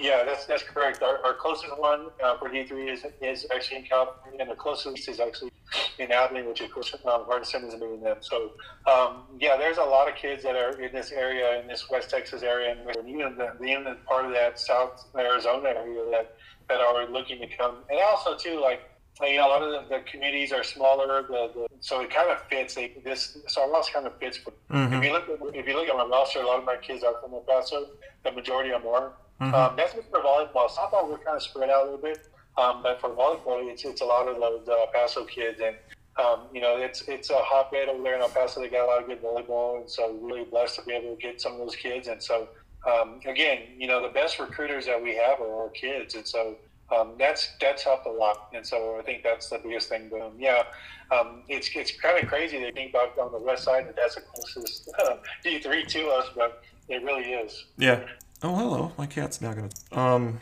Yeah, 0.00 0.24
that's 0.24 0.46
that's 0.46 0.62
correct. 0.62 1.02
Our, 1.02 1.18
our 1.26 1.34
closest 1.34 1.78
one 1.78 2.06
uh, 2.24 2.38
for 2.38 2.48
D 2.48 2.64
three 2.64 2.88
is 2.88 3.04
is 3.20 3.46
actually 3.54 3.78
in 3.78 3.84
California, 3.84 4.40
and 4.40 4.50
the 4.50 4.54
closest 4.54 5.06
is 5.08 5.20
actually 5.20 5.52
in 5.98 6.10
Abilene, 6.10 6.46
which 6.48 6.62
of 6.62 6.70
course 6.72 6.94
um, 6.94 7.24
Hardin 7.28 7.44
Simmons 7.44 7.74
is 7.74 7.80
doing 7.80 8.00
them. 8.00 8.16
So 8.20 8.52
um, 8.90 9.10
yeah, 9.38 9.58
there's 9.58 9.76
a 9.76 9.84
lot 9.84 10.08
of 10.08 10.14
kids 10.16 10.42
that 10.42 10.56
are 10.56 10.72
in 10.80 10.92
this 10.92 11.12
area, 11.12 11.60
in 11.60 11.68
this 11.68 11.90
West 11.90 12.08
Texas 12.08 12.42
area, 12.42 12.70
and 12.72 13.08
even 13.08 13.36
the, 13.36 13.48
even 13.62 13.84
part 14.06 14.24
of 14.24 14.32
that 14.32 14.58
South 14.58 15.04
Arizona 15.14 15.68
area 15.68 16.02
that 16.10 16.34
that 16.70 16.80
are 16.80 17.06
looking 17.16 17.38
to 17.40 17.48
come, 17.58 17.76
and 17.90 18.00
also 18.00 18.36
too 18.36 18.58
like 18.58 18.80
you 19.20 19.36
know, 19.36 19.48
a 19.48 19.50
lot 19.50 19.62
of 19.62 19.70
the, 19.70 19.96
the 19.96 20.02
communities 20.10 20.50
are 20.50 20.64
smaller, 20.64 21.22
the, 21.22 21.50
the, 21.54 21.66
so 21.80 22.00
it 22.00 22.10
kind 22.10 22.30
of 22.30 22.40
fits. 22.48 22.74
They, 22.74 22.92
this 23.04 23.36
so 23.48 23.62
our 23.62 23.70
roster 23.70 23.92
kind 23.92 24.06
of 24.06 24.18
fits. 24.18 24.38
Mm-hmm. 24.38 24.94
If 24.94 25.04
you 25.04 25.12
look, 25.12 25.28
at, 25.28 25.56
if 25.60 25.66
you 25.68 25.74
look 25.76 25.88
at 25.88 25.96
my 25.96 26.06
roster, 26.06 26.40
a 26.40 26.46
lot 26.46 26.58
of 26.58 26.64
my 26.64 26.76
kids 26.76 27.04
are 27.04 27.20
from 27.20 27.34
El 27.34 27.40
Paso. 27.40 27.88
The 28.24 28.32
majority 28.32 28.72
are 28.72 28.80
more. 28.80 29.12
Mm-hmm. 29.40 29.54
Um, 29.54 29.74
that's 29.76 29.94
just 29.94 30.10
for 30.10 30.20
volleyball. 30.20 30.68
Softball, 30.68 31.08
we're 31.08 31.18
kind 31.18 31.36
of 31.36 31.42
spread 31.42 31.70
out 31.70 31.82
a 31.82 31.84
little 31.84 31.98
bit, 31.98 32.28
um, 32.58 32.82
but 32.82 33.00
for 33.00 33.10
volleyball, 33.10 33.70
it's 33.70 33.84
it's 33.84 34.02
a 34.02 34.04
lot 34.04 34.28
of 34.28 34.36
the, 34.36 34.62
the 34.66 34.72
El 34.72 34.88
Paso 34.92 35.24
kids, 35.24 35.60
and 35.64 35.76
um, 36.22 36.40
you 36.52 36.60
know, 36.60 36.76
it's 36.76 37.02
it's 37.02 37.30
a 37.30 37.38
hotbed 37.38 37.88
over 37.88 38.02
there 38.02 38.16
in 38.16 38.20
El 38.20 38.28
Paso. 38.28 38.60
They 38.60 38.68
got 38.68 38.84
a 38.84 38.86
lot 38.86 39.02
of 39.02 39.08
good 39.08 39.22
volleyball, 39.22 39.80
and 39.80 39.90
so 39.90 40.12
really 40.20 40.44
blessed 40.44 40.76
to 40.76 40.82
be 40.82 40.92
able 40.92 41.16
to 41.16 41.20
get 41.20 41.40
some 41.40 41.52
of 41.52 41.58
those 41.58 41.76
kids. 41.76 42.08
And 42.08 42.22
so 42.22 42.48
um, 42.86 43.20
again, 43.26 43.60
you 43.76 43.86
know, 43.86 44.02
the 44.02 44.08
best 44.08 44.38
recruiters 44.38 44.86
that 44.86 45.02
we 45.02 45.14
have 45.16 45.40
are 45.40 45.62
our 45.62 45.68
kids, 45.70 46.14
and 46.14 46.26
so 46.26 46.56
um, 46.94 47.12
that's 47.18 47.50
that's 47.60 47.84
helped 47.84 48.06
a 48.06 48.10
lot. 48.10 48.50
And 48.54 48.66
so 48.66 48.98
I 48.98 49.02
think 49.02 49.22
that's 49.22 49.50
the 49.50 49.58
biggest 49.58 49.88
thing. 49.88 50.08
But 50.10 50.22
um, 50.22 50.32
yeah, 50.38 50.64
um, 51.10 51.42
it's 51.48 51.68
it's 51.74 51.92
kind 51.92 52.22
of 52.22 52.28
crazy 52.28 52.58
to 52.58 52.72
think 52.72 52.90
about 52.90 53.18
on 53.18 53.32
the 53.32 53.38
west 53.38 53.64
side 53.64 53.86
that 53.88 53.96
that's 53.96 54.14
the 54.14 54.22
closest 54.22 54.90
uh, 55.04 55.16
D 55.44 55.58
three 55.60 55.84
to 55.84 56.08
us, 56.08 56.28
but 56.34 56.62
it 56.88 57.02
really 57.02 57.32
is. 57.32 57.66
Yeah. 57.76 58.00
Oh, 58.42 58.54
hello. 58.54 58.92
My 58.96 59.06
cat's 59.06 59.42
now 59.42 59.52
gonna. 59.52 59.68
Um, 59.92 60.38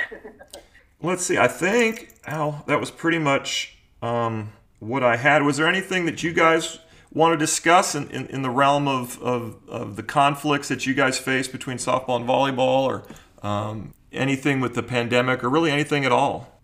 let's 1.02 1.24
see. 1.24 1.36
I 1.36 1.48
think 1.48 2.14
Al, 2.26 2.62
that 2.68 2.78
was 2.78 2.92
pretty 2.92 3.18
much 3.18 3.76
um, 4.02 4.52
what 4.78 5.02
I 5.02 5.16
had. 5.16 5.42
Was 5.42 5.56
there 5.56 5.66
anything 5.66 6.06
that 6.06 6.22
you 6.22 6.32
guys 6.32 6.78
want 7.12 7.32
to 7.32 7.38
discuss 7.38 7.96
in, 7.96 8.08
in, 8.10 8.26
in 8.26 8.42
the 8.42 8.50
realm 8.50 8.86
of, 8.86 9.20
of, 9.20 9.56
of, 9.66 9.96
the 9.96 10.02
conflicts 10.02 10.68
that 10.68 10.86
you 10.86 10.94
guys 10.94 11.18
face 11.18 11.48
between 11.48 11.78
softball 11.78 12.16
and 12.16 12.28
volleyball, 12.28 12.82
or 12.82 13.02
um, 13.42 13.94
anything 14.12 14.60
with 14.60 14.74
the 14.74 14.82
pandemic, 14.82 15.42
or 15.42 15.48
really 15.48 15.70
anything 15.70 16.04
at 16.04 16.12
all? 16.12 16.60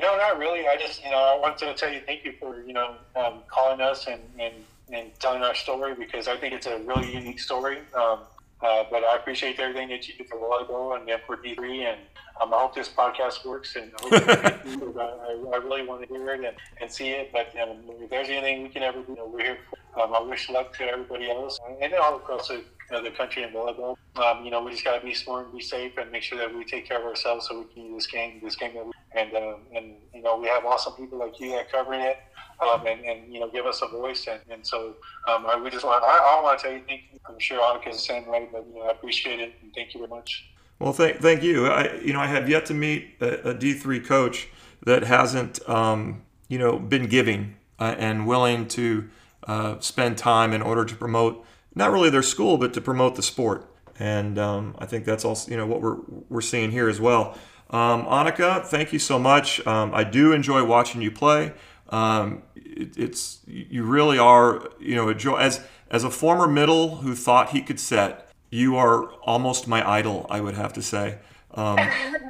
No, 0.00 0.16
not 0.16 0.38
really. 0.38 0.66
I 0.66 0.76
just, 0.76 1.04
you 1.04 1.10
know, 1.10 1.18
I 1.18 1.38
wanted 1.38 1.58
to 1.66 1.74
tell 1.74 1.92
you 1.92 2.00
thank 2.04 2.24
you 2.24 2.32
for, 2.40 2.64
you 2.64 2.72
know, 2.72 2.94
um, 3.14 3.40
calling 3.46 3.80
us 3.80 4.08
and, 4.08 4.20
and, 4.40 4.54
and 4.92 5.14
telling 5.20 5.42
our 5.42 5.54
story 5.54 5.94
because 5.94 6.26
I 6.26 6.36
think 6.36 6.52
it's 6.52 6.66
a 6.66 6.78
really 6.80 7.14
unique 7.14 7.38
story. 7.38 7.78
Um, 7.94 8.20
uh, 8.62 8.84
but 8.90 9.04
I 9.04 9.16
appreciate 9.16 9.58
everything 9.58 9.88
that 9.88 10.08
you 10.08 10.14
do 10.16 10.24
for 10.24 10.38
volleyball 10.38 10.96
and 10.96 11.08
for 11.26 11.36
D3. 11.36 11.84
And 11.84 12.00
um, 12.40 12.54
I 12.54 12.58
hope 12.58 12.74
this 12.74 12.88
podcast 12.88 13.44
works. 13.44 13.76
And 13.76 13.92
I, 14.02 14.70
I, 14.98 15.50
I, 15.54 15.56
really 15.56 15.86
want 15.86 16.02
to 16.02 16.08
hear 16.08 16.34
it 16.34 16.44
and, 16.44 16.56
and 16.80 16.90
see 16.90 17.10
it. 17.10 17.30
But 17.32 17.48
um, 17.60 17.82
if 18.00 18.10
there's 18.10 18.28
anything 18.28 18.62
we 18.62 18.68
can 18.70 18.82
ever 18.82 19.02
do, 19.02 19.12
you 19.12 19.16
know, 19.16 19.26
we're 19.26 19.44
here 19.44 19.58
for. 19.68 19.78
Um, 20.00 20.12
I 20.12 20.20
wish 20.20 20.50
luck 20.50 20.76
to 20.78 20.84
everybody 20.84 21.30
else 21.30 21.60
and 21.80 21.94
all 21.94 22.16
across 22.16 22.48
the, 22.48 22.54
you 22.54 22.64
know, 22.90 23.02
the 23.02 23.12
country 23.12 23.44
in 23.44 23.50
volleyball. 23.50 23.96
Um, 24.16 24.44
you 24.44 24.50
know, 24.50 24.62
we 24.62 24.72
just 24.72 24.84
got 24.84 24.98
to 24.98 25.06
be 25.06 25.14
smart 25.14 25.46
and 25.46 25.54
be 25.56 25.62
safe 25.62 25.92
and 25.98 26.10
make 26.10 26.24
sure 26.24 26.36
that 26.38 26.52
we 26.52 26.64
take 26.64 26.88
care 26.88 26.98
of 26.98 27.04
ourselves 27.04 27.46
so 27.46 27.60
we 27.60 27.72
can 27.72 27.84
use 27.84 28.04
this 28.04 28.06
game, 28.08 28.40
this 28.42 28.56
game 28.56 28.74
that 28.74 28.84
we, 28.84 28.92
and, 29.14 29.36
um, 29.36 29.60
and, 29.72 29.94
you 30.12 30.22
know, 30.22 30.36
we 30.36 30.48
have 30.48 30.64
awesome 30.64 30.94
people 30.94 31.18
like 31.18 31.38
you 31.38 31.52
that 31.52 31.70
covering 31.70 32.00
it 32.00 32.16
um, 32.60 32.86
and, 32.86 33.04
and 33.04 33.32
you 33.32 33.40
know 33.40 33.48
give 33.48 33.66
us 33.66 33.82
a 33.82 33.88
voice. 33.88 34.26
And, 34.26 34.40
and 34.50 34.66
so 34.66 34.94
um, 35.28 35.46
I, 35.46 35.60
we 35.60 35.70
just 35.70 35.84
want 35.84 36.02
I, 36.04 36.38
I 36.38 36.42
want 36.42 36.58
to 36.58 36.64
tell 36.64 36.72
you 36.72 36.82
thank 36.86 37.02
you. 37.12 37.20
I'm 37.28 37.38
sure 37.38 37.60
Annika's 37.60 37.96
the 37.96 38.02
same 38.02 38.26
way, 38.26 38.48
but 38.52 38.66
you 38.68 38.80
know 38.80 38.88
I 38.88 38.92
appreciate 38.92 39.40
it 39.40 39.54
and 39.62 39.72
thank 39.74 39.94
you 39.94 40.00
very 40.00 40.10
much. 40.10 40.46
Well, 40.78 40.92
thank 40.92 41.18
thank 41.20 41.42
you. 41.42 41.66
I 41.66 41.94
you 42.00 42.12
know 42.12 42.20
I 42.20 42.26
have 42.26 42.48
yet 42.48 42.66
to 42.66 42.74
meet 42.74 43.16
a 43.20 43.50
a 43.50 43.54
D3 43.54 44.04
coach 44.04 44.48
that 44.84 45.04
hasn't 45.04 45.66
um, 45.68 46.22
you 46.48 46.58
know 46.58 46.78
been 46.78 47.06
giving 47.06 47.56
uh, 47.78 47.94
and 47.98 48.26
willing 48.26 48.68
to 48.68 49.08
uh, 49.46 49.78
spend 49.80 50.18
time 50.18 50.52
in 50.52 50.62
order 50.62 50.84
to 50.84 50.94
promote 50.94 51.44
not 51.74 51.90
really 51.90 52.10
their 52.10 52.22
school 52.22 52.58
but 52.58 52.72
to 52.74 52.80
promote 52.80 53.16
the 53.16 53.22
sport. 53.22 53.68
And 53.96 54.38
um, 54.38 54.74
I 54.78 54.86
think 54.86 55.04
that's 55.04 55.24
also 55.24 55.50
you 55.50 55.56
know 55.56 55.66
what 55.66 55.80
we're 55.80 55.98
we're 56.28 56.40
seeing 56.40 56.70
here 56.70 56.88
as 56.88 57.00
well. 57.00 57.36
Um, 57.70 58.04
Annika, 58.04 58.64
thank 58.64 58.92
you 58.92 58.98
so 58.98 59.18
much. 59.18 59.64
Um, 59.66 59.92
I 59.94 60.04
do 60.04 60.32
enjoy 60.32 60.64
watching 60.64 61.00
you 61.00 61.10
play. 61.10 61.52
Um, 61.94 62.42
it, 62.56 62.98
it's 62.98 63.40
you 63.46 63.84
really 63.84 64.18
are 64.18 64.68
you 64.80 64.96
know 64.96 65.08
a 65.08 65.14
joy 65.14 65.36
as 65.36 65.60
as 65.90 66.02
a 66.02 66.10
former 66.10 66.48
middle 66.48 66.96
who 66.96 67.14
thought 67.14 67.50
he 67.50 67.62
could 67.62 67.78
set. 67.78 68.30
You 68.50 68.76
are 68.76 69.04
almost 69.22 69.68
my 69.68 69.88
idol, 69.88 70.26
I 70.30 70.40
would 70.40 70.54
have 70.54 70.72
to 70.74 70.82
say. 70.82 71.18
Um, 71.52 71.78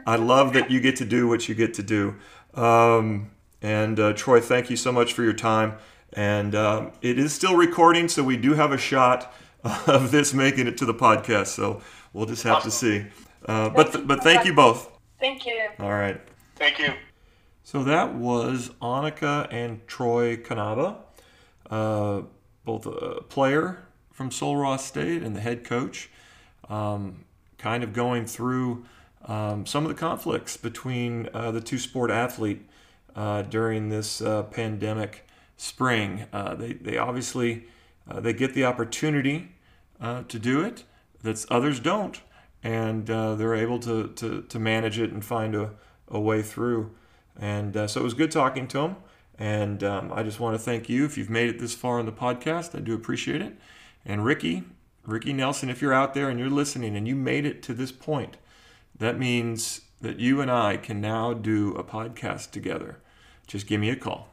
I 0.07 0.17
love 0.17 0.53
that 0.53 0.71
you 0.71 0.81
get 0.81 0.97
to 0.97 1.05
do 1.05 1.29
what 1.29 1.49
you 1.49 1.55
get 1.55 1.75
to 1.75 1.83
do. 1.83 2.17
Um, 2.55 3.31
and 3.63 3.99
uh, 3.99 4.13
Troy, 4.13 4.41
thank 4.41 4.69
you 4.71 4.77
so 4.77 4.93
much 4.93 5.13
for 5.15 5.23
your 5.23 5.33
time. 5.33 5.77
And 6.13 6.55
um, 6.55 6.93
it 7.01 7.19
is 7.19 7.33
still 7.35 7.57
recording, 7.57 8.09
so 8.09 8.23
we 8.23 8.37
do 8.37 8.55
have 8.55 8.73
a 8.73 8.79
shot 8.79 9.35
of 9.87 10.11
this 10.11 10.35
making 10.35 10.67
it 10.67 10.77
to 10.79 10.85
the 10.85 10.95
podcast. 10.95 11.49
So 11.49 11.83
we'll 12.13 12.27
just 12.27 12.43
have 12.43 12.63
to 12.63 12.71
see. 12.71 13.07
Uh, 13.47 13.71
but 13.71 13.93
th- 13.93 14.07
but 14.07 14.23
thank 14.23 14.45
you 14.45 14.55
both. 14.55 14.91
Thank 15.21 15.47
you. 15.47 15.69
All 15.79 15.93
right. 15.93 16.21
Thank 16.57 16.79
you. 16.79 16.93
So 17.67 17.83
that 17.85 18.15
was 18.15 18.73
Annika 18.83 19.49
and 19.51 19.87
Troy 19.89 20.37
Canaba, 20.37 20.97
uh, 21.71 22.21
both 22.63 22.85
a 22.85 23.23
player 23.23 23.87
from 24.13 24.31
Sul 24.31 24.55
Ross 24.57 24.85
State 24.85 25.23
and 25.23 25.35
the 25.35 25.41
head 25.41 25.65
coach, 25.65 26.11
um, 26.69 27.25
kind 27.57 27.83
of 27.83 27.95
going 27.95 28.27
through 28.27 28.85
um, 29.25 29.65
some 29.65 29.83
of 29.83 29.89
the 29.89 29.95
conflicts 29.95 30.59
between 30.59 31.31
uh, 31.33 31.51
the 31.53 31.63
two 31.63 31.79
sport 31.79 32.11
athlete 32.11 32.69
uh, 33.17 33.41
during 33.41 33.89
this 33.89 34.21
uh, 34.21 34.43
pandemic 34.43 35.27
spring. 35.57 36.27
Uh, 36.35 36.55
they, 36.55 36.75
they 36.75 36.99
obviously 36.99 37.65
uh, 38.07 38.21
they 38.21 38.35
get 38.35 38.53
the 38.53 38.65
opportunity 38.65 39.49
to 40.29 40.39
do 40.39 40.61
it 40.61 40.85
that 41.23 41.47
others 41.51 41.81
don't, 41.81 42.21
and 42.63 43.07
they're 43.07 43.55
able 43.55 43.79
to, 43.79 44.09
to, 44.09 44.43
to 44.43 44.59
manage 44.59 44.99
it 44.99 45.11
and 45.11 45.25
find 45.25 45.55
a, 45.55 45.71
a 46.09 46.21
way 46.21 46.43
through. 46.43 46.95
And 47.39 47.77
uh, 47.77 47.87
so 47.87 48.01
it 48.01 48.05
was 48.05 48.15
good 48.15 48.31
talking 48.31 48.69
to 48.69 48.81
him. 48.81 48.97
And 49.39 49.83
um, 49.83 50.13
I 50.13 50.23
just 50.23 50.39
want 50.39 50.55
to 50.55 50.63
thank 50.63 50.89
you 50.89 51.05
if 51.05 51.19
you've 51.19 51.31
made 51.31 51.49
it 51.49 51.59
this 51.59 51.75
far 51.75 51.99
in 51.99 52.07
the 52.07 52.13
podcast. 52.13 52.77
I 52.77 52.81
do 52.81 52.95
appreciate 52.95 53.43
it. 53.43 53.55
And 54.05 54.25
Ricky, 54.25 54.65
Ricky 55.05 55.33
Nelson, 55.33 55.69
if 55.69 55.83
you're 55.83 55.95
out 55.95 56.15
there 56.15 56.29
and 56.29 56.39
you're 56.39 56.51
listening 56.51 56.97
and 56.97 57.09
you 57.09 57.17
made 57.17 57.45
it 57.45 57.63
to 57.65 57.75
this 57.75 57.91
point, 57.91 58.37
that 58.97 59.19
means 59.19 59.81
that 60.01 60.21
you 60.21 60.41
and 60.41 60.51
I 60.51 60.77
can 60.77 61.01
now 61.01 61.33
do 61.33 61.75
a 61.75 61.83
podcast 61.83 62.51
together. 62.53 63.01
Just 63.47 63.67
give 63.67 63.81
me 63.81 63.91
a 63.91 63.97
call. 63.97 64.29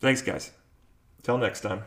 Thanks, 0.00 0.22
guys. 0.22 0.50
Till 1.22 1.38
next 1.38 1.60
time. 1.60 1.84